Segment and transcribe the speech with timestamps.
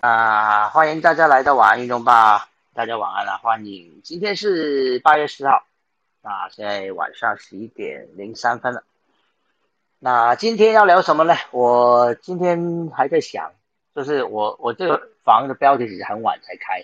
[0.00, 4.00] 啊，欢迎大家来到晚安运动吧，大家晚安了，欢迎。
[4.02, 5.62] 今天是八月十号，
[6.22, 8.82] 啊，现在晚上十一点零三分了。
[9.98, 11.34] 那今天要聊什么呢？
[11.50, 13.52] 我今天还在想，
[13.94, 16.82] 就是我我这个房的标题其实很晚才开，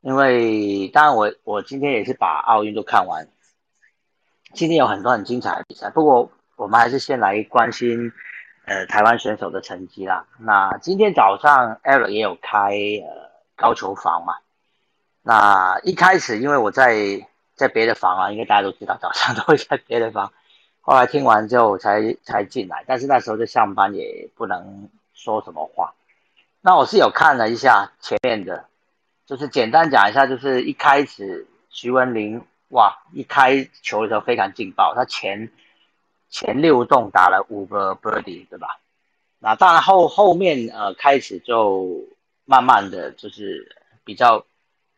[0.00, 3.26] 因为当然我我今天也是把奥运都看完，
[4.52, 8.12] 今天有很多很精彩的比赛，不过我们还是先来关心。
[8.66, 10.24] 呃，台湾选手的成绩啦。
[10.38, 14.36] 那今天早上 Eric 也有开呃高球房嘛。
[15.22, 20.32] 那一开始因为我在在别的房啊，应该大家都知道，早上 都会在别的房。
[20.80, 25.92] 后来听完之后才才进来，但是那时候在上班，也不能说什么话。
[26.62, 28.64] 那我是有看了一下前面的，
[29.26, 35.50] 就是简单讲一下，就是一开始徐文林哇，一开球的时候非常劲爆，他前。
[36.34, 38.80] 前六洞打了五个 birdie，对吧？
[39.38, 42.08] 那当然后后面呃开始就
[42.44, 44.44] 慢慢的就是比较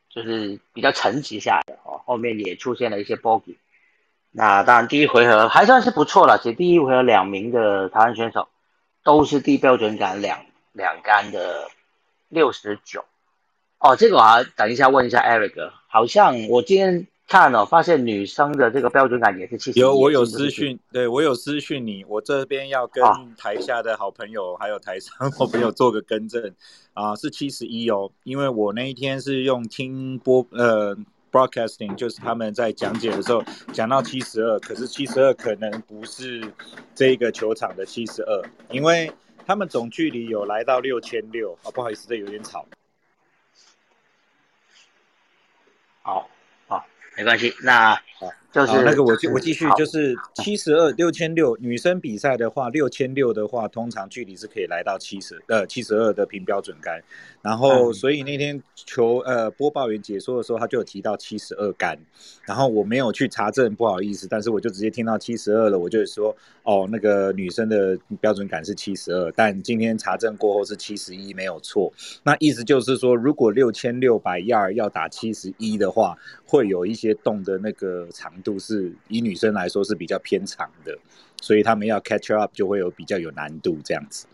[0.09, 3.56] 就是比较沉寂下来哦，后面也出现了一些 bogey。
[4.31, 8.48] 那当然第一回合还算是不错了，其实第一回合两名的台湾选手
[9.05, 11.69] 都是低标准杆两两杆的
[12.31, 13.05] 六十九。
[13.78, 17.06] 哦，这个我要等一下问一下 Eric，好像我今天。
[17.29, 19.81] 看了，发现女生的这个标准感也是七十。
[19.81, 23.03] 有我有私讯，对我有私讯你，我这边要跟
[23.37, 26.55] 台下的好朋友还有台上好朋友做个更正
[26.95, 30.97] 啊，是七十一哦，因为我那一天是用听播呃
[31.33, 36.41] broadcasting，就是他们在讲解的时候讲到七十二，可是七十二可能不是
[36.95, 39.13] 这个球场的七十二，因为
[39.45, 42.65] 他们总距离有来到六千六啊，不好意思，这有点吵。
[46.03, 46.31] 好。
[47.16, 48.31] 没关系，那好。
[48.56, 56.99] 就是那个我我继续，就是七十二六千六女生比赛的话，六千六的话，通常距离是可以来到七十呃七十二的平标准杆，
[57.43, 61.99] 然后所以那天球呃播报员解说的时候，他就有提到七十二杆，
[62.47, 71.93] 然后我没有去查证，不好意思，但是我就直接听到七十二了，我就说哦那个女生的标准杆是七十二，但今天查证过后是七十一没有错，
[72.23, 77.15] 那意思就是说如果六千六百 yard 要打七十一的话，会有一些。
[77.27, 80.97] 洞的那个长度是以女生来说是比较偏长的，
[81.43, 84.27] 所以他们要 catch up 就会有比较有难度这样子。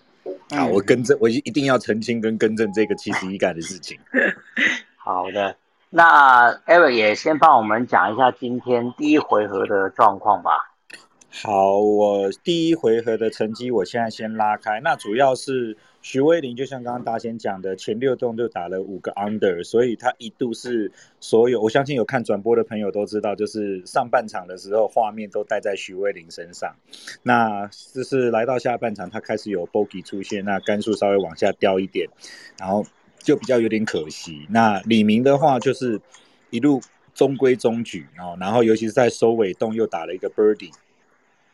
[0.51, 3.99] 好，我更正，我一定要澄清跟更正这个七十一杆的事情。
[4.97, 5.57] 好的，
[5.91, 10.75] 那 Eric 也先帮我们讲一下今天第一回合的状况吧。
[11.31, 15.77] 好，我第一回合的成绩我现在先拉开，那主要是。
[16.03, 20.91] 徐威林就像刚刚大仙讲的，前六洞就打了五个 under，所以他一度是
[21.21, 26.75] 所有我相信有看转播的朋友都知道，就是上半场的时候画面都带在徐威林身上。
[27.23, 32.09] 那就是来到下半场，他开始有 bogey 出现，那杆数稍微往下掉一点，
[32.59, 32.85] 然后
[33.19, 34.47] 就比较有点可惜。
[34.51, 36.01] 那李明的话就是
[36.51, 36.81] 一路
[37.15, 40.73] 中规中矩哦，然后尤其是在收尾洞又打了一个 birdie。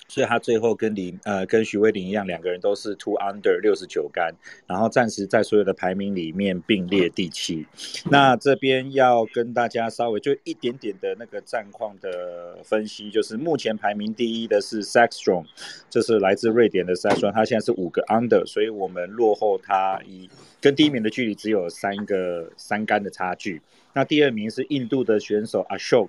[0.08, 4.34] 所以他最后跟李呃跟徐威林一样，两个人都是 two under 六十九杆，
[4.66, 7.66] 然后暂时在所有的排名里面并列第七。
[8.10, 15.44] 那这边要跟大家稍微就一点点的那个战况的分析，就是目前排名第一的是 Saxstrom，
[15.90, 20.30] 这是来自瑞典的 Saxstrom，他现在是五个 under，所以我们落后他一
[20.60, 23.60] 跟第一名的距离只有三个三杆的差距。
[23.92, 26.08] 那第二名是印度的选手 Ashok。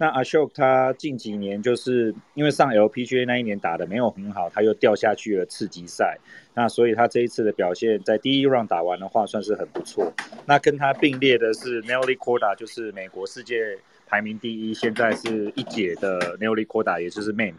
[0.00, 6.16] 那阿秀他近几年就是因为上 LPGA 那一年打的没有很好，他又掉下去了次级赛。
[6.54, 10.10] 那所以他这一次的表现，在第一 round 打完的话，算是很不错。
[10.46, 17.58] 那跟他并列的是 Nelly Korda，就是美国世界排名第一，现在是一姐的 Nelly Korda，也就是妹妹。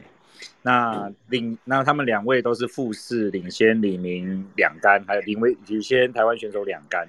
[0.64, 7.08] 那领那他们两位都是复试领先李明两杆，还有领位领先台湾选手两杆。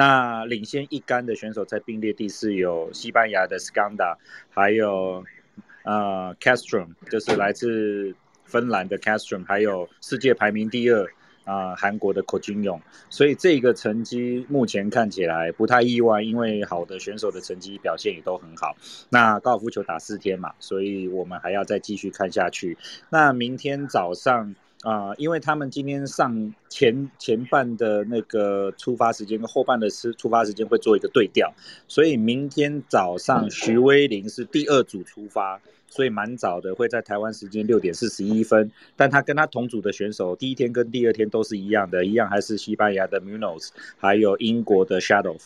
[0.00, 4.16] 那领先一杆的选手在并列第四，有西班牙的 Skanda，
[4.48, 5.22] 还有
[5.82, 8.14] 呃 Castrom，就是来自
[8.46, 11.06] 芬兰的 Castrom，还有世界排名第二
[11.44, 12.80] 啊韩国的 Ko Jin Yong。
[13.10, 18.74] 所以这个成绩目前看起来不太意外，因为好的选手的成绩表现也都很好。
[19.10, 22.78] 那高尔夫球打四天嘛，所以我们还要再继续看下去。
[23.10, 24.54] 那明天早上。
[24.82, 31.52] 啊，因为他们今天上前前半的那个出发时间跟后半的出出发时间会做一个对调，
[31.86, 35.60] 所以明天早上徐威林是第二组出发，
[35.90, 38.72] 所以蛮早的会在台湾时间六点四十一分。
[38.96, 45.36] 但他跟他同组的选手，第一天跟第二天都是一样的，一样还是西班牙的 Munoz，还有英国的 Shadow。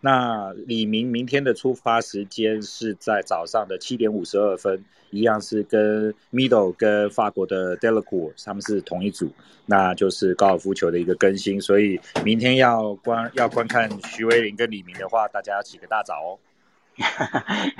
[0.00, 9.30] 那李明明天的出发时间是在早上的七点五十二分，一样是跟 Middle 跟法国的 Delacour 他们是同一组，
[9.66, 11.60] 那就是高尔夫球的一个更新。
[11.60, 16.38] 所以明天要观要观看徐威林跟李明的话，大家要起个大早哦。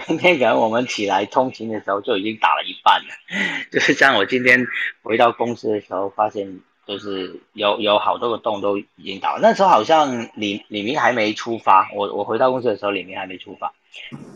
[0.06, 3.08] 今天可能我们起来通勤的时候就已经打了一半了，
[3.72, 4.64] 就是像我今天
[5.02, 9.40] 回到公司的时候，发现就是有有好多个洞都已经打了。
[9.42, 13.72] 那时候好像李李明还没出发，我我回到公司的时候，李明还没出发。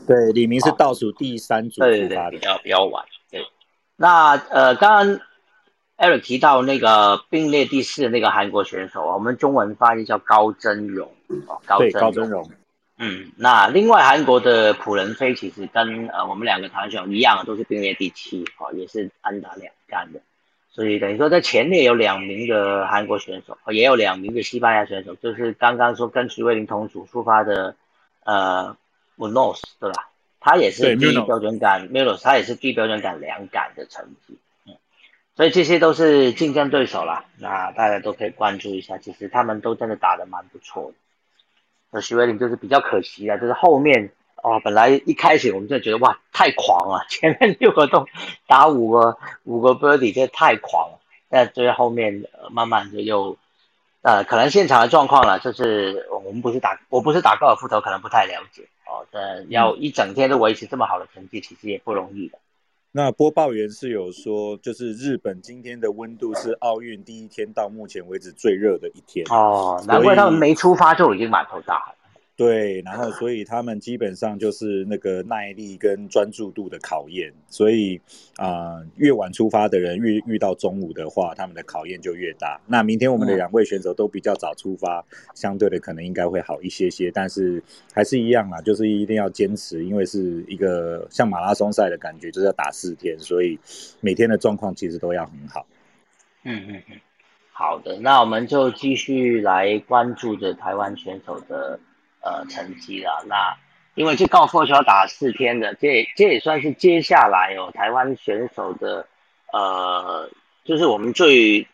[0.06, 3.05] 对，李明是倒数第三组出发的，比较比较晚。
[3.31, 3.46] 对，
[3.96, 5.20] 那呃，刚刚
[5.96, 11.08] Eric 提到那个并列第四的那个韩国选手，我们中文翻译叫高真荣
[11.46, 11.79] 哦，高
[12.11, 12.50] 真荣。
[13.04, 20.20] 嗯，那另外韩国的朴仁飞其实跟呃我们两个台湾选手一样，都是并列第七，哦，也是安打两杆的，
[20.70, 27.75] 所以等于说在前列有两名的韩国选手，也有两名的西班牙选手，就是刚刚说跟徐卫林同组出发的
[28.22, 28.76] 呃
[29.19, 30.08] Munoz 对吧？
[30.38, 34.76] 他也是低标准杆 m i l o s 他也是低标准杆两杆的成绩，嗯，
[35.34, 40.94] 所以这些都是竞争对手啦，那大家都可以关注一下，其实他们都真的打得蛮不错的。
[41.93, 44.11] 那徐伟林就是比较可惜了，就是后面
[44.43, 48.06] 哦，本来一开始我们就觉得哇太狂了，前面六个洞
[48.49, 50.99] 打五个五个 birdie 这太狂了。
[51.29, 53.37] 但最后面慢慢的又
[54.03, 59.06] 呃，可能现场的状况了，就是我们不是打我不是打高尔夫球，可能不太了解哦。
[59.11, 62.39] 但要一整天都维持这么好的成绩，其实也不容易的。
[62.94, 71.94] 那播报员是有说，就是日本今天的温度是奥运第一天到目前为止最热的一天哦，难怪他们没出发就已经满头大汗。
[72.34, 78.00] 对，然后所以他们基本上就是那个耐力跟专注度的考验，所以
[78.37, 82.58] 啊，越晚出发的人越遇到中午的话，他们的考验就越大。
[82.67, 87.62] 那明天我们的两位选手都比较早出发，相对的可能应该会好一些些，但是
[87.93, 93.58] 还是一样啊，就是一定要坚持，因为是一个像马拉松赛的感觉，就是要打四天，所以
[94.00, 95.67] 每天的状况其实都要很好。
[96.44, 96.96] 嗯嗯嗯，
[97.52, 101.79] 好的，那我们就继续来关注着台湾选手的。
[102.22, 103.24] 呃，成绩了。
[103.26, 103.56] 那
[103.94, 109.06] 因为这高尔夫球要打四天的，这这也算是接下来哦台湾选手的
[109.52, 110.30] 呃，
[110.64, 111.66] 就是我们最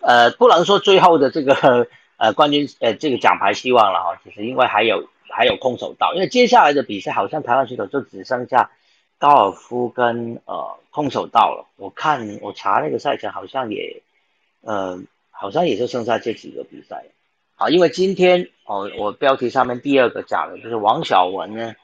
[0.00, 4.20] 呃不能说最后的这个 呃冠军呃这个奖牌希望了哈。
[4.22, 8.70] 其实因为还有还有空手道，因为接下来的比赛好像台湾选手就只剩下
[9.18, 11.66] 高尔夫跟呃空手道了。
[11.76, 14.02] 我看我查那个赛程好像也
[14.60, 17.06] 呃好像也就剩下这几个比赛。
[17.62, 21.76] 啊，因为今天哦，我标题上面第二个讲的就是王小文呢，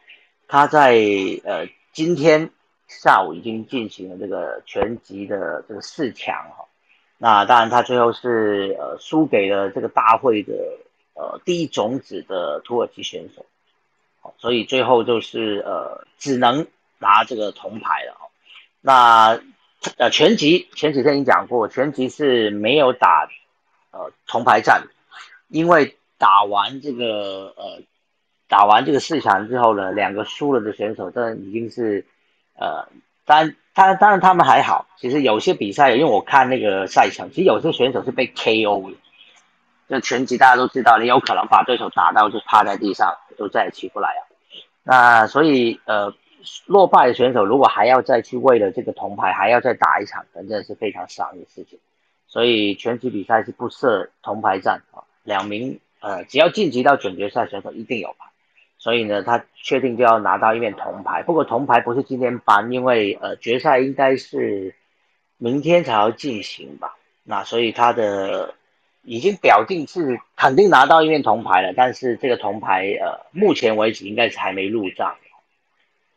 [0.49, 0.97] 他在
[1.45, 2.51] 呃今天
[2.89, 6.65] 下午已经进行了这个全集的这个四强哈，
[7.17, 10.53] 那当然他最后是呃输给了这个大会的
[11.15, 13.47] 呃第一种子的土耳其选手，
[14.37, 16.67] 所以最后就是呃只能
[16.99, 18.27] 拿这个铜牌了哦。
[18.81, 19.41] 那
[19.97, 23.29] 呃全集前几天已经讲过，全集是没有打
[23.93, 24.89] 呃铜牌战。
[25.49, 27.83] 因为打完这个呃，
[28.49, 32.06] 打完这个四强之后呢，两个输了的选手，这已经是
[32.55, 32.89] 呃，
[33.25, 34.87] 当然，当然，当然他们还好。
[34.97, 38.97] 其实有些比赛，因为我看那个赛程，其实有些选手是被 KO 的。
[39.88, 44.21] 就拳击大家都知道，你有可能把对手打到就趴在地上，就再也起不来啊。
[44.83, 46.12] 那所以呃，
[46.67, 51.78] 落败的选手如果还要再去为了这个铜牌还要再打一场，真的是非常伤的事情。
[52.26, 55.08] 所以拳击比赛是不设铜牌战啊。
[55.28, 58.30] 两名呃，只要晋级到准决赛选手一定有牌，
[58.78, 61.23] 所以呢，他确定就要拿到一面铜牌。
[61.23, 64.75] 不过铜牌不是今天颁，因为呃，决赛应该是
[65.37, 66.97] 明天才要进行吧。
[67.25, 68.54] 那所以他的
[69.02, 75.14] 已经表定是肯定拿到一面铜牌了，但是这个铜牌呃，目前为止应该是还没入账。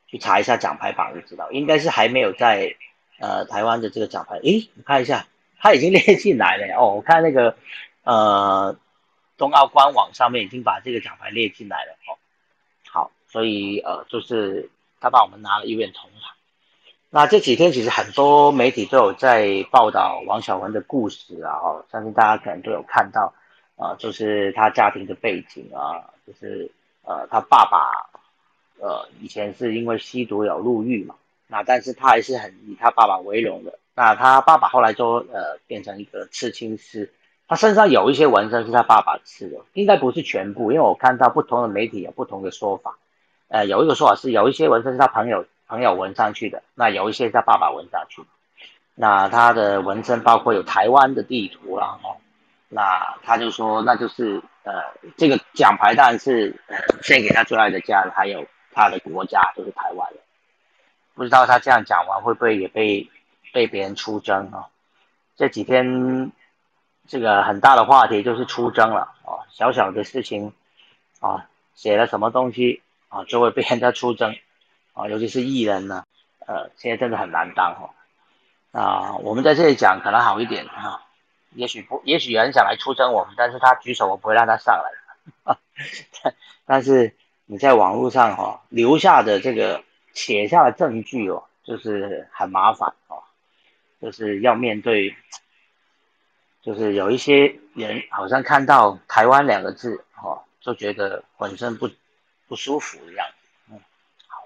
[0.07, 2.75] 去查一下奖牌榜就知道，应该是还没有在
[3.19, 4.35] 呃台湾的这个奖牌。
[4.43, 5.25] 诶，你看一下，
[5.59, 6.95] 他已经 列进来了哦。
[6.95, 7.55] 我看那个
[8.03, 8.77] 呃。
[9.41, 12.13] 冬奥官网上面已经把这个奖牌列进来了哦，
[12.87, 14.69] 好，所以呃，就是
[14.99, 16.35] 他帮我们拿了一面铜牌。
[17.09, 21.57] 那这几天其实很多媒体都有在报道王小文的故事啊，
[21.91, 23.33] 相信大家可能都有看到
[23.77, 26.69] 啊，就是他家庭的背景啊，就是
[27.01, 28.11] 呃，他爸爸
[28.77, 31.15] 呃以前是因为吸毒有入狱嘛，
[31.47, 33.79] 那但是他还是很以他爸爸为荣的。
[33.95, 37.11] 那他爸爸后来就呃变成一个刺青师。
[37.51, 42.97] 他身上有一些纹身是他爸爸刺的，应该不是全部，因为我看到不同的媒体有不同的说法。
[43.49, 48.23] 呃，有一个说法是有一些纹身是他朋友朋友纹上去的，那有一些是他爸爸纹上去。
[48.95, 52.15] 那他的纹身包括有台湾的地图啦，哦，
[52.69, 54.71] 那他就说那就是呃
[55.17, 60.07] 这个奖牌当然是呃 献给他最爱的家人，还有他的国家就是台湾。
[61.15, 63.09] 不知道他这样讲完会不会也被
[63.51, 64.67] 被别人出征啊？
[65.35, 66.31] 这几天
[67.11, 70.53] 这个很大的话题就是出征了啊，小小的事情
[71.19, 74.33] 啊，写了什么东西啊就会被人家出征
[74.93, 76.05] 啊，尤其是艺人呢，
[76.47, 77.91] 呃，现在真的很难当哦。
[78.71, 81.03] 啊，我们在这里讲可能好一点啊，
[81.53, 84.73] 也许不，也许有人想来出征我们，但是他举手我不会让他上
[85.45, 85.57] 来，
[86.65, 87.13] 但是
[87.45, 89.83] 你在网络上哈留下的这个。
[90.13, 93.23] 写下的证据哦，就是很麻烦哦，
[94.01, 95.15] 就是要面对，
[96.61, 101.89] 就是有一些人好像看到台湾两个字哦，就觉得浑身不
[102.47, 103.25] 不舒服一样。
[103.69, 103.79] 嗯，
[104.27, 104.43] 好，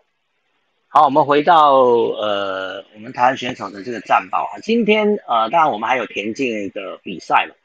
[0.87, 7.55] 好，我们回到呃，我们台湾选手的这个战报啊，今天呃，当然我们还有田径的比赛了，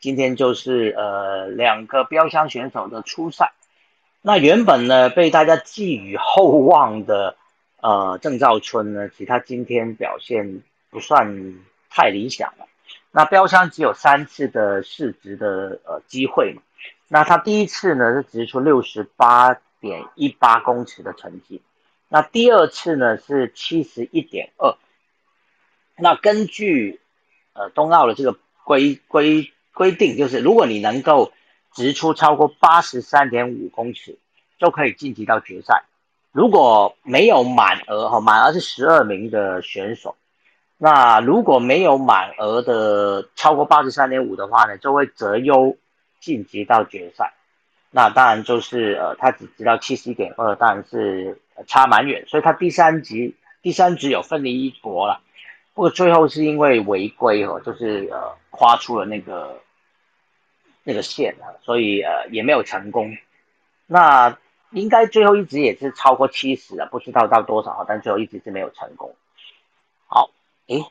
[0.00, 3.52] 今天就是呃两个标枪选手的初赛，
[4.22, 7.36] 那原本呢被大家寄予厚望的。
[7.80, 11.54] 呃，郑兆春呢，其实他今天表现不算
[11.88, 12.66] 太理想了。
[13.18, 16.62] 那标枪只有三次的市值的呃机会嘛，
[17.08, 21.60] 那他第一次呢是直出六十八点一八公尺的成绩，
[22.08, 24.76] 那第二次呢是七十一点二。
[25.96, 27.00] 那根据
[27.54, 31.32] 呃冬奥的这个规规规定，就是如果你能够
[31.72, 34.16] 直出超过八十三点五公尺，
[34.60, 35.82] 就可以晋级到决赛。
[36.30, 40.14] 如果没有满额哈，满额是十二名的选手，
[40.78, 45.76] 那如果没有满额的超过八十三点五的话呢，就会择优
[46.20, 47.34] 晋级到决赛。
[47.90, 55.20] 那当然就是呃，他只知道七十一点二，当然是差蛮远，所以他第三级第三局有奋力一搏了，
[55.74, 59.60] 不过最后是因为违规哦，就是呃跨出了那个
[60.84, 63.16] 那个线啊，所以呃也没有成功。
[63.86, 64.38] 那。
[64.70, 69.16] 应该最后一直也是超过七十了，不知道到多少，但最后一直是没有成功。
[70.06, 70.28] 好，
[70.68, 70.84] 诶，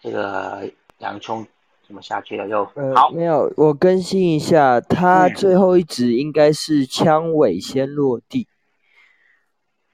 [0.00, 1.46] 这个洋葱
[1.86, 2.48] 怎么下去了？
[2.48, 8.48] 又好，没有，我更新一下，他最后一直应该是枪尾先落地。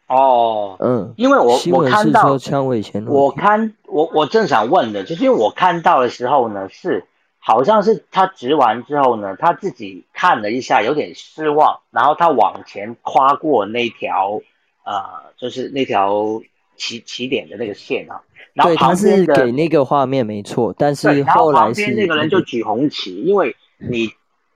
[0.06, 7.06] 哦，嗯，因为我我看到枪尾先落地，我看我我正想问的，就是因为我看到的时候呢是。
[7.42, 14.42] 好像是他植完之后呢，他自己看了一下，有点失望，然后他往前跨过那条，
[14.84, 16.42] 呃，就是那条
[16.80, 18.20] 起起点的那个线啊。
[18.54, 24.08] 然后他是给那个画面没错，但是后来是那个人就举红旗，因为你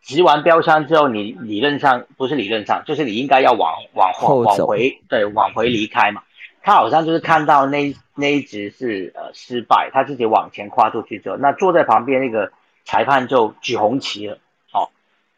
[0.03, 6.23] 植完标枪之后，你理论上不是理论上，就是你应该要往往后往回，对，往回离开嘛。
[6.63, 12.51] 他好像就是看到那那一直是呃失败，他自己往前跨出去之后，那坐在旁边那个。
[12.87, 14.37] 裁判就举红旗了，
[14.71, 14.91] 哦，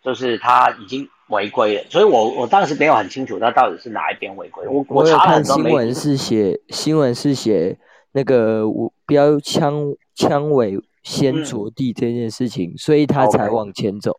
[0.03, 4.67] 就是他已经违规了，所以我我当时没有很清楚他到底是哪一边违规。
[4.69, 7.77] 我我查看新闻是写新闻是写
[8.13, 8.65] 那个
[9.07, 14.13] 标枪枪尾先着地这件事情，所以他才往前走。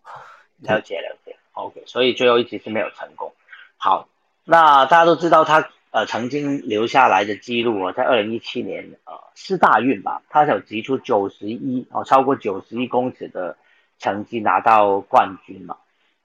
[0.60, 3.32] 了解了解，OK，所以最后一集是没有成功。
[3.78, 4.08] 好，
[4.46, 5.70] 那大家都知道他。
[5.90, 13.58] 呃，曾经留下来的记录啊，在二零一七年呃四大运吧，他有提出九十一哦，超过九十一公尺的
[13.98, 15.78] 成绩拿到冠军嘛。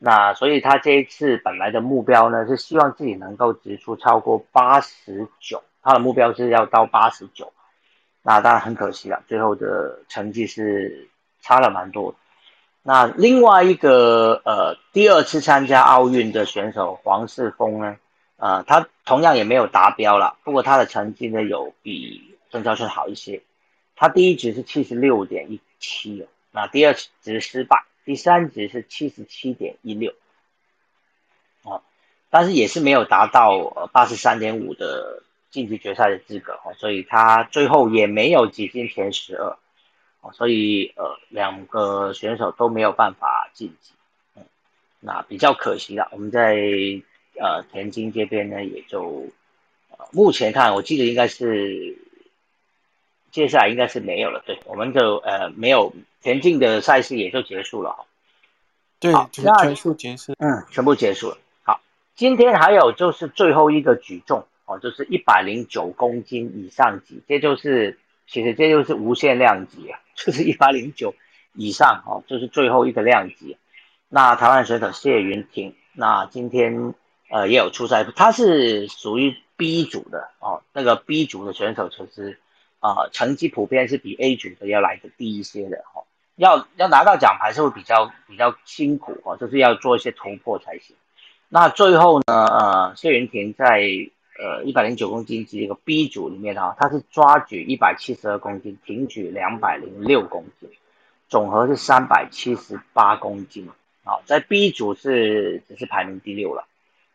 [0.04, 7.52] 那所以他这一次本来的目标呢，是希望自己能够直出超过八十九，他的目标是要到八十九。
[8.20, 11.08] 那当然很可惜了，最后的成绩是
[11.40, 12.16] 差了蛮多。
[12.82, 17.96] 那另外一个呃第二次参加奥运的选手黄世峰呢？
[18.38, 23.40] 呃，他同样也没有达标了，不过他的成绩呢有比郑兆春好一些，
[23.94, 30.12] 他第一局是七十六点一七那第二局失败，第三局是七十七点一六，
[31.62, 31.82] 哦，
[32.30, 39.56] 但是也是没有达到八十三点五的晋级决赛的资格哦，所以他最后也没有挤进前十二，
[40.20, 43.92] 哦，所以呃两个选手都没有办法晋级，
[44.36, 44.44] 嗯，
[45.00, 47.02] 那比较可惜了，我们在。
[47.40, 49.26] 呃，田径这边呢，也就，
[50.12, 51.96] 目前看，我记得应该是
[53.32, 54.40] 接下来应该是没有了。
[54.46, 58.04] 对，我们就呃没有田径的赛事也就结束了哈。
[59.00, 60.34] 对，全数结束。
[60.38, 61.38] 嗯，全部结束了。
[61.64, 61.80] 好，
[62.14, 67.98] 今天还有就是最后一个举重哦，就是一百零九公斤以上级，这就是
[68.28, 71.14] 其实这就是无限量级啊， 就是一百零九
[71.54, 73.56] 以上哦，就是最后一个量级。
[74.08, 76.94] 那台湾选手谢云婷，那今天。
[77.34, 82.38] 呃，也有出赛，他是属于 B 组的哦，那个 B 组的选手其实
[82.82, 86.04] 啊成绩普遍是比 A 组的要来的低一些的哦。
[86.36, 90.96] 要要拿到奖牌是会比较比较辛苦哦，就是要做一些突破才行。
[91.48, 93.82] 那最后呢，呃，谢云婷在
[94.42, 100.70] 呃一百零九公斤级这个 B 组里面啊，她是抓举一百七十二公斤，挺举两百零六公斤，
[101.28, 103.68] 总和是三百七十八公斤。
[104.02, 106.66] 好，在 B 组是只是排名第六了，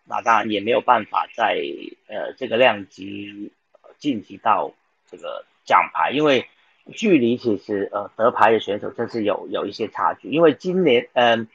[0.05, 1.59] 那当然也没有办法在
[2.07, 3.51] 呃这个量级
[3.97, 4.71] 晋级到
[5.09, 6.49] 这个奖牌，因为
[6.95, 11.47] 距离其实呃得牌的选手真是有有一些差距，因为今年嗯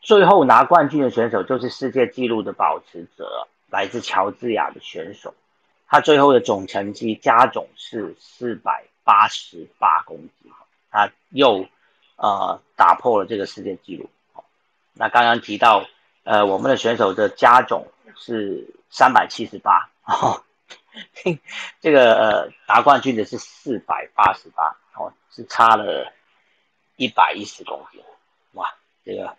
[0.00, 5.34] 最后拿冠军的选手就是世界纪录的保持者，来自乔治亚的选手，
[5.88, 10.52] 他最后的总成绩加总是四百八十八公斤，
[10.90, 11.66] 他又
[12.16, 14.08] 呃打破了这个世界纪录。
[14.94, 15.84] 那刚刚提到，
[16.22, 20.42] 呃，我们的选手的加总是三百七十八，哦，
[21.80, 26.12] 这个呃拿冠军的是四百八十八，哦，是差了
[26.96, 28.00] 一百一十公斤，
[28.52, 28.74] 哇，
[29.04, 29.36] 这个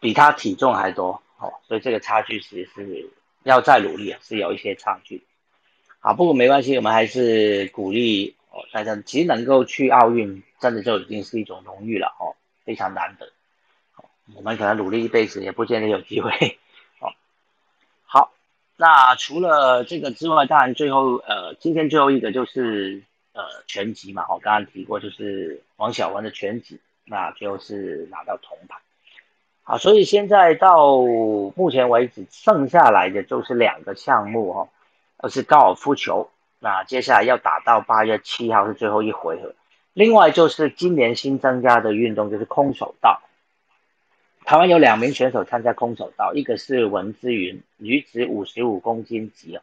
[0.00, 3.10] 比他体重还多，哦，所以这个差距其实是
[3.44, 5.24] 要再努力，是有一些差距。
[6.00, 12.34] 好，不过没关系，我们还是鼓励哦大家，其实能够去奥运，真的就已经是一种荣誉了，哦，
[12.64, 13.32] 非常难得。
[14.34, 16.58] 我们可能努力一辈子也不见得有机会，
[18.80, 28.76] 那除了这个之外，当然最后呃，今天最后一个就是呃全集嘛，我刚刚提过就是王小文的全集，那最后是拿到铜牌，
[29.64, 30.96] 好，所以现在到
[31.56, 34.68] 目前为止剩下来的就是两个项目
[35.20, 36.30] 哦，是高尔夫球，
[36.60, 39.52] 那接下来要打到八月七号是最后一回合，
[39.92, 43.20] 另外就是今年新增加的运动就是空手道。
[44.48, 49.60] 台湾有两名选手参加空手道，一个是文之云，女子五十五公斤级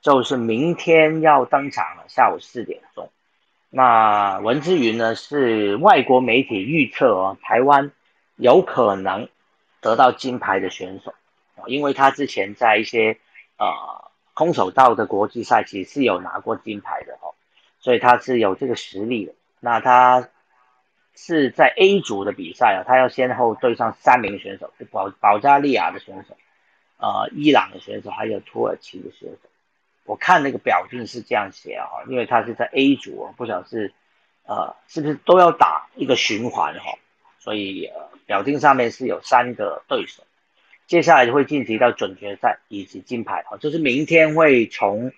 [0.00, 3.08] 就是明天要登场了，下午四点钟。
[3.70, 7.92] 那文之云呢，是外国媒体预测哦，台湾
[8.34, 9.28] 有可能
[9.80, 11.14] 得到金牌的选手
[11.54, 13.18] 啊，因为他之前在一些
[13.58, 17.30] 呃空手道的国际赛其实是有拿过金牌的哦，
[17.78, 19.34] 所以他是有这个实力的。
[19.60, 20.30] 那他。
[21.16, 26.36] 是在 A 组的比赛啊，他要先后对上三名选手，保保加利亚的选手，
[26.98, 29.48] 呃，伊朗的选手，还有土耳其的选手。
[30.04, 33.92] 我看那个表定是这样写啊，因为他是在 A 组，不晓得是
[34.44, 36.98] 呃是不是都要打一个循环哈，
[37.38, 40.22] 所以呃表定上面是有三个对手，
[40.86, 45.12] 接下来会晋级到准决赛以及金牌啊，就是明天会从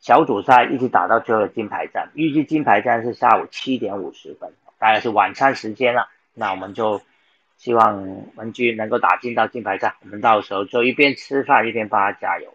[0.00, 4.50] 小组赛一直打到最后的金牌战，预计金牌战是下午七点五十分。
[4.82, 7.00] 大概是晚餐时间了，那我们就
[7.56, 8.02] 希望
[8.34, 12.52] 文君能够打进到金牌赛，我们到时候就一边吃饭一边帮他加油。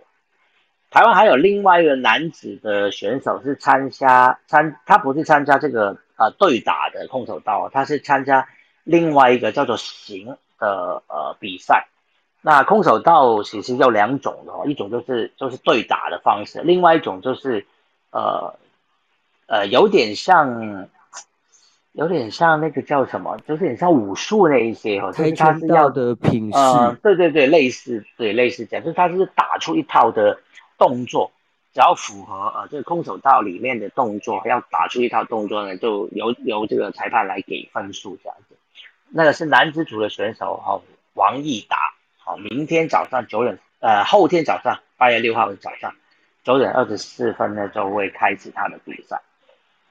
[0.89, 8.49] 台湾还有另外一个男子的选手是参加参，他不是参加这个呃对打的空手道，他是参加
[8.83, 11.87] 另外一个叫做形的呃比赛。
[12.41, 17.65] 那空手道其实有两种的哦，一种就是就是对打的方式，另外一种就是
[18.11, 18.59] 呃
[19.47, 20.89] 呃有点像。
[21.97, 26.59] 有点像那个叫什么，就是很像武术那一些哦，就是他是要的品势，
[27.01, 30.39] 对对对，类似对类似这样，就是他是打出一套的
[30.77, 31.31] 动作，
[31.73, 38.55] 只要符合呃这个空手道里面的动作，要打出一套动作呢，就由由这个裁判来给分数这样子。
[39.09, 40.79] 那个是男子组的选手哈，
[41.15, 41.77] 王毅达，
[42.19, 45.95] 好，明天早上九点，呃，后天早上八月六号的早上
[46.43, 49.19] 九点二十四分呢，就会开始他的比赛。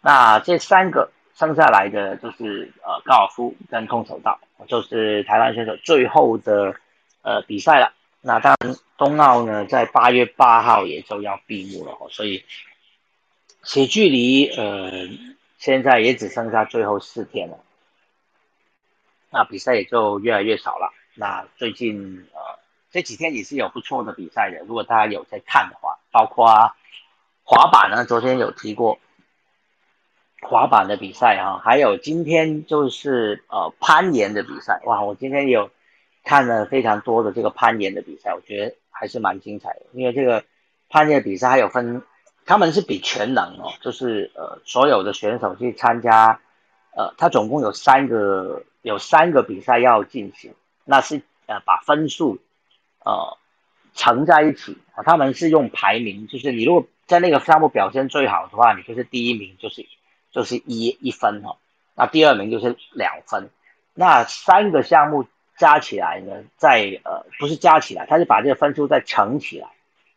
[0.01, 1.11] 那这三个。
[1.39, 6.75] 剩下来的就是呃高尔夫跟空手道，就是台湾选手最后的
[7.21, 7.93] 呃比赛了。
[8.23, 12.43] 那当然冬奥呢在八月八号也就要闭幕了，所以
[13.63, 14.91] 其距离呃
[15.59, 17.59] 现在也只剩下最后四天了，
[19.29, 20.91] 那比赛也就越来越少了。
[21.15, 22.59] 那最近呃
[22.91, 26.75] 这几天也是有不错的比赛的，如果大家有在看的话，包括
[27.45, 28.99] 滑板呢，昨天有提过。
[30.49, 35.03] 滑板的比赛哈，还有今天就是呃攀岩的比赛哇！
[35.03, 35.71] 我今天有
[36.23, 39.87] 看了非常多的这个攀岩的比赛，我觉得还是蛮精彩的。
[39.93, 40.45] 因为这个
[40.89, 42.03] 攀岩比赛还有分，
[42.45, 46.41] 他们是比全能哦，就是呃所有的选手去参加，
[46.95, 50.55] 呃，他总共有三个有三个比赛要进行，
[50.85, 52.39] 那是呃把分数
[53.05, 53.37] 呃
[53.95, 59.85] 乘在一起啊，他们是用排名，就是你如果在那个项目表现最好的话，你就是第一名，就是。
[60.37, 61.57] 就是一一分哈，
[61.95, 63.49] 那第二名就是两分，
[63.95, 69.69] 那三个项目加起来呢，在呃不是加起来，他是把这个分数再乘起来，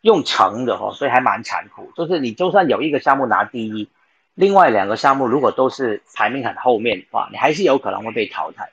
[0.02, 1.90] 用乘的哦，所以还蛮残酷。
[1.96, 3.88] 就是你就算有一个项目拿第一，
[4.34, 8.70] 另外两个项目如果都是排名很后面的话，你还是有可能会被淘汰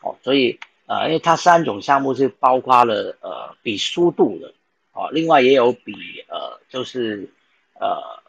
[0.00, 0.16] 哦。
[0.22, 4.54] 所以呃，因为它三种项目是包括了呃比速度的
[4.94, 5.92] 哦，另外也有比
[6.28, 7.30] 呃就是
[7.78, 8.22] 呃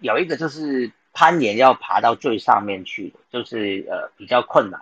[0.00, 4.80] 有一个就是攀岩要爬到最上面去的，就是呃比较困难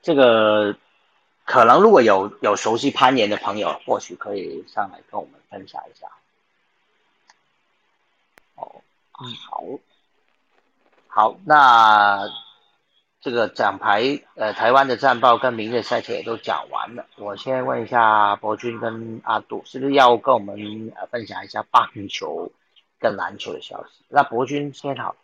[0.00, 0.76] 这个。
[1.44, 6.06] 可能如果有有熟悉攀岩的朋友，或许可以上来跟我们分享一下。
[8.54, 8.80] 哦，
[9.50, 9.64] 好，
[11.08, 12.30] 好，那
[13.20, 17.06] 这个奖牌，呃，台湾的战报跟明日赛前也都讲完了。
[17.16, 22.52] 我先问一下博君跟阿杜，是不是要跟我们呃分享一下棒球
[23.02, 24.04] 跟篮球的消息？
[24.08, 25.16] 那博君先好。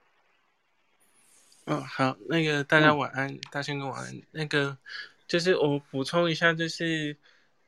[1.65, 4.77] 嗯，好，那个大家晚安，大仙哥晚安，那个。
[5.29, 7.15] 就是我补充一下，就是，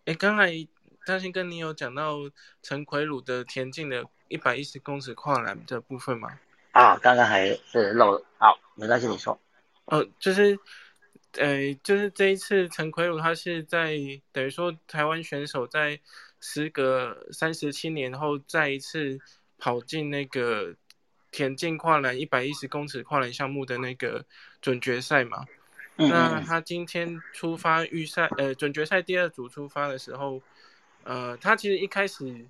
[0.06, 0.66] 哎，刚才
[1.04, 2.16] 大兴哥你有讲到
[2.62, 6.40] 陈奎鲁的田径的一百一十公尺跨栏的部分吗？
[6.72, 8.24] 啊，刚刚还是漏了。
[8.38, 9.38] 好，没关系，你说。
[9.84, 10.58] 哦，就是，
[11.32, 13.98] 呃，就是这一次陈奎鲁他是在
[14.32, 16.00] 等于说台湾选手在
[16.40, 19.20] 时隔三十七年后再一次
[19.60, 20.74] 跑进那个
[21.30, 24.24] 田径跨栏一百一十公尺跨栏项目的那个
[24.60, 25.46] 准决赛嘛。
[25.96, 30.40] 那他今天出发预赛，呃，准决赛第二组出发的时候，
[31.04, 32.46] 呃，他其实一开始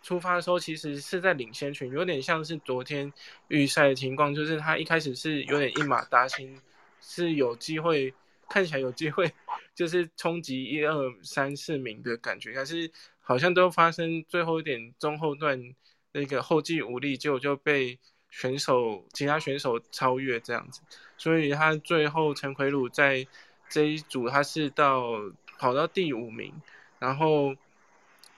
[0.00, 3.12] 出发的时候，其实是在领先群，有点像是昨天
[3.48, 6.56] 预赛的情况，就是他一开始是有点一马当先，
[7.00, 8.14] 是有机会，
[8.48, 9.32] 看起来有机会，
[9.74, 12.88] 就是冲击一二三四名的感觉，但是
[13.20, 15.74] 好像都发生最后一点中后段
[16.14, 17.98] 那个后继无力，结果就被。
[18.30, 20.80] 选手其他选手超越这样子，
[21.16, 23.24] 所以他最后陈奎鲁在
[23.68, 25.20] 这一组他是到
[25.56, 26.52] 跑到第五名，
[26.98, 27.54] 然后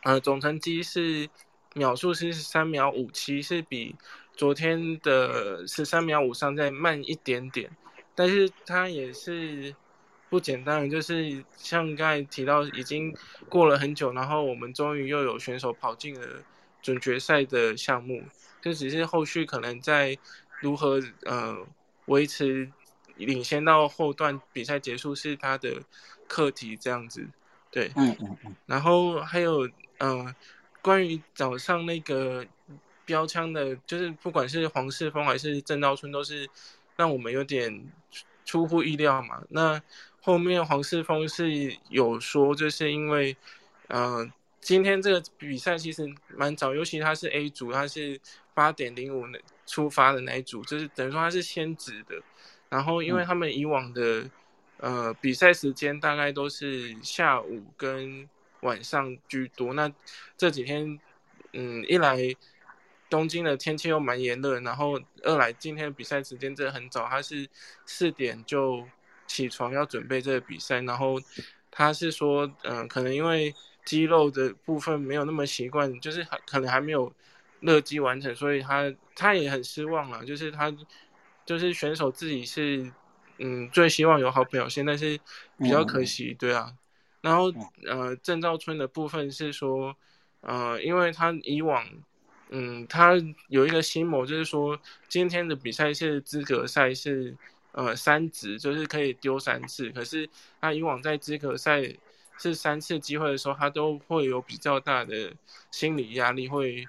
[0.02, 1.26] 呃总成绩是
[1.72, 3.96] 秒数是三秒五七，是比
[4.34, 7.70] 昨天的十三秒五三再慢一点点，
[8.14, 9.74] 但是他也是
[10.28, 13.16] 不简单，就是像刚才提到已经
[13.48, 16.44] 过了很久，然后我们终于又有选手跑进了
[16.86, 18.22] 准决赛的项目。
[18.62, 20.16] 就只是后续可能在
[20.60, 21.56] 如何呃
[22.06, 22.68] 维持
[23.16, 25.82] 领先到后段比赛结束是他的
[26.26, 27.28] 课题这样子，
[27.70, 28.56] 对，嗯嗯嗯。
[28.66, 30.34] 然后还有呃
[30.82, 32.44] 关于早上那个
[33.04, 36.48] 标枪的，就是不管是黄世峰还是郑道春，都是
[36.96, 37.86] 让我们有点
[38.44, 39.42] 出乎意料嘛。
[39.50, 39.80] 那
[40.20, 43.36] 后面黄世峰是有说，就是因为
[43.86, 44.28] 呃
[44.60, 48.20] 今天这个比赛其实蛮早，尤其他是 A 组，他是。
[48.56, 49.26] 八点零五
[49.66, 52.22] 出发的那一组，就是等于说他是先值的，
[52.70, 54.30] 然后因为他们以往的
[54.78, 58.26] 呃比赛时间大概都是下午跟
[58.60, 59.92] 晚上居多，那
[60.38, 60.98] 这几天
[61.52, 62.34] 嗯一来
[63.10, 67.46] 东京的天气又蛮炎热，然后二来今天的比赛时间真的很早，他是
[67.84, 68.88] 四点就
[69.26, 71.20] 起床要准备这个比赛，然后
[71.70, 73.54] 他是说嗯可能因为
[73.86, 77.10] 肌肉的部分没有那么习惯，就是还可能还没有。
[77.60, 80.22] 乐基完成，所以他他也很失望了。
[80.26, 80.70] 就是他，
[81.46, 82.92] 就是选手自己是，
[83.38, 85.18] 嗯，最希望有好表现，但是
[85.58, 86.74] 比较可惜，对啊。
[87.22, 87.50] 然后
[87.86, 89.96] 呃，郑兆春的部分是说，
[90.42, 91.82] 呃，因为他以往，
[92.50, 93.14] 嗯，他
[93.48, 97.34] 有一个心魔，就是说今天的比赛是资格赛，是
[97.72, 99.88] 呃三值，就是可以丢三次。
[99.90, 100.28] 可是
[100.60, 101.82] 他以往在资格赛
[102.38, 105.32] 是三次机会的时候，他都会有比较大的
[105.70, 106.86] 心理压力，会。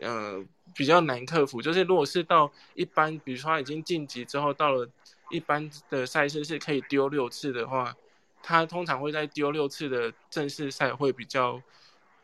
[0.00, 0.40] 呃，
[0.76, 4.88] 比较难克服，就是如果是到一般，比如说他已经晋级之后，到了
[5.28, 7.92] 一般的赛事是可以丢六次的话，
[8.40, 11.60] 他通常会在丢六次的正式赛会比较，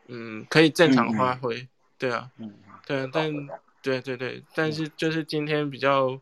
[0.07, 2.31] 嗯，可以正常发挥，对啊，
[2.87, 3.29] 对啊，但
[3.81, 6.17] 对对对，但是就是今天比较，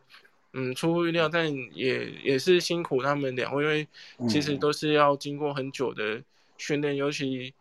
[0.54, 3.88] 嗯，出乎意料，但也也是辛苦他们两位，因为
[4.28, 6.20] 其实都是要经过很久的
[6.58, 7.54] 训练，尤其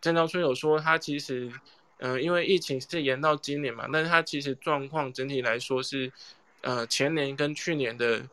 [0.00, 1.52] 郑昭春有说他其实。
[1.98, 6.12] 嗯，因为疫情是延到今年嘛，但是他其实状况整体来说是，
[6.60, 8.28] 呃，前年跟去年的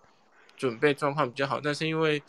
[0.57, 2.21] 准备状况比较好，但是因为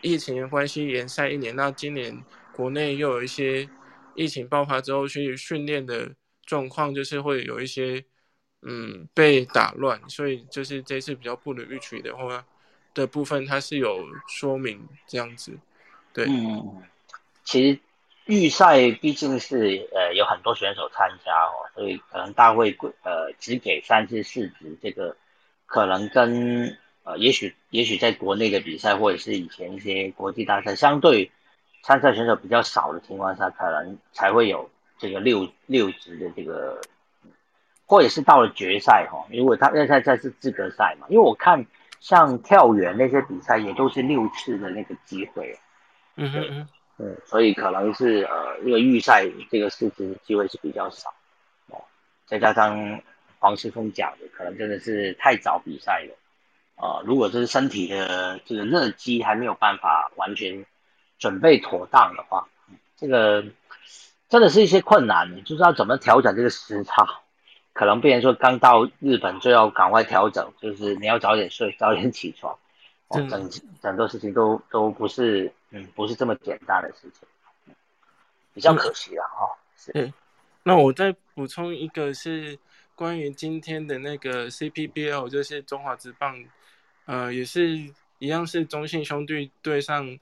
[0.00, 2.18] 疫情的关系延赛一年，那今年
[2.54, 3.68] 国内又有一些
[4.14, 6.10] 疫情爆发之后，所以训练的
[6.46, 8.02] 状况就是会有一些
[8.62, 12.46] 嗯被打乱，所以就是这次比较不能预期的话
[12.94, 15.52] 的部分，它是有说明这样子，
[16.14, 16.82] 对，嗯，
[17.48, 17.78] 其实。
[18.30, 25.16] 预赛毕竟是呃有很多选手参加哦，所以可能大会呃只给三次四值，这个
[25.64, 31.30] 可能跟呃也许也许在国内的比赛或者是以前一些国际大赛相对
[31.82, 36.78] 参赛选手比较少的情况下，可能才会有这个六六支的这个，
[37.86, 41.64] 或者是到了决赛哈，因为他那赛赛是资格赛嘛，因为我看
[41.98, 45.58] 像跳远那些比赛也都是六次的那个机会，
[46.16, 51.12] 嗯哼嗯，嗯，所以可能是呃，因为预赛这个事情机会是比较少
[51.68, 51.80] 哦，
[52.26, 53.00] 再加上
[53.38, 56.14] 黄世峰讲的，可能真的是太早比赛了。
[56.76, 60.64] 啊，如果这是身体的这个热机还没有办法完全
[61.18, 62.46] 准备妥当的话，
[62.96, 63.44] 这个
[64.28, 67.04] 真的是一些困难，就是要怎么调整这个时差。
[67.72, 72.56] 可能别人说刚到日本就要赶快调整，就是你要早点睡，早点起床，
[73.08, 73.50] 哦，整
[73.82, 77.74] 很多事情都都不是，嗯，不是这么简单的事情，
[78.54, 79.58] 比较可惜了哈。
[79.76, 80.12] 是，
[80.62, 82.58] 那我再补充一个是
[82.94, 86.44] 关于今天的那个 CPBL，就是中华职棒。
[87.06, 87.68] 呃，也是
[88.18, 90.18] 一样，是中信兄弟对上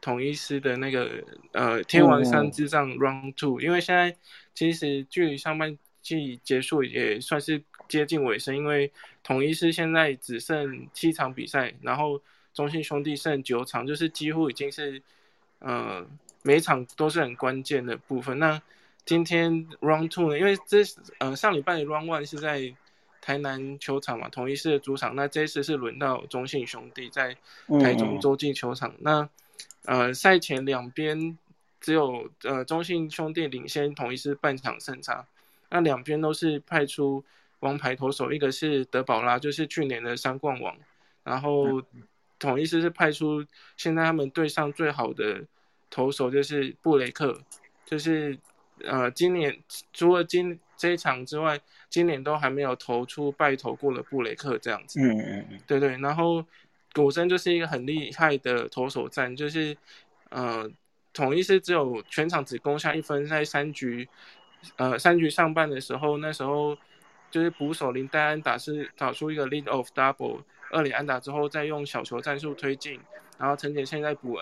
[0.00, 4.16] 统一师的那个呃天王山之战 Round Two，因为现在
[4.54, 8.92] 其实距离上半季结束也算是接近尾声，因为
[9.24, 12.22] 统一师现在只剩七场比赛，然后
[12.54, 15.02] 中信兄弟剩九场，就是几乎已经是
[15.58, 16.06] 呃
[16.42, 18.38] 每场都是很关键的部分。
[18.38, 18.60] 那
[19.04, 20.78] 今天 Round Two 呢，因为这
[21.18, 22.74] 呃上礼拜的 Round One 是在。
[23.20, 25.14] 台南球场嘛，统一是的主场。
[25.14, 27.36] 那这次是轮到中信兄弟在
[27.78, 28.94] 台中洲际球场。
[29.00, 29.28] 那
[29.84, 31.36] 呃，赛前两边
[31.78, 35.26] 只有呃中信兄弟领先统一是半场胜差。
[35.68, 37.22] 那两边都是派出
[37.60, 40.74] 王牌投手，一个是德保拉，就是去年的三冠王。
[41.22, 41.82] 然后
[42.38, 43.44] 统一师是派出
[43.76, 45.44] 现在他们队上最好的
[45.90, 47.40] 投手，就是布雷克，
[47.84, 48.38] 就是
[48.84, 49.58] 呃今年
[49.92, 51.60] 除了今这一场之外。
[51.90, 56.44] 今年都还没有投出败投过的布雷克这样子，嗯嗯嗯，对对，然后
[56.92, 59.74] 果真就是一个很厉害的投手战，就是
[60.28, 60.70] 呃，
[61.14, 64.06] 统一是只有全场只攻下一分，在三局，
[64.76, 66.76] 呃，三局上半的时候，那时候
[67.30, 73.00] 就是捕手林黛安打是打出一个 lead of double，二里安打之后再用小球战术推进，
[73.38, 74.38] 然后陈杰现在补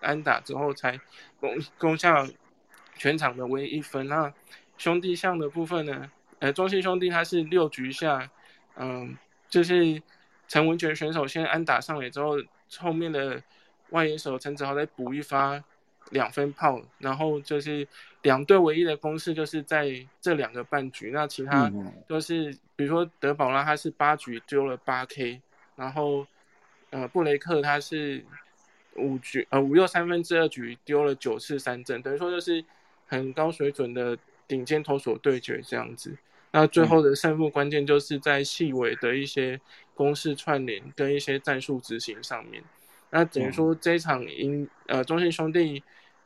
[0.00, 0.98] 安打之后才
[1.40, 2.26] 攻攻下
[2.96, 4.06] 全场的唯一一分。
[4.06, 4.32] 那
[4.78, 6.10] 兄弟象的部分呢？
[6.38, 8.30] 呃，中信兄弟他是六局下，
[8.76, 9.16] 嗯，
[9.48, 10.02] 就是
[10.48, 12.34] 陈文权选手先安打上来之后，
[12.78, 13.42] 后面的
[13.88, 15.64] 外野手陈子豪再补一发
[16.10, 17.88] 两分炮，然后就是
[18.20, 21.72] 两队唯一的攻势就是在这两个半局，那其他
[22.06, 25.40] 都是比如说德保拉他是八局丢了八 K，
[25.76, 26.26] 然后
[26.90, 28.24] 呃布雷克他是
[28.96, 32.64] 五局呃五又三分之二局丢了九次三振，等于说就是
[33.06, 36.16] 很高水准的顶尖投手对决这样子。
[36.52, 39.60] 那最后的胜负关键就是在细微的一些
[39.94, 42.62] 公式串联跟一些战术执行上面。
[43.10, 45.82] 那等于说这一场赢，呃，中信兄弟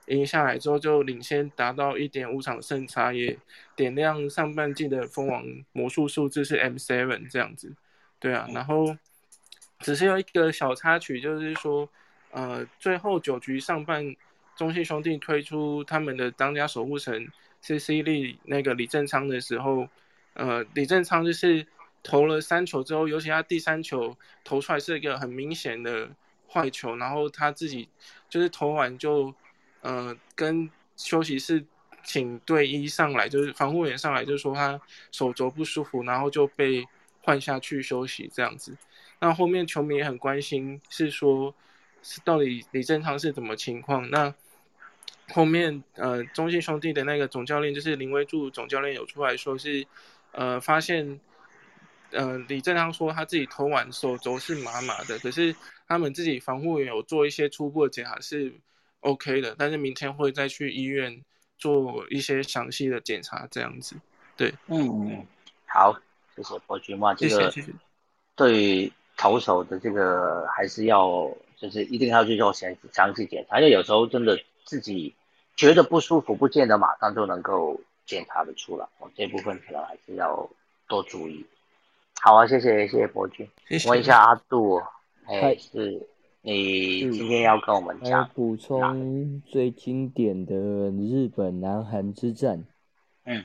[0.06, 3.36] 赢下来之后就领先达到一点五场胜差，也
[3.74, 7.74] 点亮上半季的封王魔术数字是 M seven 这样子。
[8.20, 8.96] 对啊，然后
[9.80, 11.88] 只是有一个小插曲，就是说，
[12.30, 14.14] 呃，最后九局上半，
[14.56, 19.88] 中信兄弟推出他们的当家守护神 C C 力那个李正昌的时候。
[20.34, 21.66] 呃，李正昌就是
[22.04, 26.08] 投了三球之后，尤其他第三球投出来是一个很明显的
[26.48, 27.88] 坏球，然后他自己
[28.28, 29.34] 就是投完就，
[29.80, 31.66] 呃，跟休息室
[32.04, 36.86] 请队医上来，就是防护员上来，就说他手肘不舒服，然后就被
[37.22, 38.76] 换下去休息这样子。
[39.20, 41.54] 那后面球迷也很关心，是说，
[42.02, 44.10] 是到底李正昌是怎么情况？
[44.10, 44.34] 那
[45.32, 49.86] 后面呃，中信兄弟的那个总教练就是林威柱总教练有出来说是。
[50.32, 51.18] 呃，发现，
[52.12, 55.52] 呃，李正昌说他自己投完手肘是麻麻的，可是
[55.88, 58.54] 他们自己防护员有做一些初步的检查是
[59.00, 61.20] OK 的，但是明天会再去医院
[61.58, 63.96] 做一些详细的检查，这样子。
[64.36, 65.26] 对，嗯，
[65.66, 65.98] 好，
[66.36, 67.52] 谢谢伯君嘛，这个
[68.36, 75.14] 对投手的这个还是要，就是一定要去做详详细检查，因为有时候真的自己
[75.54, 77.78] 觉得不舒服，不见得马上就能够。
[78.06, 80.50] 检查的出来，哦，这部分可能还是要
[80.88, 81.46] 多注意。
[82.20, 83.48] 好啊，谢谢谢谢博君。
[83.86, 84.82] 问一下阿杜，
[85.28, 86.08] 哎，是
[86.42, 92.64] 你今天要跟我们讲补充最经典的日本南韩之战。
[93.26, 93.44] 嗯，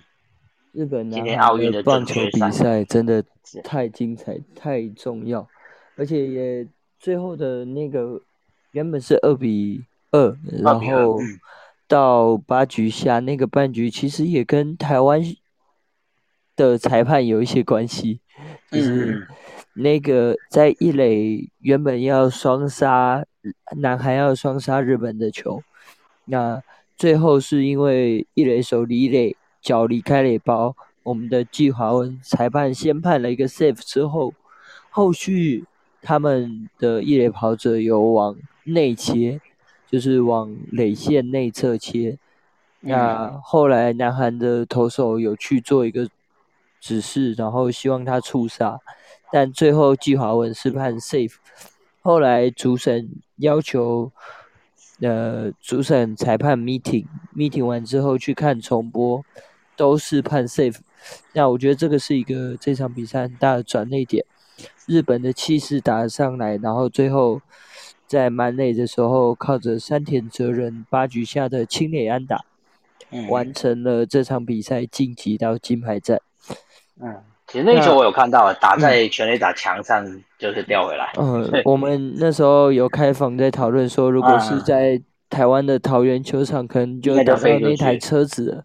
[0.71, 3.23] 日本南韩的棒球比赛真的
[3.63, 5.47] 太精彩、太重要，
[5.95, 6.67] 而且也
[6.99, 8.21] 最后的那个
[8.71, 11.19] 原本是二比二，然后。
[11.88, 15.21] 到八局下那个半局，其实也跟台湾
[16.55, 18.19] 的裁判有一些关系，
[18.71, 19.27] 就是
[19.75, 23.23] 那个在一垒原本要双杀
[23.77, 25.62] 南韩要双杀日本的球，
[26.25, 26.60] 那
[26.97, 34.34] 最后是因为一垒手李磊脚离开垒包，我们的季华文裁判先判了一个 safe 之后，
[34.89, 35.65] 后续
[36.05, 39.41] 他们的一垒跑者有往内切，
[39.89, 42.19] 就是往垒线内侧切。
[42.81, 46.07] 那后来南韩的投手有去做一个
[46.79, 48.79] 指示，然后希望他触杀，
[49.31, 51.37] 但最后季华文是判 safe。
[52.03, 54.11] 后来主审要求，
[55.01, 59.25] 呃，主审裁判 meeting meeting 完之后去看重播，
[59.75, 60.77] 都是判 safe。
[61.33, 64.23] 那我觉得这个是一个这场比赛很大的转捩点。
[64.88, 67.41] 日本的气势打上来，然后最后
[68.08, 72.43] 在满垒的时候，靠着山田哲人八局下的清垒安打，
[73.30, 76.21] 完成了这场比赛晋级到金牌战。
[77.02, 77.15] 嗯。
[77.48, 80.04] 其实那球我有看到，打在全垒打墙上
[80.39, 81.13] 就是掉回来。
[81.15, 88.63] 嗯， 我们那时候有开房在讨论说，如果是在台湾的桃园球场，可能就打到那台车子了，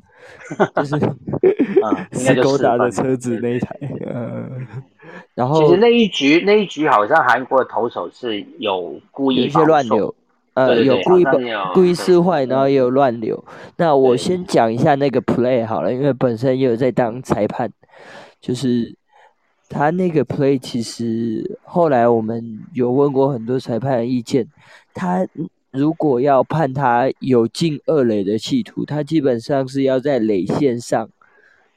[0.76, 0.98] 就是
[2.24, 3.76] 是勾打的车子那一台。
[4.14, 4.66] 嗯，
[5.40, 10.14] 然后其实那一局那一局好像韩国的投手是有故意一些乱流，
[10.52, 11.24] 呃，有故意
[11.72, 13.42] 故意撕坏，然后也有乱流。
[13.78, 17.72] 那我先讲一下那个 play 好了，因为本身也有在当裁判。
[18.38, 18.94] 就是
[19.70, 24.46] 他那个 play，其实后来我们有问过很多裁判的意见。
[24.92, 25.26] 他
[25.70, 31.08] 如果要判他有进二垒的企图，他基本上是要在垒线上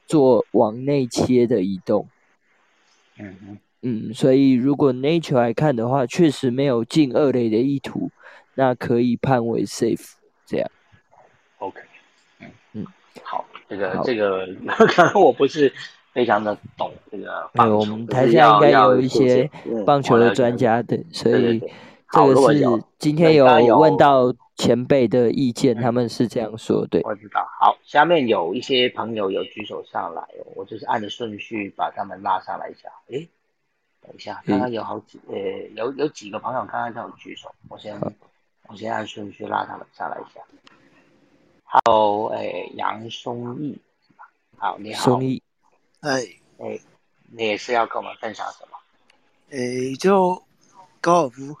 [0.06, 2.06] 做往内切的移动。
[3.18, 8.10] 嗯嗯嗯，所以如果 Nature 来看的话，确实没有进二垒的意图，
[8.54, 10.12] 那可以判为 safe。
[10.46, 10.70] 这样。
[11.58, 11.80] OK。
[12.40, 12.86] 嗯嗯，
[13.22, 14.46] 好，这个这个
[14.88, 15.72] 可能我不是。
[16.14, 19.50] 非常的懂这个棒球，我们台下应该有一些
[19.84, 21.60] 棒球的专家的，所以
[22.10, 27.00] 这个是今天有问到前辈的意见，他们是这样说，对。
[27.02, 27.44] 我知道。
[27.58, 30.22] 好，下面有一些朋友有举手上来，
[30.54, 32.88] 我就是按着顺序把他们拉上来一下。
[33.08, 33.28] 诶，
[34.00, 35.36] 等一下，刚刚有好几，呃，
[35.74, 37.98] 有有几个朋友刚刚在有举手，我先
[38.68, 40.40] 我先按顺序拉他们上来一下。
[41.64, 43.76] Hello，诶，杨松义，
[44.56, 45.02] 好，你好。
[45.04, 45.42] 松义。
[46.00, 46.20] 哎
[46.58, 46.78] 哎，
[47.32, 48.78] 你也是要跟我们分享什么？
[49.50, 50.40] 哎，就
[51.00, 51.56] 高尔夫。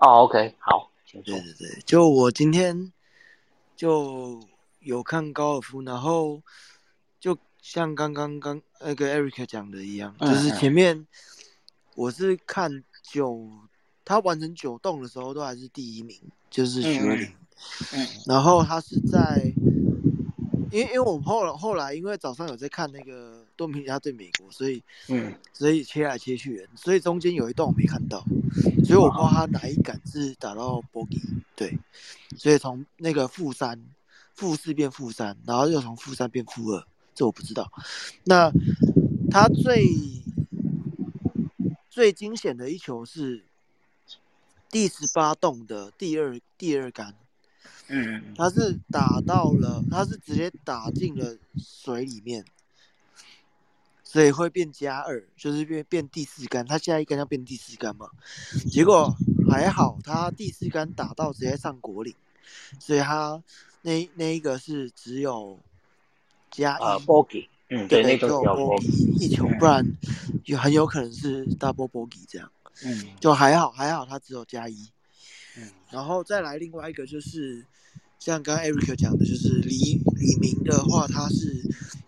[0.00, 2.92] 哦，OK，好，对对对，就我今天
[3.76, 4.40] 就
[4.80, 6.40] 有看高尔夫，然后
[7.18, 11.06] 就像刚刚刚那个 Eric 讲的一样，就是前面
[11.94, 13.50] 我是看九，
[14.04, 17.28] 他完成九洞的时候都还是第一名，就是徐林。
[17.92, 19.52] 嗯，然后他是在。
[20.70, 28.24] 因为因为我后来后来因为早上有在看那个多米尼加对美国，所以嗯，所以切来切去，所以中间有一段我没看到，
[28.84, 31.22] 所以我不知道他哪一杆是打到 bogey，
[31.56, 31.78] 对，
[32.36, 33.82] 所以从那个负三、
[34.34, 37.72] 负四变负三，然后又从负三变负二，这我不知道。
[38.24, 38.52] 那
[39.30, 39.86] 他最
[41.88, 43.44] 最惊险的一球是
[44.70, 47.14] 第十八洞的第二第二杆。
[47.88, 52.44] 嗯，他是打到了，他是直接打进了水里面，
[54.04, 56.66] 所以会变加二，就是变变第四杆。
[56.66, 58.10] 他下一杆要变第四杆嘛？
[58.70, 59.16] 结果
[59.50, 62.14] 还好，他第四杆打到直接上果岭，
[62.78, 63.42] 所以他
[63.80, 65.58] 那那一个是只有
[66.50, 69.82] 加一 bogey，嗯，对，那个叫 bogey 一球，不然
[70.44, 72.52] 有很有可能是 double bogey 这样。
[72.84, 74.88] 嗯，就还好还好，他只有加一。
[75.90, 77.64] 嗯，然后再来另外一个就是。
[78.20, 81.54] 像刚刚 Eric 讲的，就是李李明的话，他是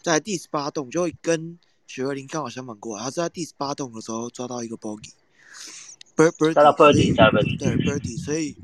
[0.03, 3.05] 在第十八洞，就会跟许二林刚好相反过来。
[3.05, 7.15] 他是在第十八洞的时候抓到一个 bogey，bird bird，抓到 birdie，
[7.57, 8.57] 对 birdie，所以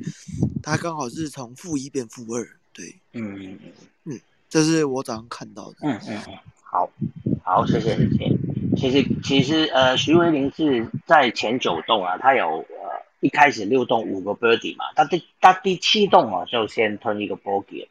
[0.60, 3.58] 他刚好是从负一变负二，对，嗯嗯
[4.06, 5.76] 嗯，这是我早上看到的。
[5.82, 6.90] 嗯嗯嗯，好，
[7.44, 8.36] 好，谢谢谢谢。
[8.76, 12.75] 其实其实呃，徐维林是在前九洞啊，他有呃。
[13.26, 17.88] 一开始六洞五个 birdie 嘛，他第他第七洞哦就先吞一个 bogey，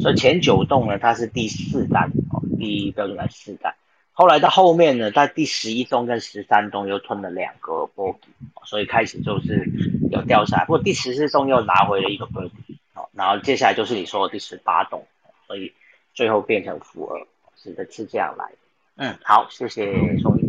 [0.00, 3.74] 所以前九洞呢他是第四单哦，第一标准来四单，
[4.12, 8.16] 后来到后面呢，在第十一洞跟十三洞又吞了两个 bogey，
[8.64, 9.70] 所以开始就是
[10.10, 15.06] 有掉下来，不过第十四洞又拿回了一个 birdie，好，然后接下来就是你说的第十八洞，
[15.46, 15.74] 所以
[16.14, 17.26] 最后变成负二，
[17.62, 18.56] 是的，是这样来的。
[18.96, 20.48] 嗯，好，谢谢松义。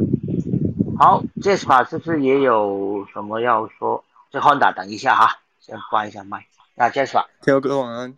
[0.97, 4.03] 好，Jasper 是不是也有什么要说？
[4.32, 6.45] 这 Honda，等一下哈，先关一下麦。
[6.75, 8.15] 那 Jasper，天哥晚安。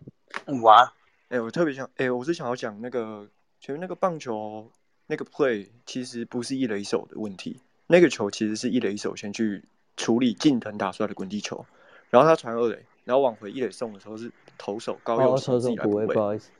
[0.60, 0.92] 晚安。
[1.28, 3.26] 哎，我特别想，哎，我是想要讲那个，
[3.60, 4.70] 前面那个棒球
[5.06, 9.64] 那个 play，其实不是一垒手的问题，那个球其实是一垒手先去
[9.96, 11.64] 处理近藤打出来的滚地球，
[12.10, 16.06] 然后他传二垒，然后往回一垒送的时候是投手高佑自己来补位。
[16.06, 16.50] 不好意思。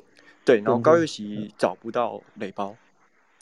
[0.47, 2.75] 对，然后高佑喜找不到垒包，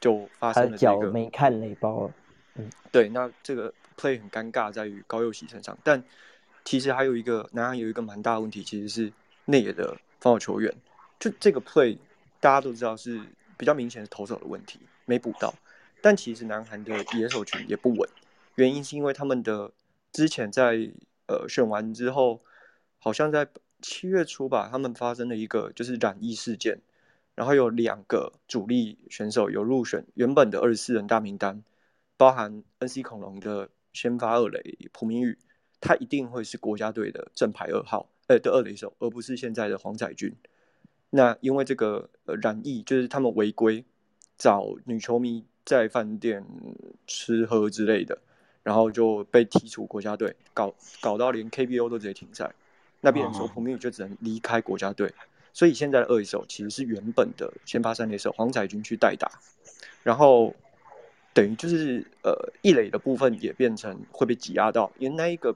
[0.00, 2.10] 就发生了这个没看垒包。
[2.56, 6.02] 嗯，对，那这个 play 很尴尬在于高佑喜身上，但
[6.64, 9.12] 其实还有一个南韩有一个蛮大的问题，其实是
[9.44, 10.74] 内野的防守球员，
[11.18, 11.98] 就这个 play
[12.40, 13.20] 大家都知道是
[13.58, 15.52] 比较明显是投手的问题没补到，
[16.00, 18.08] 但其实南韩的野手群也不稳，
[18.54, 19.70] 原因是因为他们的
[20.12, 20.90] 之前在
[21.26, 22.40] 呃选完之后，
[22.98, 23.46] 好像在
[23.82, 26.80] 七月初吧，他们发生了一个就是染疫事件。
[27.36, 31.62] 然后有两个主力选手有入选原本的二十四人大名单，
[32.18, 33.02] 包含 N.C.
[33.02, 35.36] 恐龙的先发二垒朴明宇，
[35.80, 40.34] 他一定会是国家队的正牌二号，呃的二垒手，而不是现在的黄载军。
[41.10, 43.84] 那因为这个呃染疫，就是他们违规
[44.38, 46.44] 找女球迷在饭店
[47.06, 48.18] 吃喝之类的，
[48.62, 52.54] 然后就被踢出国家队，搞搞到连 KBO 都直接停赛。
[53.00, 55.12] 那边说朴明宇就只能离开国家队。
[55.52, 59.28] 所以现在的二垒手其实是原本的先发三垒手黄彩军去代打，
[60.04, 60.54] 然后
[61.32, 65.54] 等于就是呃一垒的部分也变成会被挤压到，因为那一个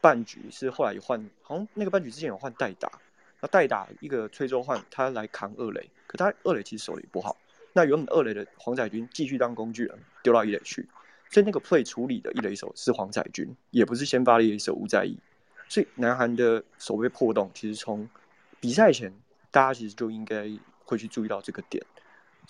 [0.00, 2.90] 半局是后来换，好像那个半局之前有换代打，
[3.40, 7.36] 那代打一个崔周焕他来扛二垒，可他二垒其实手也不好，
[7.72, 10.88] 那原本二垒的黄彩军继续当工具人丢到一垒去，
[11.30, 15.16] 所以那个 play 处理的一垒手是黄彩军，也不是先发的一垒手吴在义，
[15.68, 18.08] 所以南韩的守备破洞其实从
[18.60, 19.12] 比赛前。
[19.54, 20.50] 大家其实就应该
[20.82, 21.84] 会去注意到这个点，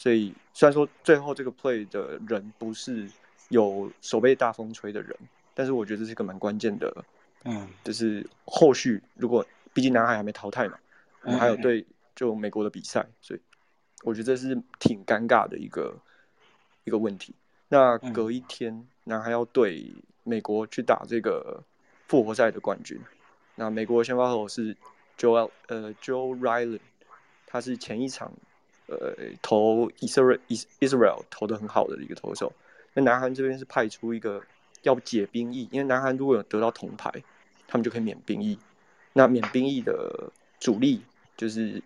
[0.03, 3.09] 所以虽然说最后这个 play 的人不是
[3.51, 5.17] 有手背大风吹的人，
[5.55, 6.93] 但是我觉得这是一个蛮关键的，
[7.45, 10.77] 嗯，就是后续如果毕竟南海还没淘汰嘛，
[11.39, 11.87] 还有对
[12.17, 13.41] 就美国的比赛，所以
[14.03, 15.95] 我觉得这是挺尴尬的一个
[16.83, 17.33] 一个问题。
[17.69, 19.95] 那隔一天男孩要对
[20.25, 21.63] 美国去打这个
[22.09, 23.01] 复活赛的冠军，
[23.55, 24.77] 那美国先发投是
[25.17, 26.81] Joel 呃 Joe Ryan，。
[27.47, 28.33] 他是前一场，
[29.01, 30.39] 呃，投 Israel
[30.81, 32.53] Israel 投的很好的一个投手。
[32.95, 34.43] 那南韩这边是派出一个
[34.83, 37.11] 要解兵役，因为南韩如果有得到铜牌，
[37.67, 38.59] 他们就可以免兵役。
[39.13, 40.31] 那免兵役的
[40.61, 41.03] 主力
[41.37, 41.83] 就是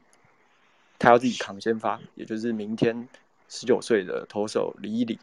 [0.99, 3.09] 他要自己扛先发，也就是明天
[3.49, 5.19] 十九岁的投手李一礼。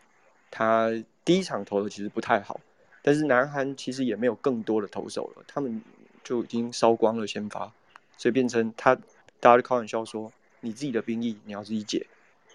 [0.52, 0.90] 他
[1.26, 2.60] 第一场投的其实不太好，
[3.02, 5.82] 但是南韩其实也没有更多的投手了，他们
[6.24, 7.72] 就已经烧光了先发，
[8.18, 8.98] 所以变成他。
[9.40, 10.32] 大家就开玩笑说
[10.64, 12.08] ：“你自己的兵役你要自己解，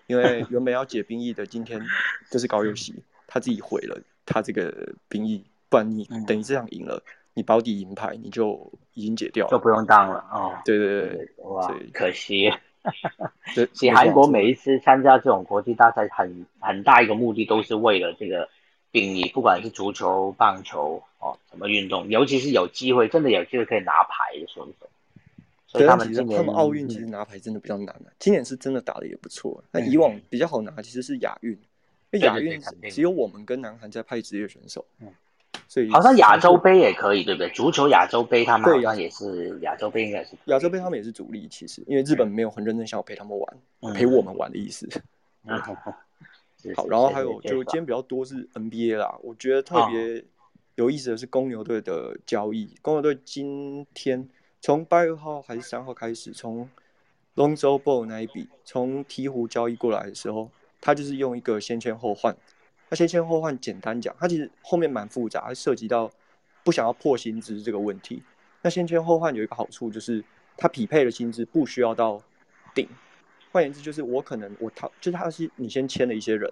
[0.07, 1.81] 因为 原本要解兵役的今天
[2.31, 2.95] 就是高佑熙，
[3.27, 7.03] 他自己毁了他这个兵役，不然你等于这样赢了，
[7.35, 10.59] 你保底银牌你就已经解掉了，就不用当了哦。
[10.65, 12.51] 对对对，哇，可惜。
[13.75, 18.49] 其实韩国每一次参加这种国际大赛，很很大一个目的都是为了这个
[18.91, 24.89] 兵役，不管是足球、棒球哦，什么运动，尤其是有机会，真的有机会可以拿牌的选手。”
[25.71, 29.63] 所以他们他们奥运其实拿牌真的比较难啊，今年是真的打的也不错。
[29.71, 31.53] 那以往比较好拿其实是亚运，
[32.11, 32.59] 因为亚运
[32.91, 34.83] 只有我们跟南韩在派职业选手。
[35.03, 35.09] 嗯，
[35.69, 37.51] 所以好像亚洲杯也可以，对不对？
[37.51, 41.47] 足球亚洲杯他们好像也是亚洲杯，应该是亚洲杯他们也是主力。
[41.51, 44.89] 其实因为日本没有很认真想要陪他们玩，陪我们玩的意思。
[46.75, 50.25] 好，然后还有就今天比较多是 NBA 啦，我觉得特别
[50.77, 54.27] 有意思的是公牛队的交易，公牛队今天。
[54.61, 56.69] 从八月号还是三号开始，从
[57.37, 60.51] Lonzo Ball 那一笔从鹈鹕交易过来的时候，
[60.81, 62.37] 他就是用一个先签后换。
[62.91, 66.11] 那先签后换，简单讲，它其实后面蛮复杂，涉及到
[66.65, 68.23] 不想要破薪资这个问题。
[68.63, 70.25] 那先签后换有一个好处就是，
[70.57, 72.23] 它匹配的薪资不需要到
[72.75, 72.89] 顶。
[73.53, 76.51] 换言之，就是我可能我他就是他是你先签了一些人，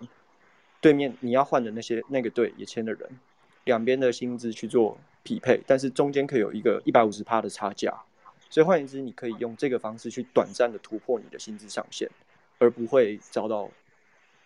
[0.81, 3.19] 对面你要换的那些那个队也签了人，
[3.67, 4.97] 两边的薪资去做。
[5.29, 7.93] 匹配，但是中间可以有一个一百五十趴的差价，
[8.49, 12.09] 所以换言之，你可以用这个方式去短暂的突破你的薪资上限，
[12.61, 13.69] 而不会遭到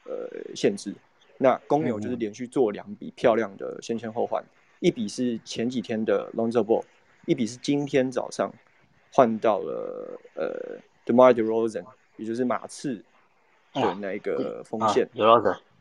[0.06, 0.94] 呃限制。
[1.36, 4.42] 那公牛就是连续做两笔漂亮的先签后换，
[4.78, 6.82] 一笔是前几天的 Lonzo Ball，
[7.26, 8.50] 一笔是今天早上
[9.12, 11.84] 换到了呃 DeMar DeRozan，
[12.16, 13.04] 也就是马刺
[13.74, 15.06] 的那个锋线。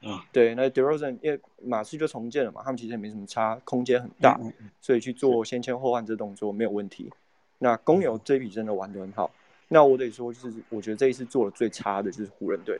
[0.01, 4.39] 嗯，对，那 DeRozan 因为马刺就重建了嘛，他们其实也没什么差，空间很大，
[4.79, 7.11] 所以去做先签后换这动作没有问题。
[7.57, 9.29] 那公牛这一笔真的玩得很好。
[9.67, 12.79] 那我得说，就是我觉得这一次做的最差的就是湖人队，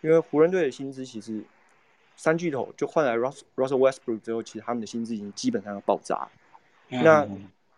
[0.00, 1.44] 因为湖人队的薪资其实
[2.16, 6.26] 三巨头就换来 Russell Westbrook 之后，其实他们的薪资已经基本上要爆炸。
[6.88, 7.28] 那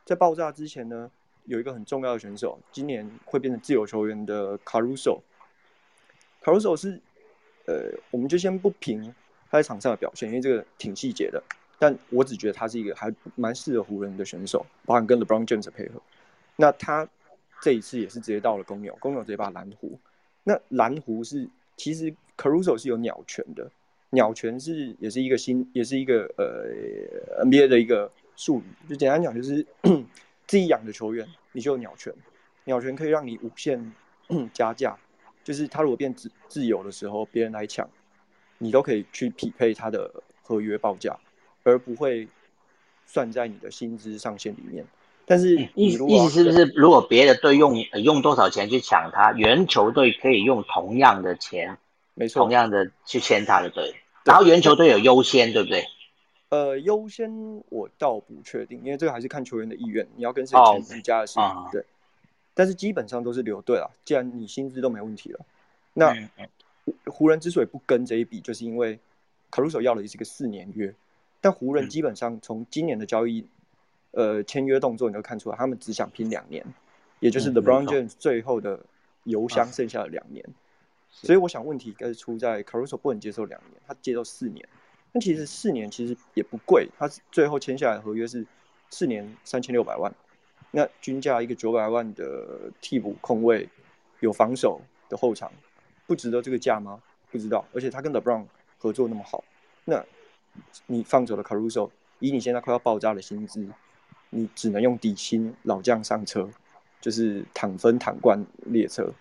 [0.04, 1.10] 在爆炸之前呢，
[1.44, 7.00] 有一个很重要的选手，今年会变成自由球员的 Caruso，Caruso 是。
[7.70, 9.14] 呃，我们就先不评
[9.48, 11.40] 他在场上的表现，因为这个挺细节的。
[11.78, 16.02] 但我只觉得他是一个还蛮适合湖人的选手，包含跟 LeBron James 配合。
[16.56, 17.08] 那他
[17.62, 19.98] 这一次也是直接到了公牛，公牛直接把蓝湖。
[20.42, 23.70] 那蓝湖是其实 Caruso 是有鸟权的，
[24.10, 29.64] 鸟权是也是一个新，也是一个呃 NBA 的一个术语，就简单讲就是
[30.46, 32.12] 自己养的球员你就有鸟权，
[32.64, 33.92] 鸟权可以让你无限
[34.52, 34.98] 加价，
[35.50, 37.90] 就是他如果变自自由的时候，别人来抢，
[38.58, 40.08] 你都可以去匹配他的
[40.42, 41.18] 合约报价，
[41.64, 42.28] 而不会
[43.04, 44.86] 算在你的薪资上限里面。
[45.26, 51.76] 但是意意思是不是，如果别的队用用多少钱去抢他，原球队可以用同样的钱，
[52.14, 55.84] 没错，同样的去签他的队，然后原球队有优先，对不对？
[56.50, 57.28] 呃，优先
[57.70, 61.42] 我倒不确定，因为这个还是看球员的意愿，你要跟谁签自家的事情，
[61.72, 61.84] 对。
[62.60, 65.40] 但是基本上都是留队了，既然你薪资都没问题了，
[65.94, 66.14] 那
[67.06, 68.98] 湖人之所以不跟这一笔，就是因为
[69.50, 70.94] 卡鲁索要的也是个四年约，
[71.40, 73.46] 但湖人基本上从今年的交易。
[74.12, 76.66] 呃，签约动作你都看出来，他们只想拼两年，
[77.20, 78.80] 也就是 The Brown James 最后的
[79.22, 80.44] 油箱剩下的两年。
[81.12, 84.68] 所以我想问题应该是出在 Caruso 不能接受两年，他接受四年。
[85.12, 88.44] 那其实四年其实也不贵，他最后签下来的合约是
[88.90, 90.12] 四年三千六百万，
[90.70, 93.68] 那均价一个九百万的替补控卫，
[94.20, 95.50] 有防守的后场，
[96.06, 97.00] 不值得这个价吗？
[97.30, 97.64] 不知道。
[97.72, 98.44] 而且他跟 The Brown
[98.78, 99.44] 合作那么好，
[99.84, 100.04] 那
[100.86, 103.68] 你放走了 Caruso，以你现在快要爆炸的薪资。
[104.32, 106.48] 你只能用底薪老将上车，
[107.00, 109.12] 就是躺分躺冠列车，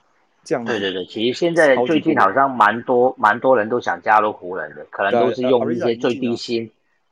[0.43, 0.64] 这样。
[0.64, 6.70] 对对对，其实现在最近好像蛮多蛮多人都想加入湖人的，可能都是用一些最低薪，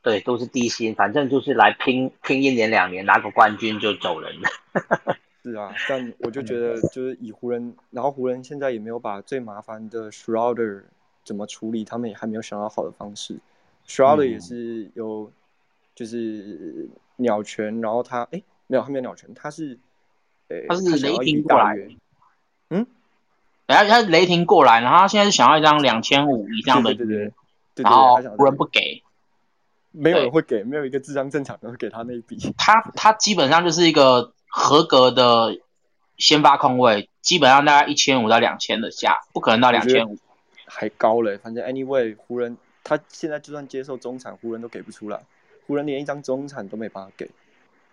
[0.07, 4.49] 对，都是低薪，反正就是来拼拼一年两年拿个冠军就走人了。
[5.43, 10.83] 是啊，但我就觉得就是以湖人，然后湖人现在也没有把最麻烦的 Schroeder
[11.23, 13.37] 怎么处理，他们也还没有想到好的方式。
[13.87, 15.31] Schroeder 也是有，
[15.93, 16.89] 就是。
[17.19, 19.79] 鸟权，然后他哎，没有，他没有鸟权，他是，
[20.49, 21.75] 呃，他是雷霆过来，
[22.69, 22.85] 嗯，
[23.65, 27.33] 然后他雷霆过来，然后他现在是想要一张两千五以上的对对
[27.73, 29.01] 对，然后湖人不给，
[29.91, 32.37] 没有人会给，没有一个智商正常的会给他那一笔。
[32.57, 35.57] 他他基本上就是一个合格的
[36.17, 40.17] 先发控卫，基本上大概一千五到两千的价，不可能到两千五，
[40.65, 41.37] 还高嘞。
[41.37, 45.21] 反正 anyway，湖人他现在就算接受中产，湖人都给不出来。
[45.65, 47.29] 湖人连一张中产都没办法给。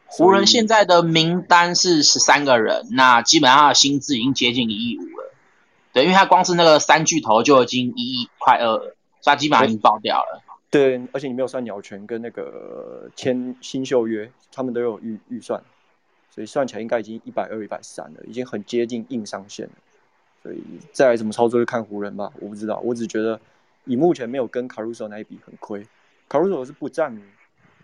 [0.06, 5.32] 湖人现在的名单是十三个人，那基本上的薪资已经接近一亿五了。
[5.92, 10.42] 对，因为他光是那个三巨头就已经一亿快二了，所以他基本上已经爆掉了。
[10.74, 15.62] 对，而且你没有算鸟权跟那个签新秀约，他们都有预预算，
[16.30, 19.72] 所以算起来应该已经一百二、一百三了，已经很接近硬上限了。
[20.42, 20.62] 所以
[20.92, 23.40] 再来怎么操作就看湖人吧，我不知道，我只觉得
[23.84, 25.86] 以目前没有跟卡鲁索那一笔很亏，
[26.28, 27.16] 卡鲁索是不占。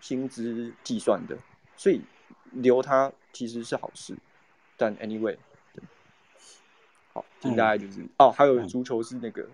[0.01, 1.37] 薪资计算的，
[1.77, 2.01] 所以
[2.53, 4.15] 留他其实是好事。
[4.75, 5.37] 但 anyway，
[7.13, 9.47] 好，大概就是哦，还有足球是那个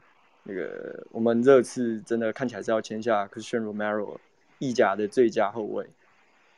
[0.50, 4.18] 那个，我们这次真的看起来是要签下 Christian Romero，
[4.60, 5.86] 意甲的最佳后卫，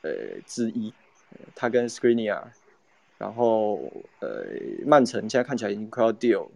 [0.03, 0.11] 呃
[0.45, 0.93] 之一。
[1.55, 2.51] 他跟 s c r e n i a
[3.17, 3.81] 然后
[4.19, 4.45] 呃
[4.85, 6.49] 曼城现在看起来已经快要 deal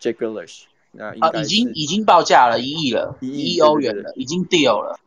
[0.00, 4.98] Jack Grealish，那应该已经已经报价了一亿了，一亿欧元了，已经 deal 了。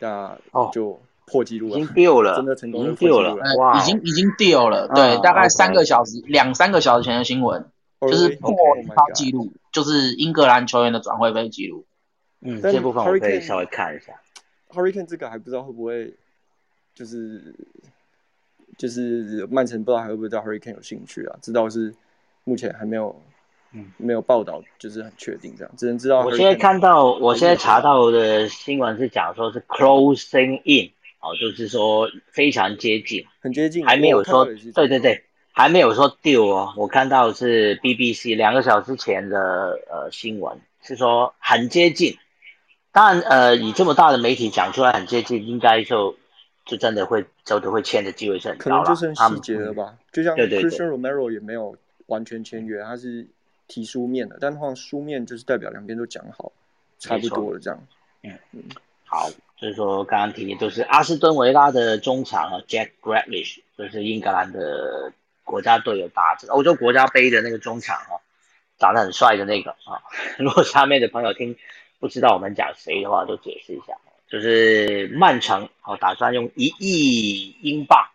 [0.00, 0.38] 那
[0.72, 7.64] 就破纪录了，已经 deal 了，真的成功了，已经 deal 了，哇，已经已经 deal 了，对，大概三个小时，两三个小时前的新闻，
[8.00, 8.52] 就是破
[8.96, 11.86] 超纪录，就是英格兰球员的转会费记录。
[12.40, 14.12] 嗯，这部分我可以稍微看一下。
[14.68, 16.14] Hurricane 这个还不知道会不会，
[16.94, 17.54] 就是
[18.76, 21.38] 就是曼城不知道还会不会对 Hurricane 有兴趣啊？
[21.40, 21.94] 知道是
[22.44, 23.22] 目前还没有。
[23.74, 26.24] 嗯，没有报道，就是很确定这样，只能知道。
[26.24, 35.22] 我现在看到，我现在查到的新闻是讲说是 closing in，哦，就是说非常接近，很接近，还没有说，对对对，
[35.58, 36.72] 还没有说 deal 哦。
[36.76, 42.16] 我看到是 BBC 两个小时前的呃新闻，是说很接近。
[42.92, 46.14] 当然，呃，以这么大的媒体讲出来很接近，应该就
[46.64, 48.84] 就真的会就都会签的机会是很高了。
[48.84, 53.26] 可能就剩细节了吧，就像 Christian Romero 也没有完全签约，他是。
[53.70, 56.50] 提书面的，但的话书面就是代表两边都讲好，
[56.98, 57.78] 差不多了这样。
[58.22, 58.62] 嗯嗯，
[59.04, 59.28] 好，
[59.58, 65.12] 所以说刚刚提的都是阿斯顿维拉的中场啊，Jack Grealish，就是英格兰的
[65.48, 68.20] 国家队有打欧洲国家杯的那个中场啊，
[68.78, 70.04] 长得很帅的那个啊。
[70.38, 71.56] 如果下面的朋友听
[71.98, 73.94] 不知道我们讲谁的话，都解释一下，
[74.30, 78.08] 就是曼城哦，打算用一亿英镑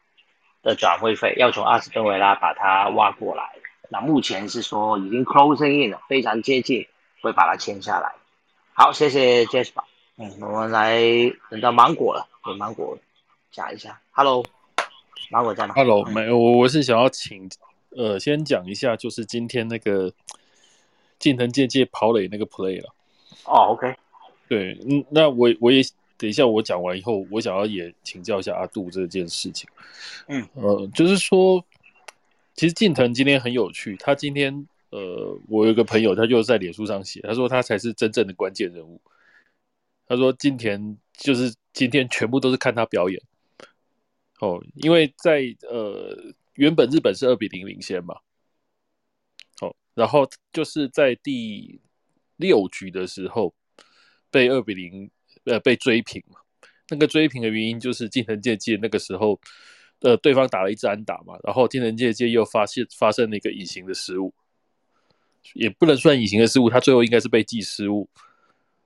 [0.61, 3.49] 的转会费，要从阿斯顿维拉把他挖过来。
[3.89, 6.87] 那目前是说已经 closing in 了，非常接近，
[7.21, 8.13] 会把它签下来。
[8.73, 9.83] 好，谢谢 Jasper。
[10.17, 11.01] 嗯，我们来
[11.49, 12.97] 等到芒果了，给芒果
[13.51, 13.99] 讲一下。
[14.11, 14.45] Hello，
[15.33, 17.49] 芒果在吗？Hello，没有，我我是想要请，
[17.89, 20.13] 呃，先讲一下，就是今天那个
[21.17, 22.93] 近藤健介跑垒那个 play 了。
[23.45, 23.95] 哦，OK，
[24.47, 25.81] 对，嗯，那我我也
[26.17, 29.67] 等一下我讲完以后，我想要也请教一下阿杜这件事情。
[30.27, 31.65] 嗯，呃，就是说，
[32.53, 39.01] 其实近藤今天很有趣，他今天呃，我有个朋友，他就在脸书上写，他说他才是真正的关键人物。
[40.05, 43.19] 他说今天就是今天全部都是看他表演。
[44.43, 46.13] 哦，因为在呃
[46.55, 48.13] 原本日本是二比零领先嘛，
[49.61, 51.79] 哦，然后就是在第
[52.35, 53.55] 六局的时候
[54.29, 55.09] 被二比零
[55.45, 56.41] 呃被追平嘛，
[56.89, 59.39] 那个追平的原因就是近藤健介那个时候
[60.01, 64.33] 呃对方打了一支安打嘛，然后近藤健介又发现发生了一个隐形的失误，
[65.53, 68.09] 也不能算隐形的失误，他最后应该是被记失误，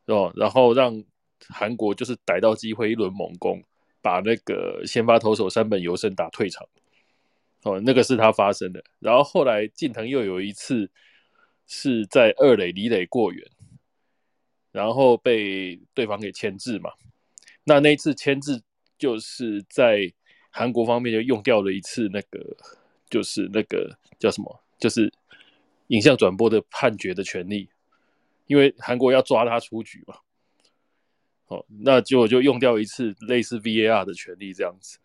[0.06, 1.04] 哦，然后让
[1.50, 3.60] 韩国就是逮到机会一轮猛攻。
[4.08, 6.66] 把那个先发投手山本由胜打退场，
[7.64, 8.82] 哦，那个是他发生的。
[9.00, 10.90] 然后后来近藤又有一次
[11.66, 13.46] 是在二垒离垒过远，
[14.72, 16.90] 然后被对方给牵制嘛。
[17.66, 18.62] 那那一次牵制
[18.98, 20.10] 就是在
[20.52, 22.40] 韩国方面就用掉了一次那个，
[23.10, 25.12] 就是那个叫什么，就是
[25.88, 27.68] 影像转播的判决的权利，
[28.46, 30.16] 因为韩国要抓他出局嘛。
[31.48, 34.98] 哦，那就就用掉一次类似 VAR 的权利这样子，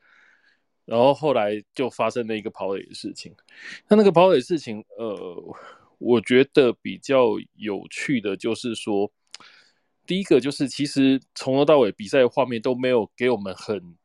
[0.84, 3.32] 然后后来就发生了一个跑垒的事情。
[3.88, 5.57] 那那个跑垒事情，呃，
[5.99, 9.09] 我觉得比较有趣的就是说，
[10.05, 13.97] 第一个就是其实从头到尾比赛画面都没有给我们很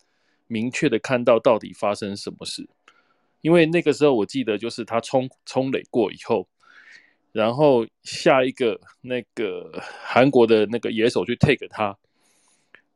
[0.46, 2.70] 明确的看到到底发生什么事，
[3.42, 6.48] 因为那个时候我记得就是他冲冲垒过以后，
[7.32, 11.98] 然后下一个那个韩国的那个野手去 take 他。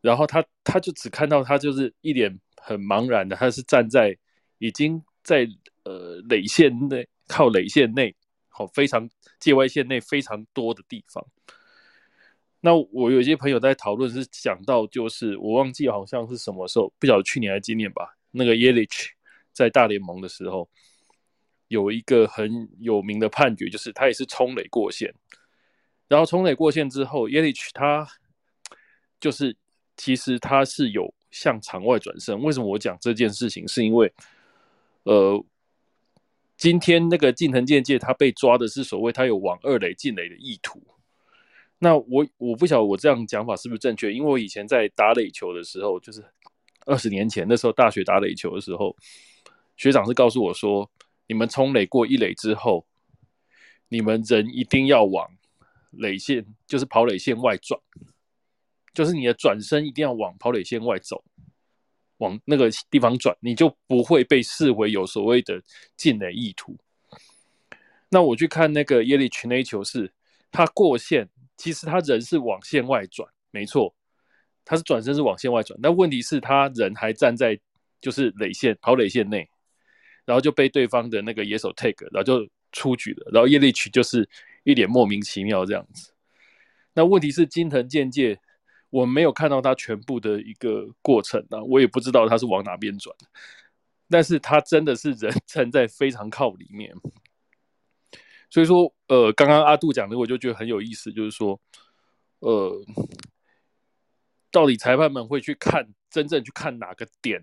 [0.01, 4.17] 然后他他就只看到他就是一脸很茫然的，他是站在
[4.57, 5.47] 已经在
[5.83, 8.15] 呃垒线内靠垒线内，
[8.49, 9.07] 好非常
[9.39, 11.23] 界外线内非常多的地方。
[12.61, 18.17] 那我有一些朋友在讨论，是讲到就是我忘记好像是什么时候，不晓得去年还是今年吧。
[18.31, 19.09] 那个 Yelich
[19.53, 20.67] 在大联盟的时候，
[21.67, 25.13] 有一个很有名的判决，就是他也是冲垒过线，
[26.07, 28.07] 然后冲垒过线之后，Yelich 他
[29.19, 29.55] 就是。
[30.03, 32.41] 其实他是有向场外转身。
[32.41, 33.67] 为什么我讲这件事情？
[33.67, 34.11] 是因为，
[35.03, 35.45] 呃，
[36.57, 40.81] 今天那个近藤健介他被抓的是所谓他有往二垒进垒的意图。
[41.77, 44.11] 那我我不晓得我这样讲法是不是正确？
[44.11, 46.25] 因为我以前在打垒球的时候，就是
[46.87, 48.97] 二十年前那时候大学打垒球的时候，
[49.77, 50.89] 学长是告诉我说，
[51.27, 52.87] 你们冲垒过一垒之后，
[53.87, 55.29] 你们人一定要往
[55.91, 57.79] 垒线，就是跑垒线外转。
[58.93, 61.23] 就是你的转身一定要往跑垒线外走，
[62.17, 65.61] 往那个地方转，你就不会被视为有所谓的
[65.95, 66.77] 进垒意图。
[68.09, 70.11] 那我去看那个耶利群那球是，
[70.51, 73.95] 他过线，其实他人是往线外转，没错，
[74.65, 75.79] 他是转身是往线外转。
[75.81, 77.57] 那问题是他人还站在
[78.01, 79.49] 就是垒线跑垒线内，
[80.25, 83.31] 然后就被对方的那个野手 take，然后就出局了。
[83.31, 84.27] 然后耶利群就是
[84.65, 86.11] 一脸莫名其妙这样子。
[86.93, 88.37] 那问题是金藤健介。
[88.91, 93.15] 我没有看到他全部的一个过程啊，我也不知道他是往哪边转，
[94.09, 96.93] 但是他真的是人 站在非常靠里面，
[98.49, 101.57] 所以说，呃，刚刚阿杜讲的，我就觉得很有意思，就是说，
[102.39, 102.85] 呃，
[104.51, 107.41] 到底裁判们会去看真正去看哪个点，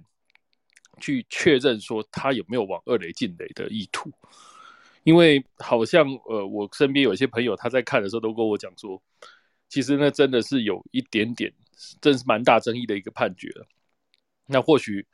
[1.01, 4.13] 去确认说他有没有往二垒进垒的意图？
[5.03, 9.03] 因为好像，呃，我身边有些朋友他在看的时候都跟我讲说。
[9.69, 11.53] 其实那，真的是有一点点，
[12.01, 13.67] 真是蛮大争议的一个判决了。
[14.47, 15.07] 那或许，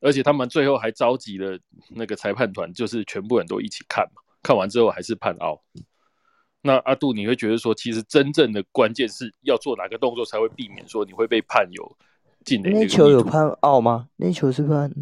[0.00, 1.56] 而且他们最后还召集了
[1.90, 4.20] 那个裁判团，就是全部人都一起看嘛。
[4.42, 5.62] 看完之后还是判奥。
[6.60, 11.96] 那阿杜，你会觉得说，其实真正的关键是要做哪个动作才会避免说你会被判有
[12.44, 12.70] 进的？
[12.70, 14.08] 那球有判奥吗？
[14.16, 14.92] 那球是判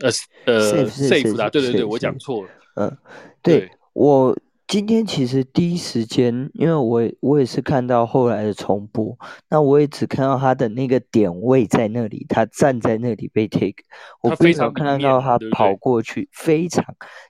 [0.00, 0.10] 呃
[0.44, 2.50] 呃 safe 的，对对对，我讲错了。
[2.74, 2.98] 嗯，
[3.42, 4.36] 对我。
[4.66, 9.16] 今天其实第一时间，因为我我也是看到后来的重播，
[9.50, 13.84] 那我也只看到他的那个点位在那里，他站在那里被 take，
[14.22, 16.82] 我非常看到他跑过去，非常，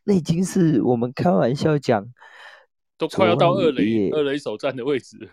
[0.04, 2.06] 那已经是我们开玩笑讲，
[2.96, 5.28] 都快要到二垒二垒手站的位置，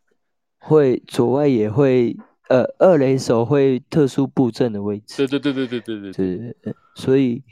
[0.60, 2.14] 会左外也会，
[2.50, 7.42] 呃，二垒手会特殊布阵的位置，对对对对对对对对，所以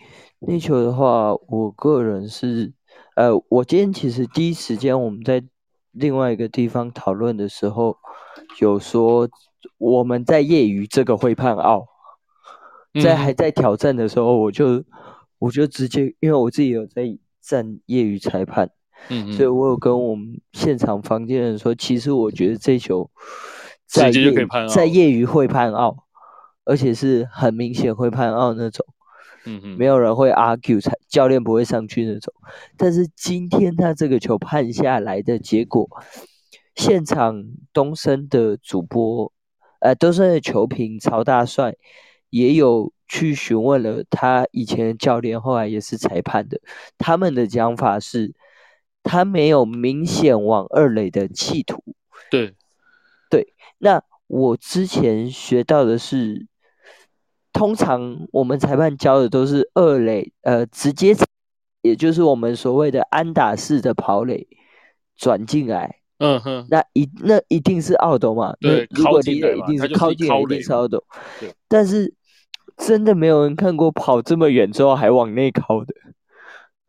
[0.41, 2.75] 那球的话，我个人是。
[3.15, 5.43] 呃，我今天其实第一时间我们在
[5.93, 7.97] 另外一个地方讨论的时候，
[8.61, 9.29] 有说
[9.79, 11.87] 我们在业余这个会判奥，
[13.01, 14.83] 在还在挑战的时候，我就
[15.39, 18.69] 我就直接，因为我自己有在站业余裁判，
[19.09, 23.09] 嗯嗯，所以我有跟我们现场房间人说，其实我觉得这球
[23.87, 24.33] 在业
[24.75, 26.05] 在业余会判奥，
[26.65, 28.85] 而且是很明显会判奥那种。
[29.47, 32.33] 嗯嗯，没有人会 argue，才教练不会上去那种。
[32.77, 35.89] 但是今天他这个球判下来的结果，
[36.75, 39.33] 现场东升的主播，
[39.81, 41.77] 呃，东升的球评曹大帅
[42.31, 46.61] 也有去询问了他以前的教练，后来也是裁判的。
[46.97, 48.35] 他们的讲法是，
[49.03, 51.83] 他没有明显往二垒的企图。
[52.31, 52.55] 对，
[53.29, 53.55] 对。
[53.79, 56.47] 那我之前学到的是。
[57.55, 61.15] 通常我们裁判教的都是二垒，呃，直接，
[61.83, 64.47] 也就是我们所谓的安打式的跑垒
[65.17, 68.55] 转进来，嗯哼，那一那一定是奥斗嘛？
[68.61, 71.03] 对，如果离垒一定是靠近，一定是奥斗。
[71.39, 72.13] 对，但是
[72.77, 75.95] 真的没有人看过跑这么远之后还往内靠的。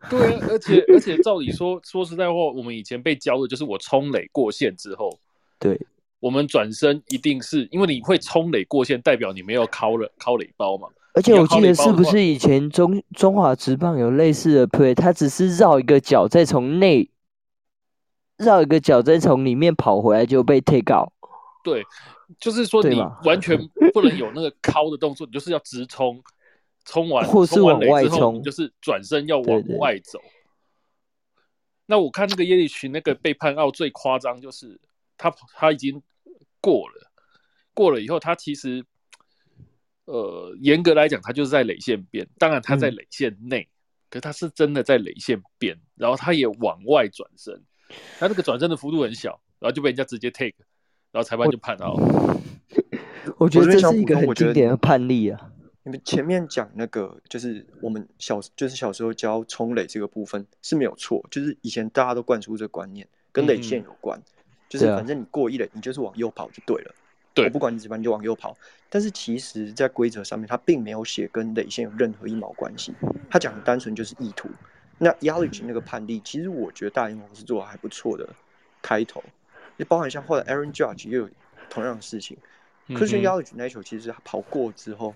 [0.09, 5.19] 对啊，而且而且照理说说实在话，我们以前被教的就是我冲垒过线之后，
[5.59, 5.79] 对。
[6.25, 10.87] 我们转身一定是因为你会冲垒过线，代表你没有敲了敲垒包嘛。
[11.13, 17.11] 而且我记得是不是以前中中华职棒有类似的 play，他只是绕一个角，再从内
[18.37, 21.09] 绕一个角，再从里面跑回来就被 take out。
[21.63, 21.85] 对，
[22.39, 23.55] 就是说你完全
[23.93, 26.19] 不能有那个敲的动作，你就是要直冲，
[26.85, 30.19] 冲完或是往外冲，就是转身要往外走。
[31.85, 34.79] 那我看那个耶利群那个被判奥最夸张，就是
[35.19, 36.01] 他他已经。
[36.65, 37.11] 过了，
[37.75, 38.83] 过了以后，他其实，
[40.05, 42.27] 呃，严格来讲，他就是在垒线边。
[42.39, 43.69] 当然，他在垒线内，
[44.09, 45.79] 可他是真的在垒线边。
[45.93, 47.61] 然后，他也往外转身，
[48.17, 50.55] 他那个转身的幅度很小，然后就被人家直接 take，
[51.11, 51.93] 然后裁判就判到。
[53.37, 55.51] 我觉得这是一个很经典的判例啊。
[55.83, 64.19] 你们前面讲那个，就是我们小，就是小时候教冲垒这个部分是没有错，就是以前大家都灌输这个观念，跟垒线有关。
[64.69, 66.95] 就是反正你过一垒，你就是往右跑就对了。
[67.33, 68.57] 对，我不管你怎么，你就往右跑。
[68.89, 72.93] 但是其实，在规则上面，它并没有写跟垒线有任何一毛关系。
[73.29, 74.49] 他讲的单纯就是意图。
[74.97, 78.27] 那 Yalich 那个判例，其实我觉得大联盟是做的还不错的。
[78.81, 79.23] 开头，
[79.77, 81.27] 也包含像后来 Aaron Judge 也有
[81.71, 82.37] 同样的事情。
[82.93, 85.15] 可是 Yalich 那球，其实他跑过之后，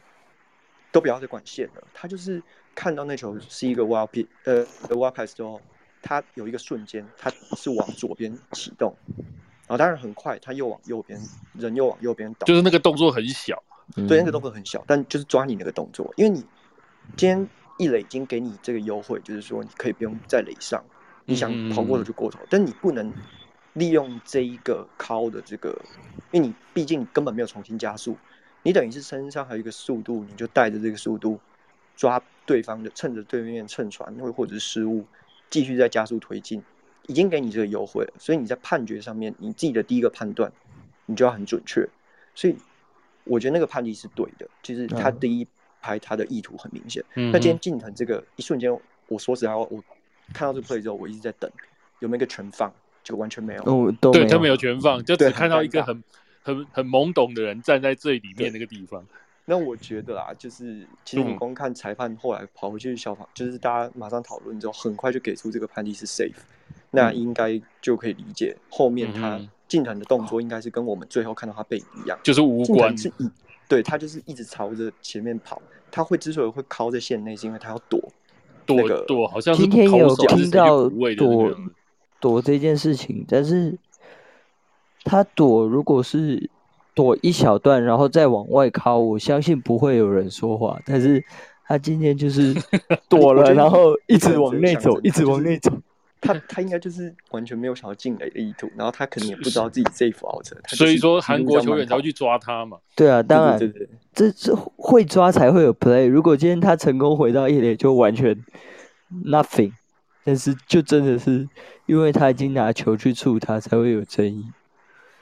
[0.92, 1.84] 都不要再管线了。
[1.94, 2.42] 他就是
[2.74, 5.62] 看到那球是一个 wild p 呃 wild pass 之后，
[6.02, 8.96] 他有一个瞬间，他是往左边启动。
[9.68, 11.20] 然后当然很快，他又往右边，
[11.54, 13.62] 人又往右边倒，就是那个动作很小，
[14.08, 16.44] 对，那个动作很小，但就是抓你那个动作，因为你
[17.16, 17.48] 今天
[17.78, 20.84] 一垒已经给你这个优惠，就是说你可以不用再垒上，
[21.26, 23.14] 你想跑过头就过头，但你不能
[23.74, 25.80] 利用这一个靠的这个，
[26.32, 28.18] 因为你毕竟根本没有重新加速，
[28.64, 31.40] 你等于是身上还有一个速度，你就带着这个速度
[31.96, 35.06] 抓对方的，趁着对面乘船或或者是失误，
[35.50, 36.62] 继续在加速推进。
[37.08, 40.52] 已经给你这个优惠了，所以你在判决上面，你自己的第一个判断，
[41.08, 41.84] 你就要很准确。
[42.36, 42.56] 所以
[43.24, 45.48] 我觉得那个判例是对的，就是他第一
[45.82, 47.04] 拍他的意图很明显。
[47.16, 48.72] 那今天近藤这个一瞬间，
[49.08, 49.84] 我说实在话，我
[50.36, 51.50] 看到这个 play 之后，我一直在等
[51.98, 52.72] 有没有一个全放，
[53.04, 53.64] 就完全没有。
[53.64, 56.04] 哦，对，他没有全放，就只看到一个很
[56.44, 59.04] 很很懵懂的人站在最里面那个地方。
[59.50, 66.36] 那我觉得啊，就是其实你光看裁判后来跑回去消防，就是大家马上讨论之后，很快就给出这个判例是 safe。
[66.92, 73.28] 那应该就可以理解，后面他进藤的动作应该是跟我们最后看到他背影一样，就是无关，是一，
[73.68, 75.60] 对他就是一直朝着前面跑。
[75.90, 78.00] 他会之所以会靠在线内，是因为他要躲，
[78.68, 80.88] 躲躲，好像今天有听到
[81.18, 81.56] 躲
[82.20, 83.76] 躲这件事情，但是
[85.04, 86.48] 他躲如果是
[87.00, 90.78] 躲一小段，然后再往外靠，我相信不会有人说话。
[90.86, 91.24] 但是
[91.66, 92.54] 他今天就是
[93.08, 95.72] 躲了，然后一直往内走，一直往内走。
[96.20, 102.78] 他他应该就是完全没有想要进垒的意图，然后他可能也不知道自己 safe out，所以说韩国球员才会去抓他嘛。
[102.98, 103.58] 对啊，当然，
[104.14, 106.06] 这这会抓才会有 play。
[106.06, 108.36] 如果今天他成功回到一垒，就完全
[109.24, 109.72] nothing。
[110.26, 111.48] 但是就真的是
[111.86, 114.44] 因为他已经拿球去触他，才会有争议。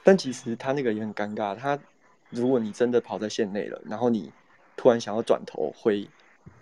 [0.08, 1.54] 但其实他那个也很尴尬。
[1.54, 1.78] 他
[2.30, 4.32] 如果你真的跑在线内了，然后你
[4.74, 6.08] 突然想要转头回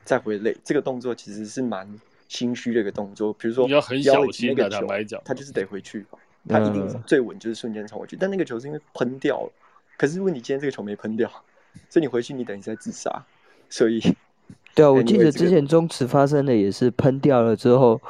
[0.04, 1.88] 再回垒，这个动作其实是蛮。
[2.28, 4.84] 心虚的一个动作，比如说你要很小心的球，
[5.24, 6.04] 他就是得回去，
[6.48, 8.16] 他一定最稳就是瞬间冲回去。
[8.16, 9.52] 但那个球是因为喷掉了，
[9.96, 11.30] 可是如果你今天这个球没喷掉，
[11.88, 13.24] 所以你回去你等于在自杀。
[13.70, 14.00] 所以，
[14.74, 18.00] 对啊，我记得之前中池发生的也是喷掉了之后，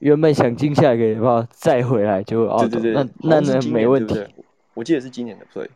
[0.00, 4.22] 原本想进下一个，然后再回来就哦，对对对，那那没问题。
[4.74, 5.68] 我记得是今年的 play，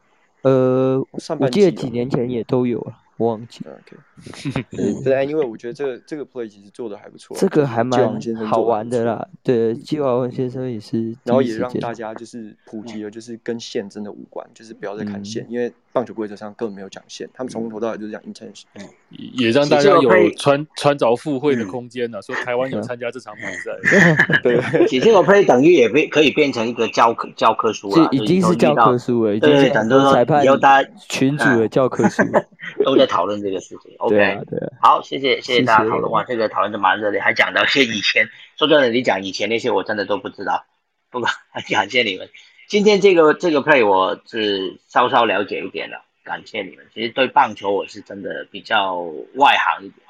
[0.43, 0.99] 呃，
[1.39, 2.99] 我记得几年前也都有了。
[3.19, 3.65] 忘记。
[3.67, 4.65] OK，
[5.03, 8.01] 对，因为我觉得这个这个 play 其实做的还不错，这个还蛮
[8.47, 9.29] 好玩的啦。
[9.43, 18.63] 对，季华文先生也是，然后也让大家就是普及了，就是跟线真的无关，就是不要再看线，因为棒球规则上根本没有讲线，他们从头到尾就是讲 intention，
[19.11, 22.21] 也让大家有穿穿着赴会的空间呢。
[22.23, 23.73] 说台湾有参加这场比赛
[24.43, 32.23] 对，其实我 play 等于也变可以变成一个教科教科书了，已经是教科书了，已经是，很多裁判以后大家群主的教科书。
[32.85, 38.29] 都在讨论这个事情，OK，对，好，谢谢谢谢大家讨论，哇，这个讨论的蛮热烈，还讲到些以前，
[38.59, 40.67] 说真的，你讲以前那些我真的都不知道，
[41.11, 41.29] 不过
[41.71, 42.29] 感谢你们，
[42.69, 46.87] 今天这个这个 play 我是稍稍了解一点了，感谢你们。
[46.93, 48.97] 其实对棒球我是真的比较
[49.37, 50.07] 外行一点，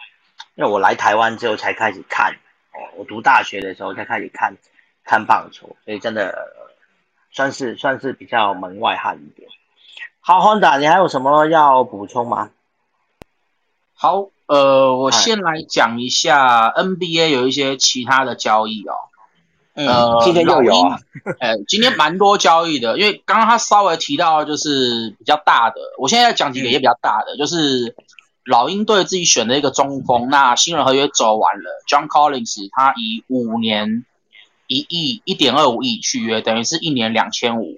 [0.57, 2.33] 因为我来台湾之后才开始看，
[2.73, 4.57] 哦，我读大学的时候才开始看
[5.05, 6.37] 看棒球，所以真的
[7.31, 9.49] 算是算是比较门外汉一点。
[10.19, 12.51] 好，黄达，你还有什么要补充吗？
[13.95, 18.95] 好，呃，我先来讲一下 NBA 有一些其他的交易哦。
[19.87, 20.99] 呃，今天又有啊？
[21.39, 27.95] 呃， 今天蛮多交易的，因为刚刚他稍微提到就是比较大的，我现在要讲几个也比较大的，就是
[28.45, 34.05] 老鹰队自己选的一个中锋，那新人合约走完了，John Collins 他以五年
[34.67, 37.77] 一亿一点二五亿续约，等于是一年两千五。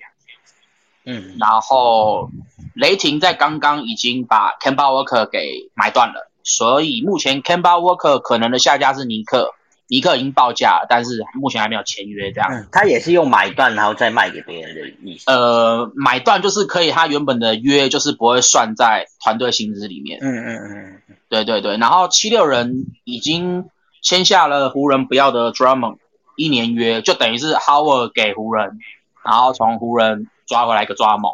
[1.05, 2.31] 嗯，然后
[2.75, 9.55] 雷霆在刚刚已经把 Kemba Walker 给买断了，所以目前 Kemba Walker 可能的下家是尼克，
[9.91, 12.33] 尼克已经报价，但是目前还没有签约。
[12.33, 15.31] 这样，他也是用买断然后再卖给别人的意思。
[15.31, 20.21] 呃，买断就是可以，他原本的约就是不会算在团队薪资里面。
[20.23, 21.77] 嗯嗯嗯，对对对。
[21.77, 23.69] 然后七六人已经
[24.01, 25.99] 签下了湖人不要的 Drummond
[26.37, 28.79] 一年约，就等于是 Howard 给湖人，
[29.25, 30.29] 然后从湖人。
[30.47, 31.33] 抓回来一个抓猛，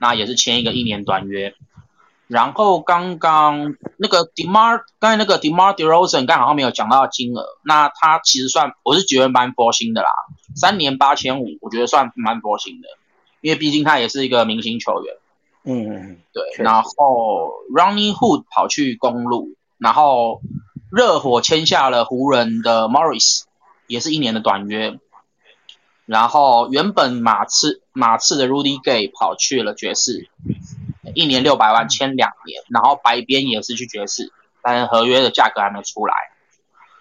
[0.00, 1.54] 那也是签一个一年短约。
[2.28, 7.46] 然后刚刚那个 Demar，刚才那个 Demar Derozan，刚好像没有讲到金额。
[7.62, 10.08] 那他其实算，我是觉得蛮佛心的啦，
[10.54, 12.88] 三年八千五，我觉得算蛮佛心的，
[13.40, 15.14] 因为毕竟他也是一个明星球员。
[15.64, 16.42] 嗯嗯，对。
[16.64, 20.40] 然后 Running Hood 跑去公路，然后
[20.90, 23.42] 热火签下了湖人的 Morris，
[23.86, 24.98] 也是一年的短约。
[26.06, 30.28] 然后原本马刺马刺的 Rudy Gay 跑去了爵士，
[31.14, 34.32] 一年六百万签两年，然后白边也是去爵士，
[34.62, 36.14] 但是合约的价格还没出来。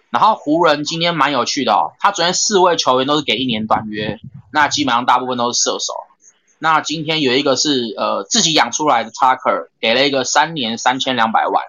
[0.09, 4.19] 然后湖人今天蛮有趣的哦，他昨天四位球员都是给一年短约，
[4.51, 5.93] 那基本上大部分都是射手。
[6.57, 11.65] 那今天有一个是呃自己养出来的 Tucker，给了一个三年三千两百万。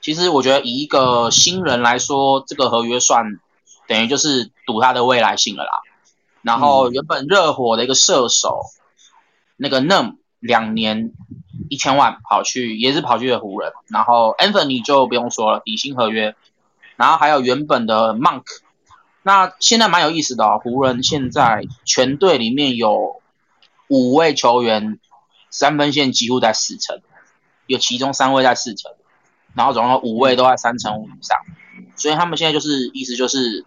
[0.00, 3.38] 其实我觉得以一个新人来说，这个合约算
[3.86, 5.70] 等于就是赌他的未来性了啦。
[6.40, 8.62] 然后原本热火的一个射手，
[9.56, 11.12] 那个 Num 两年
[11.68, 16.34] 一千万跑去也是跑去了湖人，然后 Anthony 就不用说了底薪合约，
[16.96, 18.44] 然后还有原本的 Monk，
[19.22, 23.20] 那现在蛮有意思的哦，湖人现在全队里面有
[23.88, 24.98] 五位球员
[25.50, 27.00] 三分线几乎在四成，
[27.66, 28.92] 有其中三位在四成，
[29.54, 31.38] 然后总共五位都在三成五以上，
[31.96, 33.64] 所以他们现在就是意思就是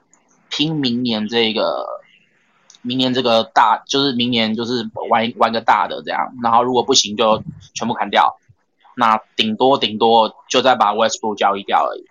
[0.50, 2.01] 拼明年这个。
[2.84, 8.38] 明年这个大就是明年就是玩玩个大的这样，然后如果不行就全部砍掉，
[8.96, 12.06] 那顶多顶多就再把 Westbrook 交易掉而已。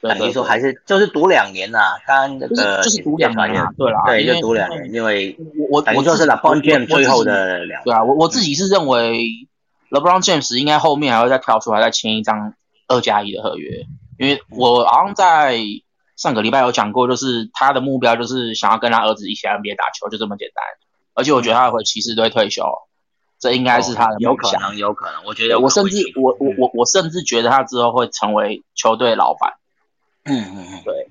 [0.00, 5.36] 等于说还是就是赌两年呐，刚那个就是赌两年，对啦，对，就赌两年，因为
[5.70, 9.46] 我我我就是 LeBron James 最后的两，对啊，我我自己是认为
[9.90, 12.54] LeBron James 应该后面还会再跳出来再签一张
[12.88, 13.84] 二加一的合约，
[14.18, 15.58] 因为我好像在。
[16.22, 20.64] 上个礼拜有讲过，就是他的目标就是想要跟他儿子一起 NBA 打球，就这么简单。
[21.14, 22.62] 而且我觉得他会骑士队退休，
[23.40, 25.24] 这应该是他的有可能，有可能。
[25.24, 29.54] 我觉得我甚至我我我我甚至觉得他之后会成为球队老板。
[30.22, 31.08] 嗯嗯嗯，对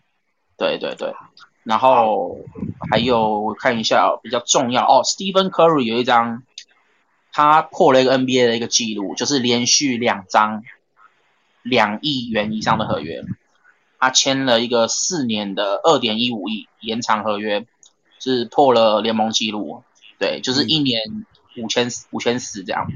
[0.55, 1.13] 对对对。
[1.65, 2.37] 然后
[2.89, 6.43] 还有看一下比较重要哦，Stephen Curry 有一张
[7.33, 10.63] 他破了一个 NBA 的一个记录，就是连续两张
[11.63, 13.25] 两亿元以上的合约。
[14.01, 17.67] 他签了一个四年的二点一五亿延长合约，
[18.19, 19.83] 是破了联盟纪录。
[20.17, 20.99] 对，就是一年
[21.55, 22.87] 五千五千四这样，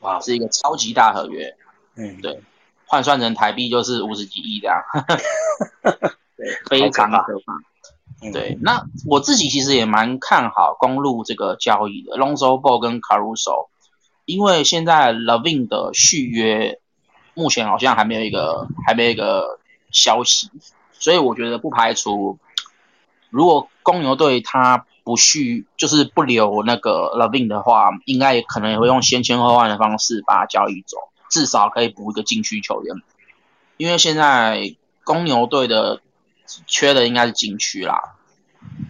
[0.00, 1.56] 哇，是一个超级大合约。
[1.94, 2.42] 嗯，对，
[2.86, 4.82] 换算成台币就是五十几亿这样。
[6.36, 8.32] 对，非常可怕。
[8.32, 13.68] 对，那我自己其实也蛮看好公路这个交易的，Lonzo Ball 跟 Caruso，
[14.24, 16.80] 因为现在 Levin 的续约
[17.34, 19.59] 目前好像还没有一个，还没有一个。
[19.90, 20.50] 消息，
[20.92, 22.38] 所以我觉得不排除，
[23.30, 30.98] 如果公牛队他不续，就是不留那个 Levin 的话，应该也可能也会用先签后换的方式把他交易走。
[31.28, 32.96] 至少可以补一个禁区球员，
[33.76, 34.74] 因为现在
[35.04, 36.00] 公牛队的
[36.66, 38.16] 缺的应该是禁区啦，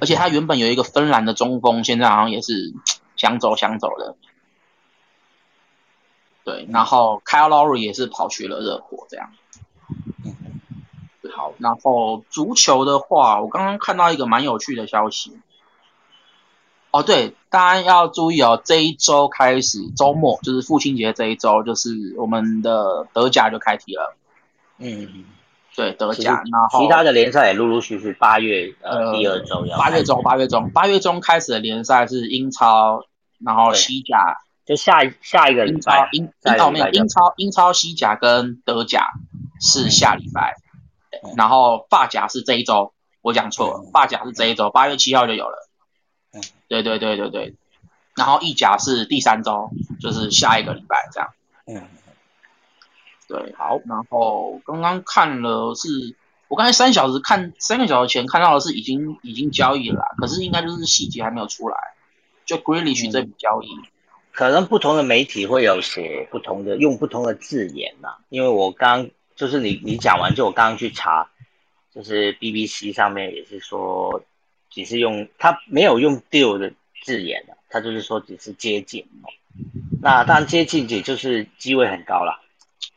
[0.00, 2.72] 而且他原本有一个芬兰的中锋，现在好像也是
[3.14, 4.16] 想走想走的。
[6.42, 9.30] 对，然后 Kyle Lowry 也是跑去了热火，这样。
[11.40, 15.38] 好，然后足球的话，我刚刚看到一个蛮有趣的消息。
[16.90, 24.14] 哦，对，大家要注意哦，这一周开始，周末就是父亲节这一周，就是我们的德甲就开踢了。
[24.76, 25.24] 嗯，
[25.74, 29.78] 对，德甲，然后其他的联赛也陆陆续续八月呃第二周要。
[29.78, 33.02] 八月中，八月中，八月中开始的联赛是英超，
[33.38, 34.36] 然后西甲。
[34.66, 39.08] 就下一下一个英超英英超没有英超英超西甲跟德甲
[39.60, 40.54] 是下礼拜，
[41.36, 42.92] 然后发夹是这一周，
[43.22, 45.68] 我讲错了，发夹是这一周，八月七号就有了。
[46.32, 47.54] 嗯，对对对对对，
[48.14, 51.30] 然后意甲是第三周，就是下一个礼拜这样。
[51.66, 51.88] 嗯，
[53.28, 56.16] 对，好，然后刚刚看了是，
[56.48, 61.76] 我刚才三小时看三个小时前看到的是已经已经交易了，可是应该就是细节还没有出来，
[62.44, 63.68] 就 Grealish 这笔交易。
[64.32, 68.10] 可能不同的媒体会有写不同的，用不同的字眼呐。
[68.28, 69.10] 因为我刚
[69.40, 71.30] 就是你你讲完就我刚刚去查，
[71.94, 74.22] 就是 BBC 上面也是说，
[74.68, 76.70] 只是用他没有用 deal 的
[77.02, 79.06] 字眼的，他就是说只是接近。
[80.02, 82.42] 那当然接近也就是机会很高了。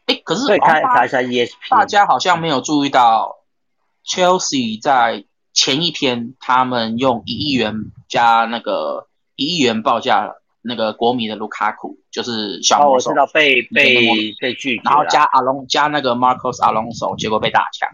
[0.08, 3.38] 哎，可是可以看查一下 ESP，大家好像没有注意到
[4.06, 5.24] ，Chelsea 在
[5.54, 7.74] 前一天他们用一亿元
[8.10, 10.36] 加那个一亿元报价。
[10.66, 17.90] 那个国米的卢卡库就是小魔手，我知道被被被拒绝，然后加阿隆加那个 Marcos Alonso，结果被打枪。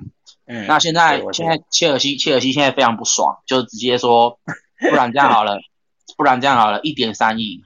[0.45, 4.39] 嗯，那现在现在切尔西切尔西现在非常不爽，就直接说，
[4.79, 5.59] 不然这样好了，
[6.15, 7.63] 不然这样好了，一点三亿。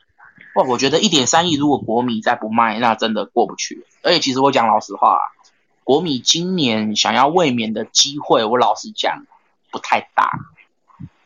[0.56, 3.86] 哇，我觉得一点三亿如果国米再不卖，那真的过不去。
[4.04, 5.20] 而且其实我讲老实话，
[5.84, 9.26] 国米今年想要卫冕的机会，我老实讲
[9.70, 10.32] 不太大。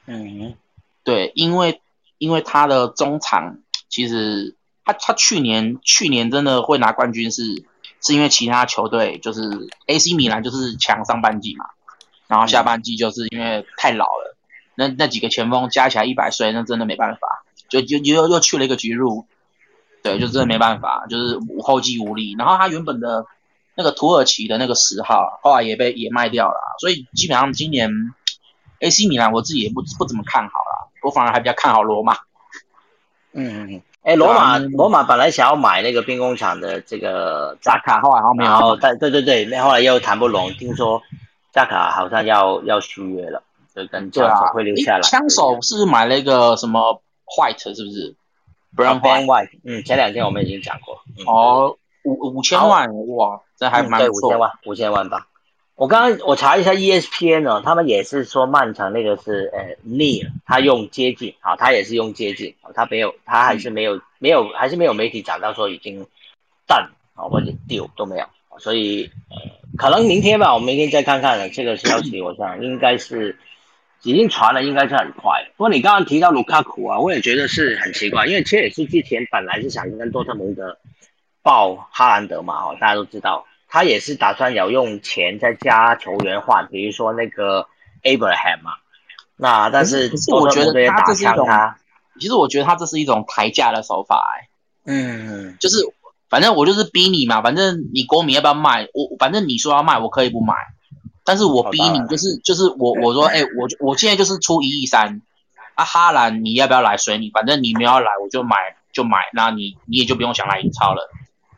[0.07, 0.55] 嗯，
[1.03, 1.79] 对，因为
[2.17, 3.59] 因为他的中场。
[3.89, 7.65] 其实他他去年去年真的会拿冠军是
[8.01, 9.41] 是因为其他球队就是
[9.87, 11.65] AC 米兰就是强上半季嘛，
[12.27, 14.37] 然后下半季就是因为太老了，
[14.75, 19.25] 那那几个前锋加起来一百岁，那真的没办法，就就又又去了一个局入，
[20.03, 22.35] 对，就真的没办法，就是后继无力。
[22.37, 23.25] 然后他原本的
[23.75, 27.89] 那个土耳其的那个十号后来也被也卖掉了，所以基本上今年
[28.79, 32.17] AC 米兰我自己也不不怎么看好了，我反而还比较看好罗马。
[33.33, 38.49] 嗯嗯嗯，哎，罗马罗马本来想要买那个兵工厂的这个扎卡，后来好像没有。
[38.49, 41.01] 然后，但对对对，那后来又谈不拢，听说
[41.51, 43.43] 扎卡好像要要续约了，
[43.75, 45.01] 就跟枪手会留下来。
[45.01, 47.01] 枪手是买了一个什么
[47.37, 48.15] White 是不是
[48.75, 49.59] ？Brown White。
[49.65, 50.97] 嗯，前两天我们已经讲过。
[51.25, 55.27] 哦，五五千万哇，这还蛮对，五千万，五千万吧。
[55.77, 66.07] 我刚刚我查一下 ESPN 呢，他们也是说曼城那个是呃 near，他用接近啊，他也是用接近啊，他没有，他还是没有没有还是没有媒体讲到说已经
[66.65, 68.25] 断啊或者丢都没有，
[68.57, 69.37] 所以呃
[69.77, 73.37] 可能明天吧，我明天再看看了这个消息，我想应该是
[74.01, 75.47] 已经传了，应该是很快。
[75.57, 80.79] 不过你刚刚提到卢卡库啊，我也觉得是很奇怪，因为切尔西之前本来是想跟多特蒙德
[81.43, 83.45] 报哈兰德嘛，哦大家都知道。
[83.67, 87.67] 他也是打算要用钱再加球员换，比如说那个
[88.03, 88.71] Abraham 嘛。
[89.35, 91.47] 那但是我觉得他这是一种，
[92.19, 94.49] 其实我觉得他这是一种抬价的手法，哎，
[94.85, 95.77] 嗯，就是
[96.27, 100.55] 反正我就是逼你嘛，反正你国米要不要卖，我反正你说要卖，我可以不买，
[101.23, 105.21] 但是我逼你，就是就是我我说，哎，我我现在就是出一亿三，
[105.75, 108.55] 啊哈兰你要不要来随你，反正你没有来我就买
[108.91, 111.11] 就买，那你你也就不用想来英超了。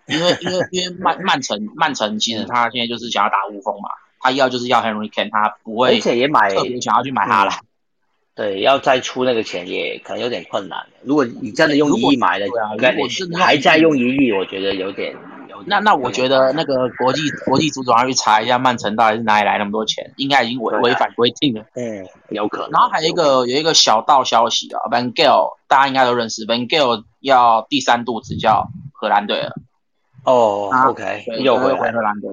[0.09, 3.89] 因为因为因为曼曼城曼城其实他现在就是想要打乌风嘛，
[4.19, 7.51] 他要就是要 Henry Kane，他不会而且也买特别想要去买他了。
[8.35, 10.85] 对，要再出那个钱也可能有点困难。
[11.03, 12.45] 如果你真的用一亿买的，
[13.37, 15.15] 还在用一亿，我觉得有点。
[15.65, 21.65] 那那我觉得那个国际国际足总要去查一下曼城到底是哪里来那么多钱，应该已经违违反规定了。
[21.75, 22.71] 嗯，有可能。
[22.71, 29.57] 然后还有一个有一个小道消息啊，Van Gaal 大家应该都认识，Van Gaal 要第三度执教荷兰队了。
[30.29, 32.29] 哦，OK，又回荷兰队，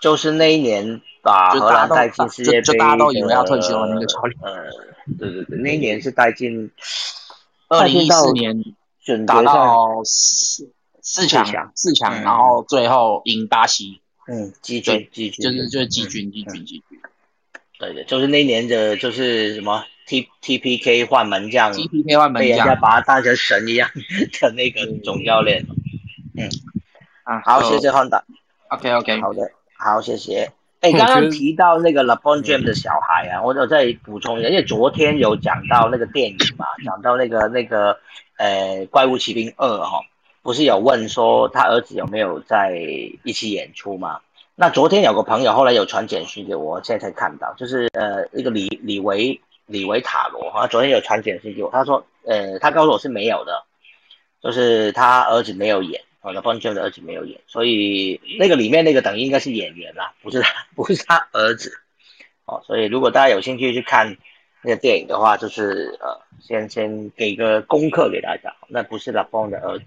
[0.00, 4.38] 就是那一年把荷兰带进世界杯，就大家都以为要退休的那个教练。
[4.42, 4.64] 呃，
[5.18, 6.70] 对对对，那一年是带进
[7.68, 8.62] 二零一四年
[9.26, 14.00] 打到四四强，四强，然后最后赢巴西。
[14.28, 17.00] 嗯，季军，季军，就是就是季军，季军，季军。
[17.78, 23.88] 对对，就是那一年的，就是什么 T T P K 换门将，T P K 换门将，被人家把他当成神一样
[24.40, 25.64] 的那个总教练。
[26.36, 26.50] 嗯。
[27.26, 28.22] 啊，好，谢谢 Honda。
[28.68, 30.52] OK OK，好的，好，谢谢。
[30.80, 37.98] 哎，刚刚提到那个 LeBron James 的小孩啊，我我再补充一下，因为昨天有讲到那个电影嘛， 讲到那个那个
[38.38, 40.02] 呃怪物骑兵二哈，
[40.42, 42.78] 不是有问说他儿子有没有在
[43.24, 44.20] 一起演出吗？
[44.54, 53.64] 那昨天有个朋友后来有传简讯给我，现在才看到，就是呃那个李李维李维塔罗哈，昨天有传简讯给我，他说呃他告诉我是没有的，
[54.40, 56.00] 就是他儿子没有演。
[56.26, 61.72] 哦，LeBron James 的儿子没有演，所以那个里面那个等于应该是演员啦，不是他，不是他儿子。
[62.46, 64.16] 哦，所以如果大家有兴趣去看
[64.62, 69.84] 那个电影的话，就是呃，先先给个功课给大家，那不是 LeBron 的儿子。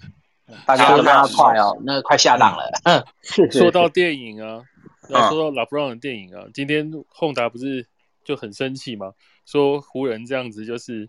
[0.66, 2.72] 大家都那快哦，那个快下档了。
[2.86, 3.04] 嗯，
[3.52, 4.64] 说到电影啊，
[5.10, 7.86] 要说到 LeBron 的电影啊，今天宏达不是
[8.24, 9.12] 就很生气吗？
[9.46, 11.06] 说湖人这样子就是。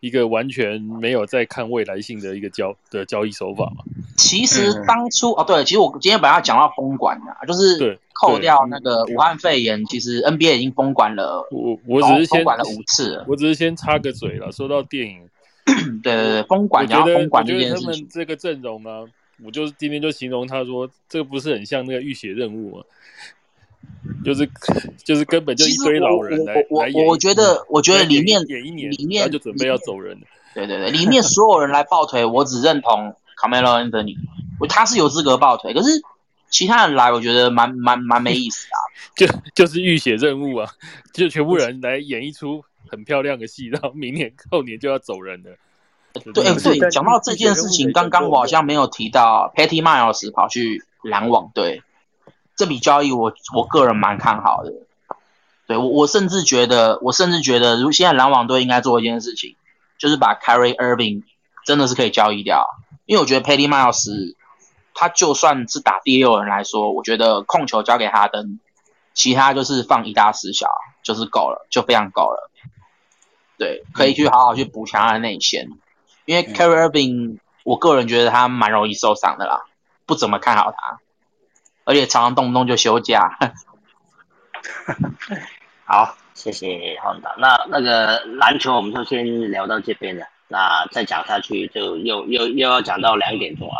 [0.00, 3.84] 一个完全没有在看未来性的一个交的交易手法嘛？
[4.16, 11.46] 其实当初哦，对，其实我今天本来要讲到封管的，就是扣掉那个武汉肺炎，其实 NBA 已经封管了。
[11.50, 14.50] 我我只是先封管了五次，我只是先插个嘴了。
[14.52, 15.28] 说到电影，
[16.02, 19.04] 对对对，封管，然后封管这件事情，这个阵容啊，
[19.44, 22.84] 我就是今天就形容他说，这个不是很像那个浴血任务吗？
[24.24, 24.48] 就是
[25.04, 30.26] 就是根本就一堆老人来我我我觉得我觉得里面演一年里面就准备要走人了。
[30.54, 34.16] 对对对，里面所有人来抱腿，我只认同 Camelo Anthony，
[34.68, 35.72] 他是有资格抱腿。
[35.72, 36.02] 可是
[36.48, 38.78] 其他人来，我觉得蛮蛮蛮没意思啊。
[39.14, 40.68] 就就是浴血任务啊，
[41.12, 45.50] 就全部人来演一出很漂亮的戏，然后明年后年就要走人了。
[46.32, 51.82] 对对，讲到这件事情，刚刚我好像没有提到 Patty Miles 跑去篮网队。
[52.60, 54.70] 这笔交易我我个人蛮看好的，
[55.66, 59.56] 对我我甚至觉得我甚至觉得，如现在篮网队应该做一件事情，
[59.96, 61.22] 就是把 Carry Irving
[61.64, 62.66] 真的是可以交易掉，
[63.06, 64.34] 因为我觉得 Patty Miles
[64.92, 68.58] 他就算是打第六人来说，我觉得控球交给哈登，
[69.14, 70.68] 其他就是放一大四小
[71.02, 72.50] 就是够了，就非常够了，
[73.56, 75.70] 对，可以去好好去补强他的内线，
[76.26, 79.64] 因为 Carry Irving 我个人觉得他蛮容易受伤的啦，
[80.04, 81.00] 不怎么看好他。
[81.90, 83.36] 而且常常动不动就休假。
[85.84, 87.34] 好，谢谢黄导。
[87.36, 90.24] 那那个篮球我们就先聊到这边了。
[90.46, 93.74] 那再讲下去就又又又要讲到两点钟了，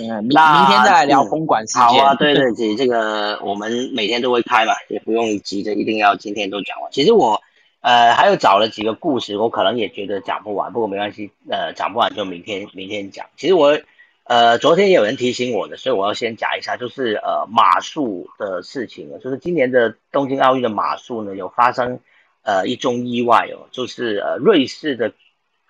[0.00, 1.82] 嗯，明明天再来聊公馆事件。
[1.82, 6.90] 好啊，对对对，这个我们每天都会开嘛，也不用急着一定要今天都讲完。
[6.90, 7.40] 其实我
[7.82, 13.26] 呃还有找了几个故事，我可能也觉得讲不完，不过没关系，呃，讲不完就明天明天讲。
[13.36, 13.78] 其实我。
[14.24, 19.18] 呃，昨天有人提醒我的，所以我要先讲一下，就是呃马术的事情了。
[19.18, 22.00] 就是今年的东京奥运的马术呢，有发生
[22.42, 25.12] 呃一宗意外哦，就是呃瑞士的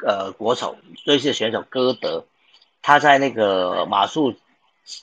[0.07, 2.27] 呃国手，瑞士选手歌德，
[2.81, 4.37] 他在那个马术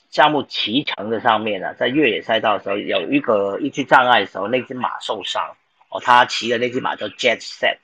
[0.09, 5.57] 项目骑乘的上面呢，在越野赛道的时候有一个一具障碍的时候，那只马受伤
[5.89, 7.79] 哦，他骑的那只马叫 Jet Set，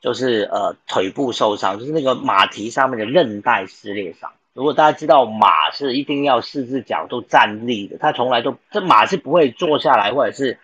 [0.00, 4.32] 就是呃腿部受伤，就是那个马蹄上面的韧带撕裂伤。
[4.56, 10.58] 如果大家知道马是一定要四只脚都站立的，它从来都这马是不会坐下来，或者是，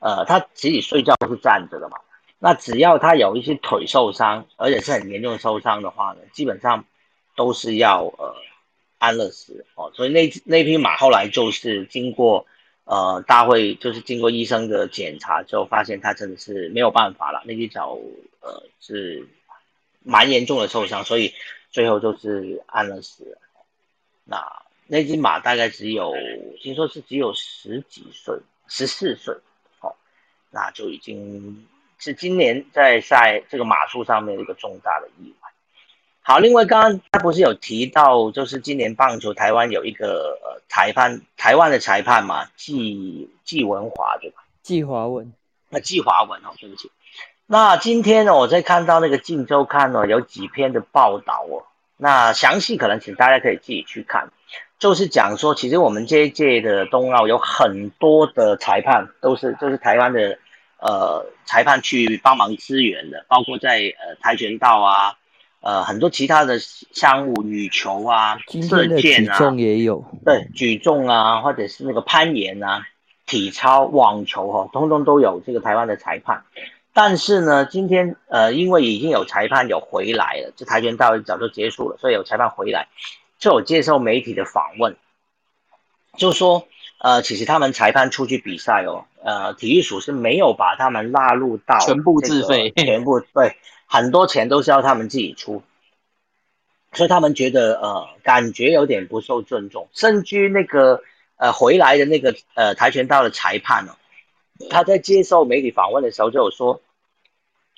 [0.00, 1.96] 呃，它自己睡觉都是站着的嘛。
[2.38, 6.84] 那只要它有一些腿受伤，而且是很严重受伤的话呢，基本上
[7.34, 8.34] 都是要呃
[8.98, 9.90] 安乐死哦。
[9.94, 12.44] 所以那那匹马后来就是经过
[12.84, 17.98] 呃大会，就是经过医生的检查之后，发现它真的是没有办法了，那只脚
[18.42, 19.26] 呃是
[20.04, 21.32] 蛮严重的受伤，所以。
[21.72, 23.36] 最后就是安乐死。
[24.24, 26.14] 那那只马大概只有
[26.60, 28.38] 听说是只有十几岁，
[28.68, 29.34] 十四岁，
[29.80, 29.96] 哦，
[30.50, 31.66] 那就已经
[31.98, 35.48] 是今年在赛这个马术上面一个重大的意外。
[36.20, 44.44] 好，另外刚刚他不是有提到，就是今年棒球台湾有一个呃裁判，台湾的裁判嘛，季季文华对吧？
[44.62, 45.32] 季华文，
[45.68, 46.92] 那季华文哦，对不起。
[47.52, 51.68] 那今天呢，我在看到那个《镜周刊》哦，有几篇的报道哦。
[51.98, 54.32] 那详细可能请大家可以自己去看，
[54.78, 60.38] 就是讲说，其实我们这一届的冬奥有很多的裁判都是，就是台湾的
[60.78, 65.18] 呃裁判去帮忙支援的，包括在呃跆拳道啊，
[65.60, 72.86] 呃很多其他的项目，羽球啊、射箭啊，举重也有，对，举重啊，或者是那个攀岩啊、
[73.26, 76.44] 体操、网球哈，通通都有这个台湾的裁判。
[76.92, 82.88] 但是呢，今天呃，因为已经有裁判有回来了，这跆拳道早就结束了，所以有裁判回来，
[83.38, 84.96] 就有接受媒体的访问，
[86.16, 93.56] 就说呃，其实他们裁判出去比赛哦，呃，体育署是没有把他们纳入到全部自费，全部对，
[93.86, 95.62] 很多钱都是要他们自己出。
[96.94, 101.02] 所以他们觉得呃感觉有点不受尊重，甚至那个
[101.36, 103.96] 呃回来的那个呃跆拳道的裁判哦，
[104.70, 106.80] 他在接受媒体访问的时候就有说，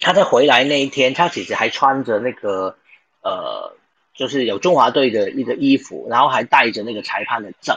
[0.01, 2.77] 他在回来那一天，他其实还穿着那个
[3.23, 3.75] 呃
[4.15, 7.77] 就是有中华队的一个衣服，然后还带着那个裁判的证，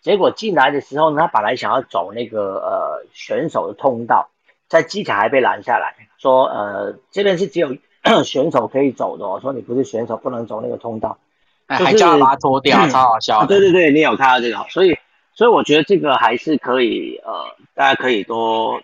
[0.00, 4.30] 结果进来的时候呢，他本来想要走那个呃选手的通道，
[4.68, 7.76] 在机场还被拦下来说呃这边是只有。
[8.22, 11.18] 选手可以走的，我说你不是选手不能走那个通道，
[11.66, 13.44] 还叫他脱掉， 超好笑。
[13.46, 14.96] 对对对，你有看到这个，所以
[15.36, 18.82] 所以我觉得这个还是可以，呃，大家可以多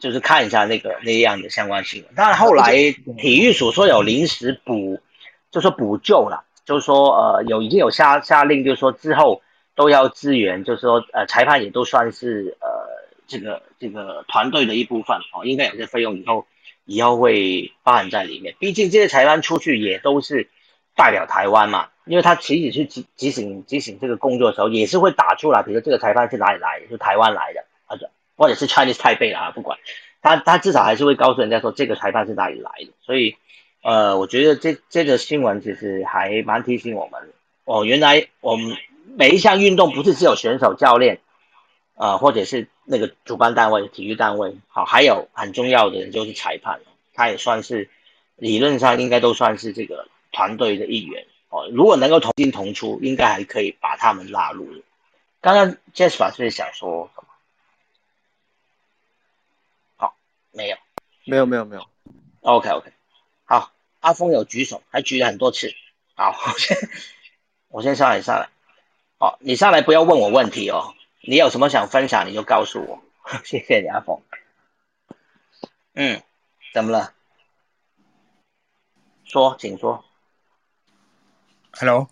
[0.00, 2.14] 就是看一下那个那样的相关新闻。
[2.16, 2.72] 当然后来
[3.18, 4.98] 体育署说有临时补，
[5.52, 9.42] 就说补救了，就是说呃有已经有下下令，就是说之后
[9.76, 12.68] 都要支援，就是说呃裁判也都算是呃
[13.28, 16.46] 这个这个团队的一部分哦，应该有些费用以后。
[16.86, 20.48] 以后会包含在里面，毕竟这些裁判出去也都是
[20.94, 29.78] 代表台湾嘛，因为他其实去执执行执行这个工作的时候，也是会打出来，比如说这个裁判是哪里来的，是台湾来的，或者或者是 Chinese 台北啊，不管
[30.22, 33.36] 他他至少还是会告诉人家说这个裁判是哪里来的，所以
[33.82, 37.32] 呃，我觉得这这个新闻其实还蛮提醒我们
[37.64, 38.76] 哦，原来我们
[39.16, 41.20] 每一项运动不是只有选手、教练
[41.94, 42.68] 啊，或者是。
[42.92, 46.80] 那个主办单位、体育单位，好，还有很重要的人就是裁判，
[47.14, 47.88] 他也算是
[48.34, 51.68] 理论上应该都算是这个团队的一员哦。
[51.72, 54.82] 如果能够同进同出，应该还可以把他们纳入。
[55.40, 57.28] 刚刚 Jasper 是想说什么？
[59.96, 60.14] 好，
[60.52, 60.76] 没有，
[61.24, 61.86] 没有，没有，没有。
[62.40, 62.92] OK，OK，
[63.44, 65.74] 好，阿峰有举手，还举了很多次。
[66.14, 66.76] 好， 我先
[67.68, 68.48] 我先上来上来。
[69.18, 70.94] 好，你上来不要问我问题哦。
[71.22, 73.02] 你有什么想分享，你就告诉我。
[73.44, 74.22] 谢谢你，阿峰。
[75.94, 76.22] 嗯，
[76.72, 77.12] 怎么了？
[79.24, 80.04] 说，请说。
[81.80, 82.10] Hello，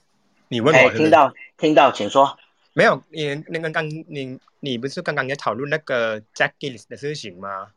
[0.49, 0.91] 你问我。
[0.93, 2.39] 听到，听到，请说。
[2.73, 7.71] 没有，你那个刚你你不是刚刚在讨论那个 Jack Gillis 的事情吗？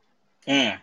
[0.46, 0.80] 嗯，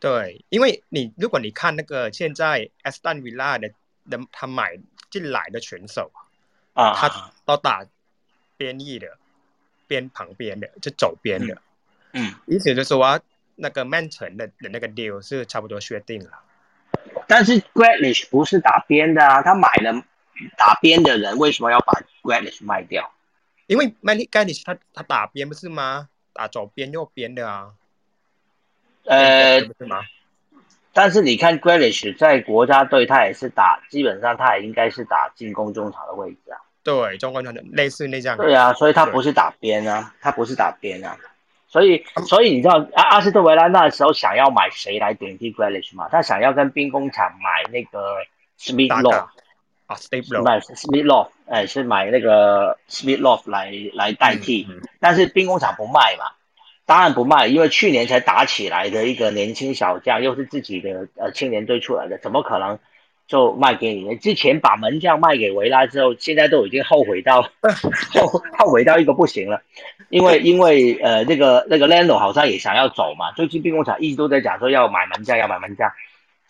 [0.00, 3.68] 对，因为你如果你看那个现在 Aston Villa 的
[4.10, 4.76] 的他买
[5.08, 6.10] 进来的选手
[6.74, 7.86] 啊，他都打
[8.56, 9.16] 边翼的。
[9.86, 11.60] 边旁边的就走边的，
[12.12, 13.20] 嗯，意思就是说
[13.54, 16.30] 那个曼城的的那个 deal 是差不多确定了。
[17.28, 20.04] 但是 Grealish 不是打边的啊，他买了
[20.56, 23.10] 打边的人，为什么要把 Grealish 卖掉？
[23.66, 26.08] 因为 m a n Grealish 他他打边不是吗？
[26.32, 27.70] 打左边右边的啊。
[29.04, 30.00] 呃，是吗？
[30.92, 36.58] 但是你看 Grealish 在国家队，他也是打，基本上他也应该是打进攻中场的位置啊。
[36.82, 38.36] 对，中国团的类似那样。
[38.36, 41.16] 对啊，所以他不是打边啊，他不是打边啊，
[41.68, 46.08] 所以所以你知道阿阿斯特维拉那时候想要买谁来顶替 Grealish 吗？
[46.10, 48.16] 他想要跟兵工厂买那个
[48.58, 49.28] Smith Law
[49.90, 54.68] 啊，Smith 买 Smith Law，哎，是买那个 Smith Love 来来代替，
[55.00, 56.26] 但是兵工厂不卖嘛，
[56.86, 62.78] 当然不卖，因为去年才打起来的一个年轻小将，又是自己的呃青年队出来的，怎么可能？
[63.26, 64.16] 就卖给你。
[64.16, 67.42] 之前把门将卖给维拉之后，现在都已经后悔到
[68.12, 69.62] 后后悔到一个不行了。
[70.08, 75.88] 因为因为呃那个那个 Lando 好像也想要走嘛，最近兵工厂一直都在讲说要买门将要买门将，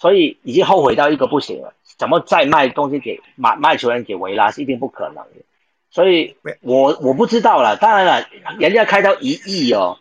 [0.01, 1.75] 所以已经后悔到一个不行了。
[1.97, 5.45] 怎么再卖东西给卖卖球员给维拉是一定不可能的。
[5.91, 7.77] 所以我我不知道了。
[7.77, 8.27] 当然了，
[8.59, 9.99] 人家开到一亿哦，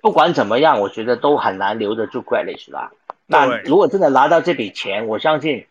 [0.00, 2.92] 不管怎么样，我觉得都很难留得住 Grealish 啦。
[3.26, 5.66] 那如果真的拿到这笔钱，我相信。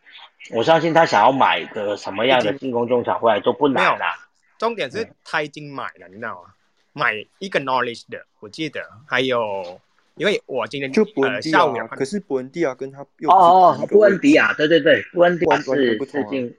[0.52, 4.16] 我相信他想要买个什么样的进攻中场回来都不难啦。
[4.58, 6.54] 重点是他已经买了，你知道吗？
[6.94, 9.82] 买一个 knowledge 的，我记得还有，
[10.20, 16.56] 因为我今天就布恩迪亚，可是布恩迪亚跟他哦哦，布恩迪亚，对对对，布恩迪亚是最近，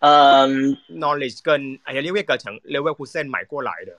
[0.00, 3.92] 嗯，knowledge 跟哎呀，另外一个从 Leverkusen 买过来的。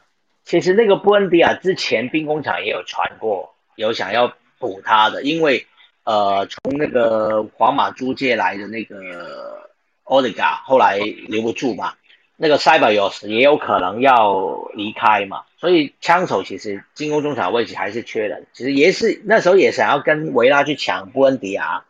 [0.43, 5.65] 其实那个布恩迪亚之前兵工厂也有传过，有想要补他的，因为。
[6.03, 9.69] 呃，从那个皇马租借来的那个
[10.05, 10.97] 奥利加，后来
[11.27, 11.93] 留不住嘛。
[12.41, 18.47] 那个塞巴有也有可能要离开嘛，所以枪手其实进攻中场位置还是缺人。
[18.51, 21.85] 其实也是那时候也想要跟维拉去抢布恩迪亚，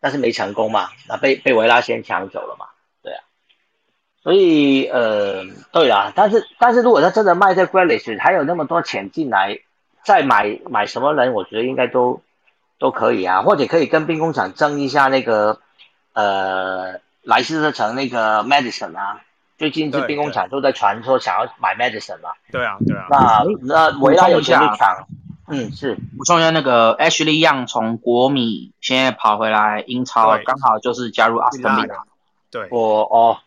[0.00, 2.66] 但是没成功嘛，那被被维拉先抢走了嘛。
[3.02, 3.24] 对啊，
[4.22, 9.58] 所以呃，对啦，但是但是如果他真的卖在 g r e l i s h 还有那么多钱进来，
[10.04, 12.22] 再买买什么人，我觉得应该都。
[12.78, 15.60] 都可以啊，或者可以跟兵工厂争一下那个，
[16.12, 19.22] 呃，莱斯特城那个 Madison 啊，
[19.56, 22.30] 最近这兵工厂都在传说想要买 Madison 嘛。
[22.50, 23.06] 对啊，对啊。
[23.10, 25.06] 那那维拉有钱抢，
[25.48, 25.94] 嗯，是。
[26.16, 32.04] 补充一下，那个 Ashley Young 从国米现在跑回来英超，刚好就是加入阿斯顿维拉。
[32.50, 32.68] 对。
[32.70, 33.38] 我哦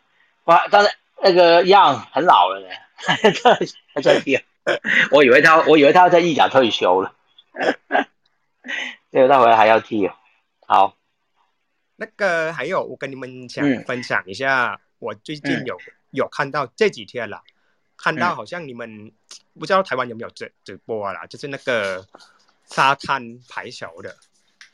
[0.45, 0.90] 哇，但是
[1.22, 2.68] 那个 Young 很老了呢，
[3.94, 4.40] 他在踢，
[5.11, 7.14] 我以为他，我以为他要在意甲退休了，
[9.11, 10.14] 结果他回来还要踢哦。
[10.65, 10.94] 好，
[11.98, 15.77] 那个还有，我跟你们想分享一下，我最近有
[16.11, 17.44] 有看到这几天了，
[17.98, 19.11] 看到好像你们
[19.60, 22.06] 不知道台湾有没有直直播啦，就是那个
[22.65, 24.15] 沙滩排球的。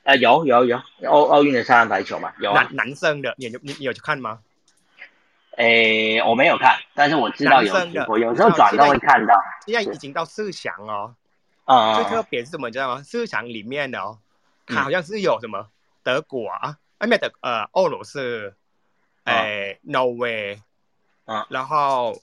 [0.04, 0.78] 啊，有有有
[1.10, 2.34] 奥奥运的沙滩排球嘛？
[2.40, 4.40] 有男男生的，你有你你有去看吗？
[5.58, 7.74] 诶，我没有看，但是我知道有
[8.08, 9.34] 我有时候转都会看到。
[9.66, 11.16] 现在已经到四强哦，
[11.64, 13.02] 啊，最特别是什么你知道吗？
[13.02, 14.20] 四强里面的哦，
[14.68, 15.70] 它好像是有什么
[16.04, 18.54] 德国啊，哎没德呃俄罗斯，
[19.24, 20.62] 诶挪威，
[21.26, 22.20] 啊，然后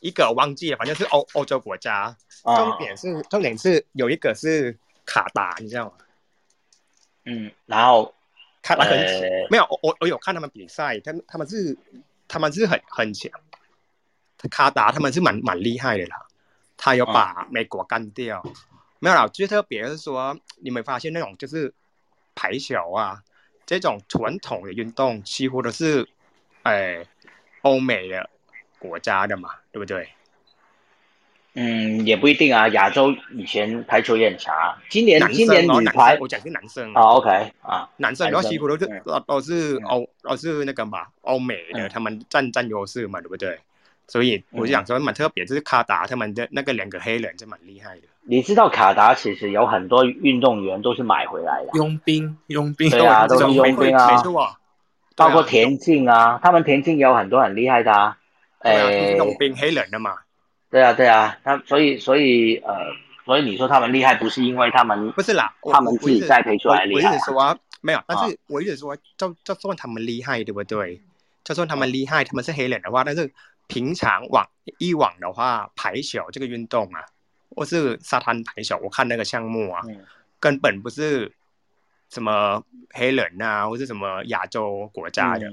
[0.00, 2.16] 一个忘记了，反正是欧欧洲国家。
[2.44, 5.92] 重点是重点是有一个是卡达，你知道吗？
[7.24, 8.14] 嗯，然后
[8.62, 8.98] 卡达很
[9.50, 11.76] 没有，我我有看他们比赛，他们他们是。
[12.26, 13.30] 他们是很很强，
[14.50, 16.26] 卡达他们是蛮蛮厉害的啦，
[16.74, 18.42] 他有把美国干掉。
[18.98, 21.72] 没有啦，最特别是说，你没发现那种就是
[22.34, 23.22] 排球啊
[23.66, 26.08] 这种传统的运动，几乎都是
[26.62, 27.06] 哎
[27.64, 28.30] 欧美的
[28.78, 30.08] 国家的嘛，对不对？
[31.56, 32.66] 嗯，也不一定啊。
[32.68, 34.52] 亚洲以前排球也很强，
[34.90, 38.88] 今年今年女排我讲是男生啊，OK 啊，男生然后几乎都是
[39.26, 43.58] 都是欧都是那个嘛，欧美的他们占占优势嘛，对不对？
[44.08, 48.02] 所以我就想说蛮特别，就是卡达他们的那个两个黑人就蛮厉害的。
[48.22, 52.90] 你知道卡达其实有很多运动员都是买回来的，佣兵佣兵。
[52.90, 54.56] 对啊，都是佣兵啊，没错，
[55.16, 58.18] 包括田径啊，他们田径有很多很厉害的啊，
[58.60, 60.16] 哎，佣兵黑人的嘛。
[60.70, 62.74] 对啊，对啊，他所以所以呃，
[63.24, 67.10] 所以你说他们厉害，不是因为他们不是啦，他们自己栽培出来厉害。
[67.10, 71.00] 我一直说没有，但是我一直说，就就算他们厉害，对不对？
[71.44, 73.30] 就算他们厉害，他们是黑人的话，但是
[73.68, 77.04] 平常往以往的话，排球这个运动啊，
[77.54, 79.82] 或是沙滩排球，我看那个项目啊，
[80.40, 81.30] 根本不是
[82.10, 82.62] 什么
[82.92, 85.52] 黑人啊，或者什么亚洲国家的。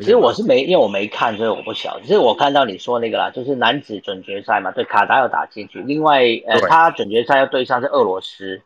[0.00, 2.00] 其实我是没，因为我没看，所以我不晓。
[2.00, 5.78] 只是我看到你说那个啦，就是男子准决赛嘛，对卡达要打进去。
[5.82, 8.62] 另外，呃，他准决赛要对上是俄罗斯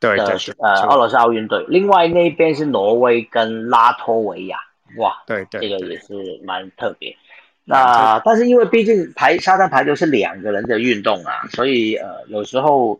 [0.00, 0.14] 的，
[0.60, 1.62] 呃，俄罗斯奥运队。
[1.68, 4.56] 另外那边是挪威跟拉脱维亚，
[4.96, 7.14] 哇，对对，这个也是蛮特别。
[7.64, 12.98] 那但是因为毕竟排沙滩排球是两个人的运动啊，所以呃，有时候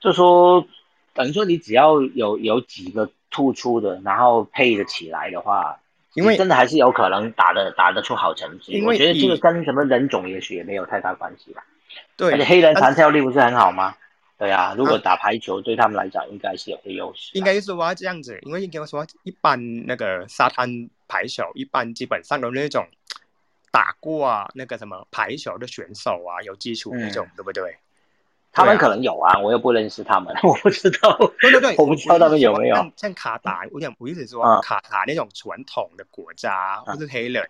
[0.00, 0.66] 就说
[1.14, 5.80] 等于说你只要有有几个突出的，然后配得起来的话。
[6.16, 11.64] 因为真的还是有可能打的打得出好成绩，我觉得这个跟什么人种也许也没有太大关系吧。
[12.16, 13.96] 对，而且黑人弹跳力不是很好吗？
[14.38, 17.36] 对啊，如果打排球对他们来讲应该是有个优势。
[17.36, 22.86] 应该是说这样子，因为应该说一般那个沙滩排球，一般基本上都那种
[23.72, 27.76] 打过啊那个什么排球的选手啊，有基础那种，对不对？
[28.54, 31.18] 他们可能有啊，我又不认识他们， 我不知道。
[31.40, 32.76] 对对对， 我不知道他们有没有。
[32.96, 37.44] 像卡达，我想我意思说，卡达那种传统的国家，或是黑人，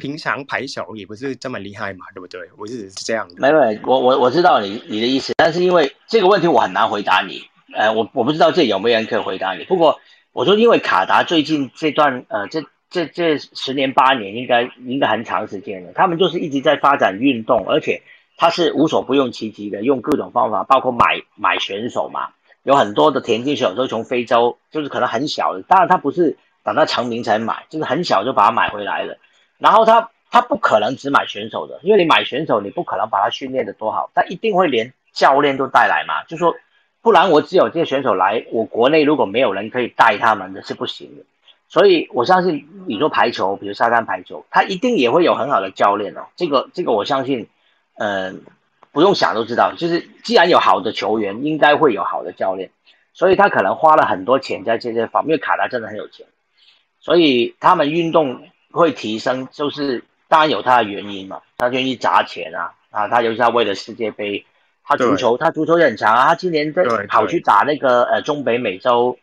[0.00, 2.40] 平常排球也不是这么厉害嘛，对不对？
[2.56, 3.34] 我是是这样的。
[3.36, 7.42] 没没，我我我知道你你的意思，但是因为这个问题我很难回答你。
[7.74, 9.64] 呃，我我不知道这有没有人可以回答你。
[9.64, 10.00] 不过
[10.32, 18.00] 我说，因为卡达最近这段呃这这这十年八年，应该应该很长时间了，他们就是一直在发展运动，而且。
[18.40, 22.28] 他是无所不用其极的，用各种方法，包括买买选手嘛，
[22.62, 29.18] 有很多的田径选手都从非洲，就是可能很小的，当然他不是等到成名才买，就是很小就把他买回来了。
[29.58, 36.54] 然后他他不可能只买选手的，因为你买选手，你不可能把他训练的多好，他一定会连教练都带来嘛，就说
[37.02, 41.24] 不然我只有这些选手来，我国内如果没有人可以带他们的是不行的。
[41.68, 47.48] 所以我相信你说排球，比如沙滩排球，他一定也会有很好的教练哦，这个这个我相信。
[47.98, 48.42] 嗯，
[48.92, 52.70] 不用想都知道，就是既然有好的球员，应该会有好的教练，
[53.12, 55.30] 所以他可能花了很多钱在这些方面。
[55.30, 56.24] 因为卡达真的很有钱，
[57.00, 61.42] 所以他们运动会提升，就是当然有他的原因嘛。
[61.56, 64.46] 他愿意砸钱啊，啊，他尤其他为了世界杯，
[64.84, 66.26] 他足球他足球也很强啊。
[66.26, 69.18] 他今年在跑去打那个呃中北美洲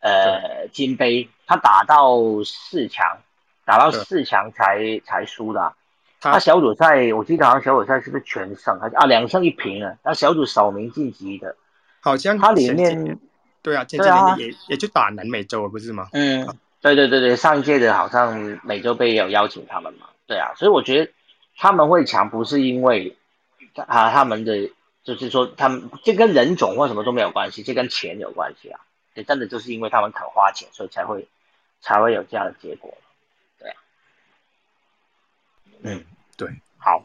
[0.00, 3.18] 呃金杯，他打到四强，
[3.66, 5.74] 打到四强才才输的。
[6.20, 8.78] 他小组赛，我记得好像小组赛是不是全胜？
[8.78, 9.96] 还是啊两胜一平啊？
[10.02, 11.56] 他小组首名晋级的，
[12.00, 13.18] 好像他里面
[13.62, 16.08] 对啊，对啊，也也就打南美洲不是吗？
[16.12, 16.46] 嗯，
[16.80, 20.06] 对对对对，上一届的好像美洲杯也有邀请他们嘛。
[20.26, 21.10] 对啊，所以我觉得
[21.56, 23.16] 他们会强，不是因为
[23.86, 24.70] 啊他们的
[25.02, 28.80] 就是说他们这跟人种或什么都没有关系，这跟钱有关系啊。
[29.14, 31.26] 也真的就是因为他们肯花钱，所以才会
[31.80, 32.94] 才会有这样的结果。
[35.82, 36.04] 嗯，
[36.36, 36.48] 对，
[36.78, 37.04] 好，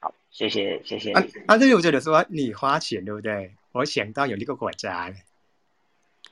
[0.00, 1.12] 好，谢谢谢谢。
[1.12, 3.54] 啊，啊，这我觉得说你花钱对不对？
[3.72, 5.12] 我想到有一个国家，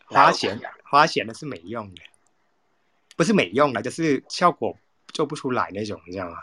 [0.07, 2.03] 花钱花钱的是没用的，
[3.17, 4.77] 不是没用的，就是效果
[5.13, 6.39] 做不出来那种，你知道吗？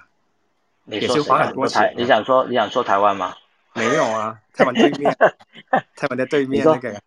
[0.86, 1.94] 也是花很多钱。
[1.98, 3.36] 你想说你想说台湾吗？
[3.74, 5.16] 没有啊，台湾对面，
[5.96, 7.02] 台湾的对面那个。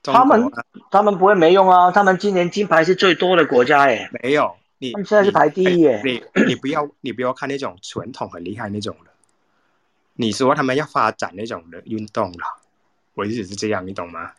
[0.00, 0.50] 他们
[0.90, 1.90] 他们不会没用啊！
[1.90, 4.08] 他们今年金牌是最多的国家哎。
[4.22, 6.00] 没有，你他们现在是排第一耶。
[6.04, 9.10] 你 你不要你不要看那种传统很厉害那种的，
[10.14, 12.60] 你说他们要发展那种的运动了，
[13.14, 14.32] 我意思是这样，你懂吗？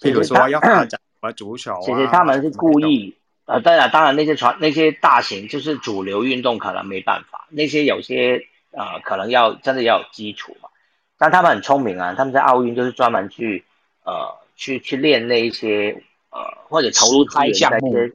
[0.00, 1.74] 比如说要发展啊足球。
[1.84, 3.14] 其实他们是故意
[3.46, 10.68] 呃，当然当然那些传那些大型就是主流运动可能没办法，那些有些呃可能要真的要有基础嘛。
[11.16, 13.64] 但他们很聪明啊，他们在奥运就是专门去
[14.04, 14.36] 呃。
[14.60, 18.12] 去去练那一些呃，或者投入资源在一些，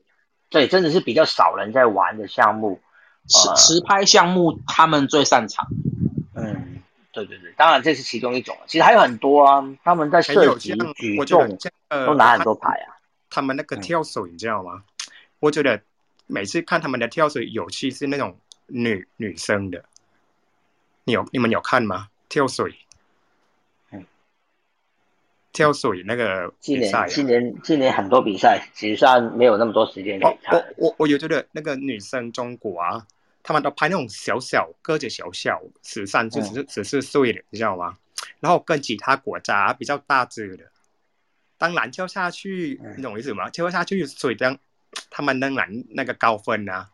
[0.53, 2.79] 对，真的是比较少人在玩的项目。
[3.27, 5.67] 实实拍项目他们最擅长。
[6.35, 6.79] 嗯，
[7.11, 9.63] 对对对，当然这是其中一种，其实还有很多啊。
[9.83, 11.57] 他们在射击、举重
[11.89, 12.93] 都拿很多牌啊。
[13.31, 14.83] 他们那个跳水你知道吗？
[15.39, 15.81] 我觉得
[16.27, 19.83] 每次看他们的跳水，尤其是那种女女生的，
[21.05, 22.09] 你有你们有看吗？
[22.29, 22.75] 跳水？
[25.53, 30.35] 跳水那个比赛，今年今年很多比赛，其实上没有那么多时间看。
[30.51, 33.05] 我我我有觉得那个女生中国啊，
[33.43, 37.95] 他们都拍那种小小个子小小，十三就只是十四岁的，你知道吗？
[38.39, 40.63] 然后跟其他国家比较大只的，
[41.59, 43.47] 当然跳下去，你懂我意思吗？
[43.51, 44.57] 跳下去水这样，
[45.11, 46.89] 他们能拿那个高分啊。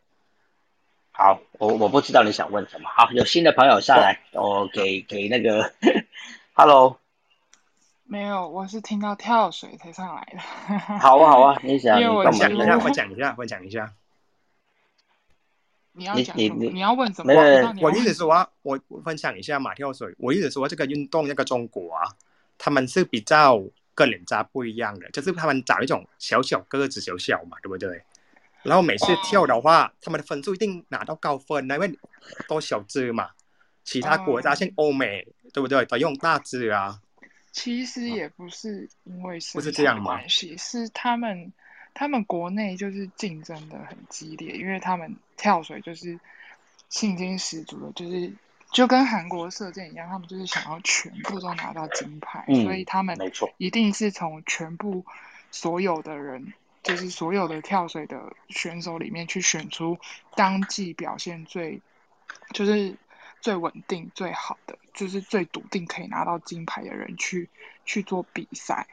[1.11, 2.89] 好，我我不知道你想问什么。
[2.89, 5.71] 好，有新的朋友上来，我给给那个
[6.51, 6.99] ，Hello。
[8.11, 10.39] 没有，我是听到跳水才上来的。
[10.97, 13.93] 好啊，好啊，你想，我讲一下，我讲一下，我讲一下。
[15.91, 16.65] 你要讲什么？
[16.71, 17.31] 你要问什么？
[17.83, 20.11] 我意思说啊，我分享一下马跳水。
[20.17, 22.09] 我意思说，这个运动，那个中国啊，
[22.57, 23.61] 他们是比较
[23.93, 28.01] 跟人家不一样的，就是他们找一种小小个子小小嘛，对不对？
[28.63, 31.99] 然后每次跳的话，他们的分数一定拿到高分，因为
[32.47, 33.29] 都小只嘛。
[33.83, 35.85] 其他国家像欧美，对不对？
[35.85, 36.99] 都用大只啊。
[37.51, 41.51] 其实也不是因为是这样关系，是他们
[41.93, 46.19] 他们国内就是竞争的很激烈，因为他们跳水就是
[46.89, 48.33] 信心十足的，就是
[48.71, 55.05] 就跟韩国射箭一样，他们就是想要全部都拿到金牌，所以他们没错一定是从全部
[55.51, 56.53] 所有的人，
[56.83, 59.97] 就是所有的跳水的选手里面去选出
[60.35, 61.81] 当季表现最
[62.53, 62.95] 就是。
[63.41, 67.47] 最稳定、最好的，就是最笃定可以拿到金牌的人去
[67.85, 68.85] 去做比赛，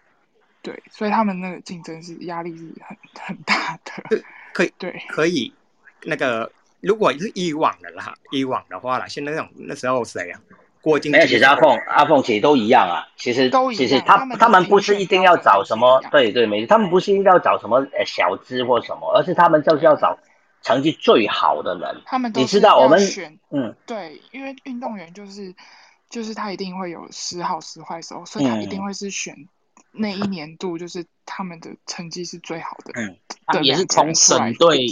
[0.63, 4.23] 对，所以他们那个竞争是压力是很很大的。
[4.53, 5.53] 可以，对，可以。
[6.05, 10.41] 那个如果是以往的啦，以往的话啦，现在那种那时候谁啊？
[10.81, 11.13] 郭靖。
[11.27, 13.09] 其实阿凤，阿凤其实都一样啊。
[13.17, 20.17] 其实都其实他他们不是一定要找什么，对对，没，他们不是一定要找什么呃小资或什么，而是他们就是要找。
[20.63, 25.55] 成绩最好的人，他们你知道我们选嗯对，因为运动员就是
[26.09, 29.49] 就是他一定会有时好时坏时候，所以他一定会是选
[29.93, 34.87] 那一年度就是他们的成绩是最好的，嗯，也是从省队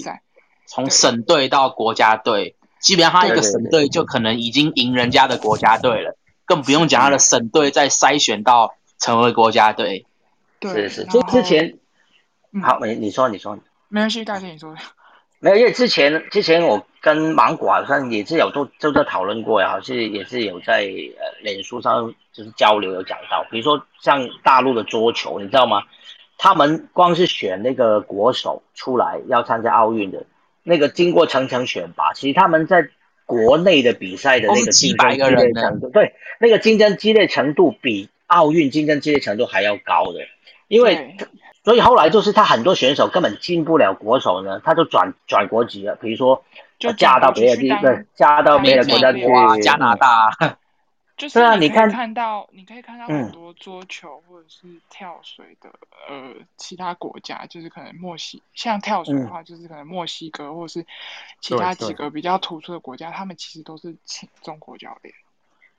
[0.66, 10.06] 从省队到国家队，基本上他一个省队就可能已经赢人家的国家队了，更不用讲他的省队再筛选到成为国家队，
[10.58, 11.78] 对是是，就之前
[12.62, 13.56] 好，没你说你说，
[13.88, 14.74] 没关系，大姐你说。
[15.44, 25.82] 没有，因为之前之前我跟芒果好像也是有都都在讨论过呀，好像也是有在呃脸书上就是交流有讲到，比如说像大陆的桌球，你知道吗？
[26.38, 30.24] 他们光是选那个国手出来要参加奥运的，
[30.62, 32.88] 那个经过层层选拔，其实他们在
[33.26, 40.20] 国内的比赛的那个竞争激烈程度，对，那个竞争激烈程度比奥运竞争激烈程度还要高的，
[40.68, 41.18] 因为。
[41.64, 45.96] 所以后来就是他很多选手根本进不了国手呢，他就转转国籍了。
[45.96, 46.44] 比如说，
[46.78, 50.30] 就嫁到别的地方，嫁到别的国家去，加拿大。
[51.16, 55.70] 就是啊，你看看到，你可以看到很多桌球或者是跳水的
[56.08, 60.84] 呃其他国家，就是可能墨西，像跳水的话，就是可能墨西哥或者是
[61.40, 65.14] 其他几个比较突出的国家，他们其实都是请中国教练。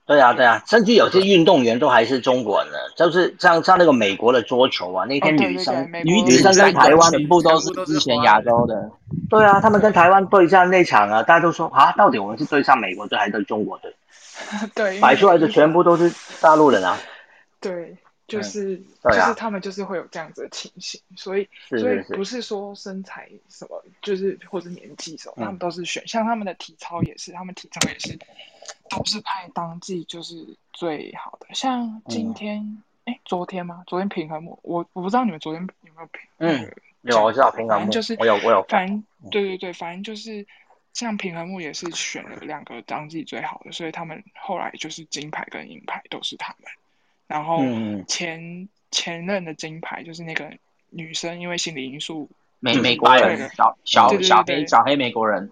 [0.06, 8.90] 对啊，对啊，甚至有些运动员都还是中国人，就是像像那个美国的桌球啊，那天女生女女生跟台湾全部都是之前亚洲的。
[9.28, 13.92] 对啊，他们跟台湾对战那场啊，大家都说啊，到底我们是对上美国队还是对中国队？
[14.76, 16.96] 对，摆出来的全部都是大陆人啊。
[17.60, 17.96] 对，
[18.26, 28.18] 就是就是他们就是会有这样子的情形，所以所以不是说身材什么，就是或者年纪什么，他们都是选，像他们的体操也是，他们体操也是
[28.90, 31.46] 都是派当季就是最好的。
[31.54, 33.84] 像今天哎，昨天吗？
[33.86, 40.44] 昨天平衡木，我我不知道你们昨天有没有平，嗯，有我知道平衡木，就是我有我有，反正对对对，反正就是
[40.92, 46.68] 像平衡木也是选了两个当季最好的，所以他们后来就是金牌跟银牌都是他们。
[47.26, 47.60] 然后
[48.06, 50.50] 前前任的金牌就是那个
[50.90, 52.30] 女生，因为心理因素，
[52.60, 55.50] 美美国人，小小小黑小黑美国人，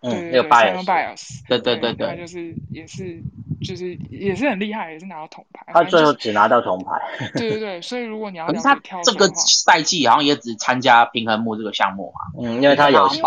[0.00, 3.20] 嗯，那个 bias，对对对对，他就是也是
[3.60, 5.66] 就是也是很厉害，也是拿到铜牌。
[5.72, 6.92] 他最后只拿到铜牌。
[7.34, 13.24] 对对对，所以如果你要他这个赛季好像也只参加平衡木这个项目嘛，嗯，因为他有心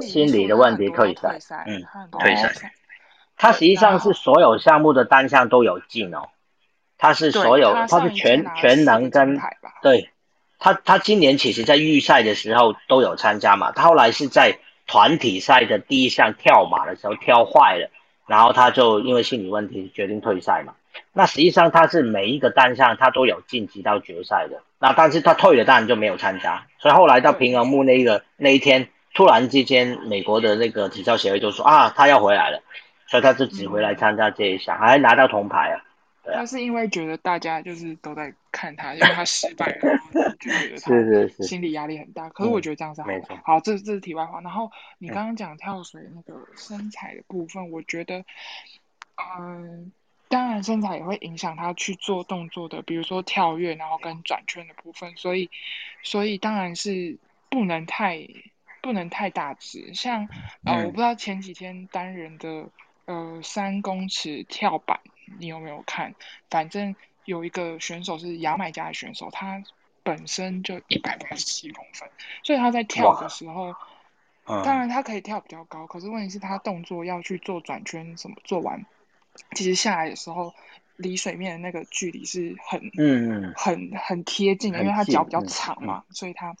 [0.00, 1.84] 心理的问题退赛，嗯，
[2.18, 2.72] 退赛。
[3.36, 6.28] 他实际上是所有项目的单项都有进哦。
[7.02, 9.36] 他是所有，他是全全能跟
[9.82, 10.08] 对，
[10.60, 17.90] 他他今年其实在预赛的时候都有参加嘛，他后来是在团体赛的第一项跳马的时候跳坏了，
[18.28, 20.74] 然后他就因为心理问题决定退赛嘛。
[21.12, 32.62] 那实际上他是每一个单项他都有晋级到决赛的，那但是他退了当然就没有参加，所以后来到平衡木那个那一天，突然之间美国的那个体操协会就说啊他要回来了，
[33.08, 35.82] 所以他就只回来参加这一项，还拿到铜牌啊。
[36.24, 39.98] 他是因为觉得大家就是都在看他，因为他失败了，
[40.38, 40.92] 就觉得他
[41.42, 42.28] 心理压力很大。
[42.28, 43.08] 可是我觉得这样是好。
[43.44, 44.40] 好，这这是题外话。
[44.40, 48.24] 然后你刚刚讲跳水那个身材的部分，我觉得，
[49.38, 49.90] 嗯，
[50.28, 55.16] 当然身材也会影响他去做动作的，比如说跳跃，然后跟转圈的部分。
[55.16, 55.50] 所以，
[56.02, 57.18] 所以当然是
[57.50, 58.28] 不能太
[58.80, 59.92] 不能太大只。
[59.94, 60.28] 像
[60.64, 62.68] 呃，我不知道前几天单人的
[63.04, 65.00] 呃三公尺跳板。
[65.38, 66.14] 你有没有看？
[66.50, 69.62] 反正有一个选手是牙买加的选手，他
[70.02, 72.10] 本身就一百八十七公分，
[72.42, 73.74] 所以他在跳的时候，
[74.44, 78.84] 当然他可以跳比较高，可是问题是他动作要去做转圈什么，做完
[79.54, 80.52] 其实下来的时候，
[80.96, 86.56] 离水面的那个距离是很嗯很很贴近的，因为他脚比较长嘛，所以他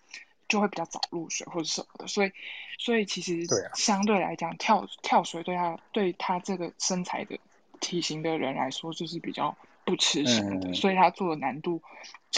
[0.52, 2.32] 就会比较早入水或者什么的，所以
[2.78, 7.38] 所以其实相对来讲，跳跳水对他对他这个身材的。
[7.84, 11.82] 体型的人来说，就是比较不吃香的，所以他做的难度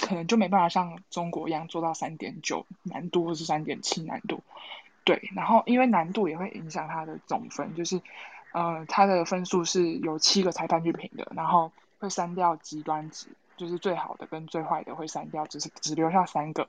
[0.01, 4.43] 可能就没办法像中国一样做到三点九难度或是三点七难度。
[5.05, 8.01] 对，然后因为难度也会影响他的总分，就是
[8.55, 13.27] 呃他的分数是有七个裁判去评的，然后会删掉极端值，
[13.57, 16.69] 就是最好的跟最坏的会删掉，只是只留下三个，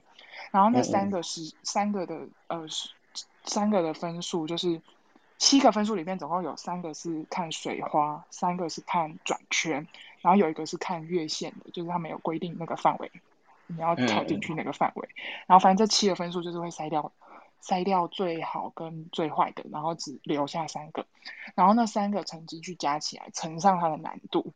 [0.52, 2.66] 然后那三个是三个的呃
[3.45, 4.82] 三个的分数就是。
[5.38, 9.86] 七个分数里面总共有三个是看水花，三个是看转圈，
[10.22, 13.12] 然后有一个是看月线的，就是他没有规定那个范围，
[13.68, 15.10] 你要跳进去那个范围。
[15.45, 17.12] 然后反正这七个分数就是会筛掉，
[17.62, 21.06] 筛掉最好跟最坏的，然后只留下三个，
[21.53, 24.53] 然后那三个成绩去加起来乘上它的难度，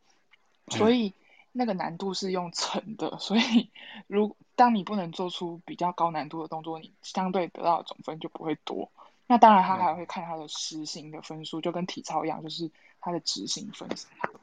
[0.70, 1.14] 所以
[1.60, 3.70] 那个难度是用乘的，所以
[4.08, 8.90] 如当你不能做出比较高难度的动作，你相对得到的总分就不会多。
[9.28, 12.72] 那当然，他还会看他的实行的分数，就跟体操一样，就是
[13.02, 14.40] 他的执行分是他的。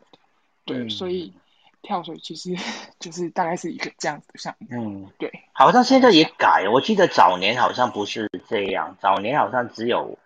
[0.66, 1.32] 对，所以
[1.80, 2.54] 跳水其实
[3.00, 4.68] 就是大概是一个这样子的项目。
[4.70, 5.32] 嗯，对。
[5.52, 10.18] 好像现在也改，我记得早年好像不是这样，早年好像只有，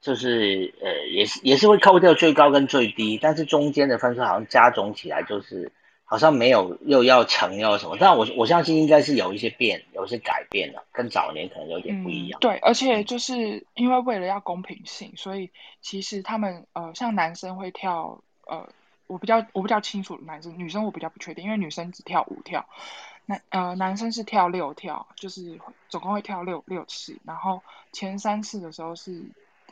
[0.00, 5.70] 就是呃，也是也是会扣掉最高跟最低，但是中间的分数好像加总起来就是。
[6.10, 12.40] 好像没有又要成要什么，但我我相信应该是有一些变，有一些改变了，跟早年可能有点不一样。
[12.40, 15.50] 对，而且就是因为为了要公平性，所以
[15.80, 18.68] 其实他们呃，像男生会跳呃，
[19.06, 22.66] 我比较我比较清楚男生，女生我比较不确定，因为女生只跳五跳，
[23.26, 27.62] 男呃男生是跳六跳，就是总共会跳六六次，然后
[27.92, 29.22] 前三次的时候是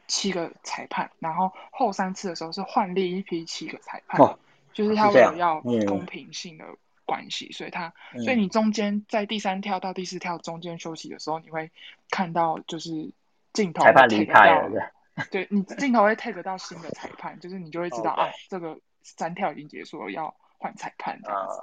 [0.06, 4.39] 七个裁判，然后后三次的时候是换另一批七个裁判。
[4.73, 6.65] 就是他为了要公平性的
[7.05, 7.93] 关系，所以他，
[8.24, 11.70] 所以你中间在第三跳到第四跳中间休息的时候，你会
[12.11, 13.11] 看到就是
[13.53, 14.93] 镜头裁判离开了，
[15.31, 21.61] 对，你镜头会 take 到新的裁判，就是你就会知道啊，这个三跳已经结束了，要换裁判这样子，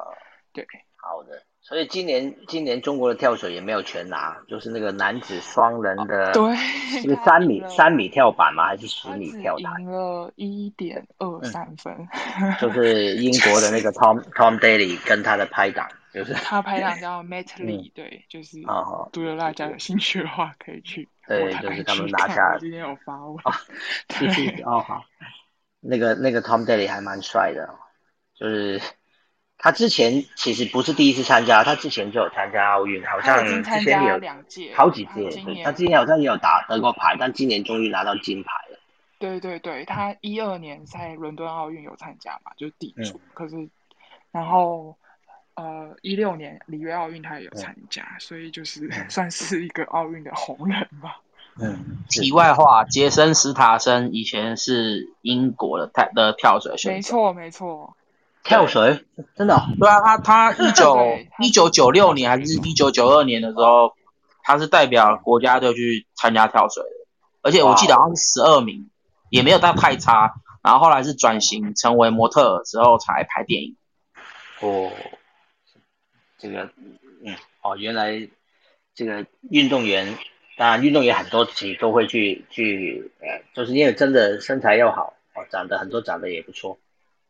[0.51, 1.43] 对，好的。
[1.67, 6.55] 所以今年今年中国的跳水也没有全拿，就是那个男子双人的，对，
[7.01, 8.67] 是三米三米跳板吗？
[8.67, 9.81] 还是十米跳板？
[9.81, 12.07] 赢了一点二三分，
[12.61, 22.59] 就是英国的那个 Tom Tom Daly 跟他的拍档，就是他拍档叫 Matt Lee， 对，就是哦，如果大家有兴趣的话，可以去对，就是他们拿下来。
[22.59, 23.51] 今天有发问哦，
[24.65, 25.03] 哦好，
[25.79, 27.73] 那个那个 Tom Daly 还蛮帅的，
[28.35, 28.79] 就是。
[29.57, 35.29] 他之前其实不是第一次参加，他之前就有参加奥运，好像之前有两届，好几届。
[35.63, 38.79] 他之前好像也有打得过牌，但今年终于拿到金牌了。
[39.17, 43.19] 对对对，他一二年在伦敦奥运有参加嘛，就是地主。
[43.33, 43.69] 可是，
[44.31, 44.95] 然后
[45.55, 51.21] 呃一六年里约奥运他也有参加，所以就是 算是一个奥运的红人吧。
[51.59, 52.03] 嗯。
[52.09, 56.95] 题外话，杰森·斯塔森以前是英国的跳的跳水选手。
[56.95, 57.95] 没错没错。
[58.45, 59.03] 跳水
[59.35, 59.61] 真的？
[59.77, 63.93] 对啊，他他 一九一九九六年还是一九九二年的时候，
[64.43, 66.89] 他是代表国家队去参加跳水的，
[67.41, 68.89] 而且我记得好像是十二名。
[69.31, 73.75] 也没有到太差，然后后来是转型成为模特之后才拍电影。
[74.61, 74.91] 哦，
[76.37, 76.69] 这个，
[77.25, 78.29] 嗯，哦，原来
[78.93, 80.15] 这个运动员，
[80.57, 86.77] 当然运动员很多其实都会去去，呃，就是因为真的身材又好，哦，长得很多长得也不错，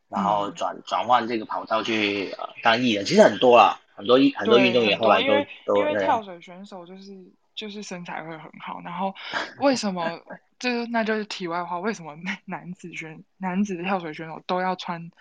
[0.10, 7.14] 然后转转换这个跑道去呃当艺人，其实很多啦，很多很多运动员后来都都因为跳水选手就是
[7.56, 9.14] 就是身材会很好，然后
[9.60, 10.22] 为什么？
[10.58, 12.16] 就是那就是题外话，为什么
[12.46, 15.12] 男子选男子跳水选手都要穿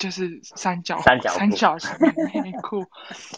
[0.00, 1.96] 就是三角三角三角形
[2.42, 2.84] 内 裤？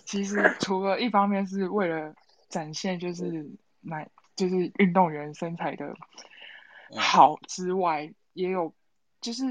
[0.07, 2.15] 其实除了一方面是为了
[2.49, 3.51] 展现就是
[3.83, 5.95] 男就是运动员身材的
[6.97, 8.73] 好之外，也有
[9.21, 9.45] 就是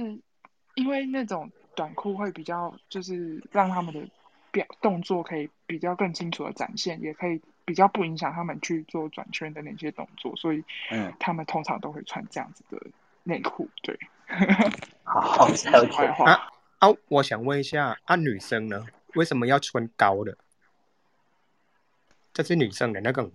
[0.76, 4.07] 因为那种短裤会比较就是让他们的
[4.52, 7.41] 表动作可以比较更清楚的展现，也可以。
[7.68, 12.80] 比较不影响他们去做转圈的那些动作，所以，嗯，他们通常都会穿这样子的
[13.23, 13.68] 内裤。
[13.81, 13.97] 对，
[15.03, 16.06] 好，了解。
[16.23, 16.47] 啊
[16.77, 18.85] 啊，我想问一下，啊，女生呢，
[19.15, 20.38] 为什么要穿高的？
[22.31, 23.31] 这是女生的那个，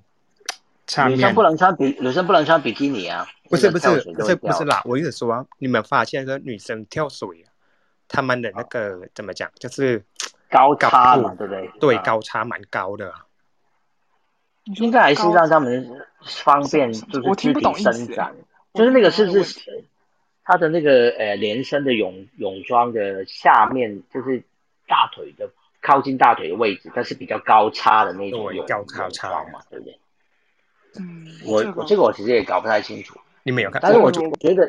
[1.08, 3.26] 女生不能穿比女生不能穿比基尼啊？
[3.48, 7.44] 不是不是不是不是啦，我意思说，你们发现说女生跳水，
[8.08, 10.04] 他们的那个怎么讲，就是
[10.48, 11.70] 高差嘛，对不对？
[11.80, 13.12] 对，高差蛮高的。
[14.76, 15.90] 应该还是让他们
[16.22, 18.34] 方便，就是肢体伸展，
[18.74, 19.84] 就是那个是不是
[20.44, 24.42] 他的那个呃连身的泳泳装的下面，就是
[24.86, 25.50] 大腿的
[25.80, 29.98] 靠近大腿的位置，但是比较高叉的那种泳泳装嘛，对不对？
[30.98, 33.80] 嗯，我我这个我其实也搞不太清楚，你没有看？
[33.82, 34.68] 但是我觉觉得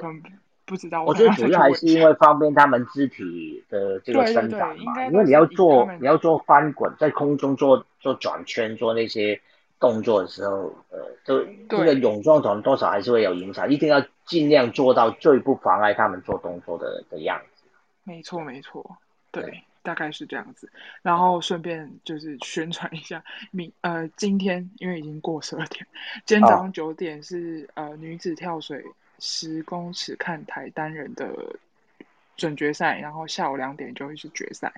[0.65, 9.41] 不知道，我觉得主要还是因为方便他们肢体的这个生长嘛，因为你要做你要做翻滚，在空中做做转圈，做那些。
[9.81, 17.64] 动作的时候，呃，都这个泳装可能多少还是会有影响，一定要尽量做到最不妨碍他们做动作的的样子。
[18.03, 18.95] 没错，没错，
[19.31, 20.72] 对，大概是这样子。
[21.02, 25.86] 然后顺便就是宣传一下，明呃，今天因为已经过十二点，
[26.26, 28.84] 今天早上九点是呃女子跳水
[29.20, 31.56] 十公尺看台单人的
[32.38, 34.72] 准决赛，然后下午两点就会是决赛。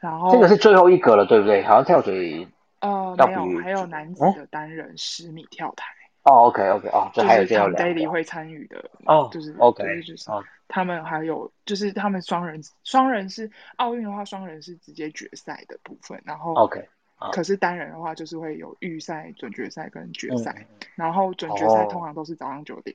[0.00, 1.62] 然后这个是最后一格了，对不对？
[1.64, 2.46] 好像跳水。
[2.80, 5.84] 呃，没有，还有男子的单人十米跳台。
[6.22, 8.88] 哦，OK，OK，哦，这还有这样 Daily 会参与的。
[9.04, 10.30] 哦，就是 OK，就是
[10.68, 16.22] 他们还有就是他们双人，双人是奥运的话，双人是直接决赛的部分。
[16.24, 16.88] 然后 OK，
[17.32, 20.66] 可是单人的话，就是会有预赛、准决赛跟决赛。
[20.94, 22.94] 然后准决赛通常都是早上九点，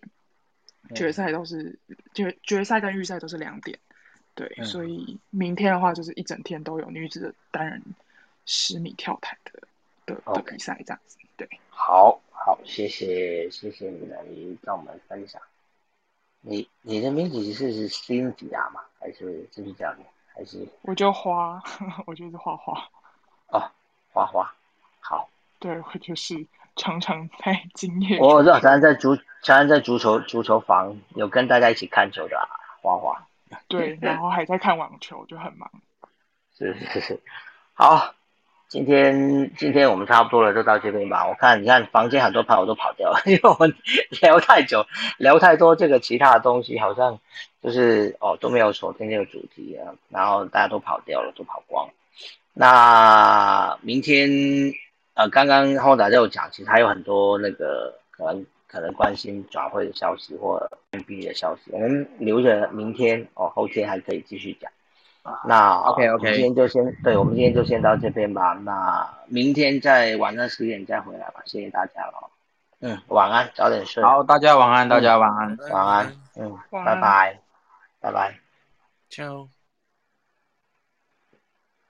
[0.95, 1.78] 决赛都是
[2.14, 3.78] 决决赛跟预赛都是两点。
[4.36, 7.82] 对，所以明天的话就是一整天都有女子的单人
[8.45, 9.52] 十米跳台的。
[10.06, 14.18] 的的比赛这样子，对，好好，谢谢谢谢你来
[14.62, 15.41] 跟我们分享。
[16.45, 18.82] 你你的名字是是辛吉亚吗？
[18.99, 20.03] 还是就是这样的？
[20.36, 21.64] 还是我就花，
[22.06, 22.74] 我就是花花。
[23.48, 23.72] 哦，
[24.11, 24.53] 花花，
[24.99, 25.30] 好。
[25.60, 26.45] 对，我就是
[26.76, 28.20] 常常在经验。
[28.20, 32.38] 我知道，常常在足，常常在足球足球房有跟大家一起看球的
[32.82, 33.26] 花花。
[33.70, 35.72] 对，然后还在看网球，就很忙。
[36.57, 37.22] 是是是，
[37.74, 38.14] 好。
[38.74, 41.28] 今天今天我们差不多了，就到这边吧。
[41.28, 43.72] 我看你看房间很多朋友都跑掉了， 因为我们
[44.20, 44.84] 聊太久，
[45.20, 47.20] 聊太多这个其他的东西，好像
[47.62, 51.88] 就是哦都没有锁定这个主题啊，然后大家都跑掉了，都跑光。
[52.52, 54.28] 那明天
[55.14, 64.72] 呃，刚刚后仔就有讲，其实还有很多那个可能可能关心转会的消息或 NBA 的消息，我们留着明天哦，后天还可以继续讲。
[65.45, 68.54] 那 OK OK，今天就先对，我们今天就先到这边吧。
[68.64, 71.41] 那明天在晚上十点再回来吧。
[71.45, 72.30] 谢谢大家了。
[72.82, 74.04] 嗯，晚安，早点睡。
[74.04, 76.14] 好，大家晚安，大家晚安，晚安。
[76.36, 77.40] 嗯，拜拜，
[78.02, 78.36] 拜拜
[79.10, 79.53] ，ciao。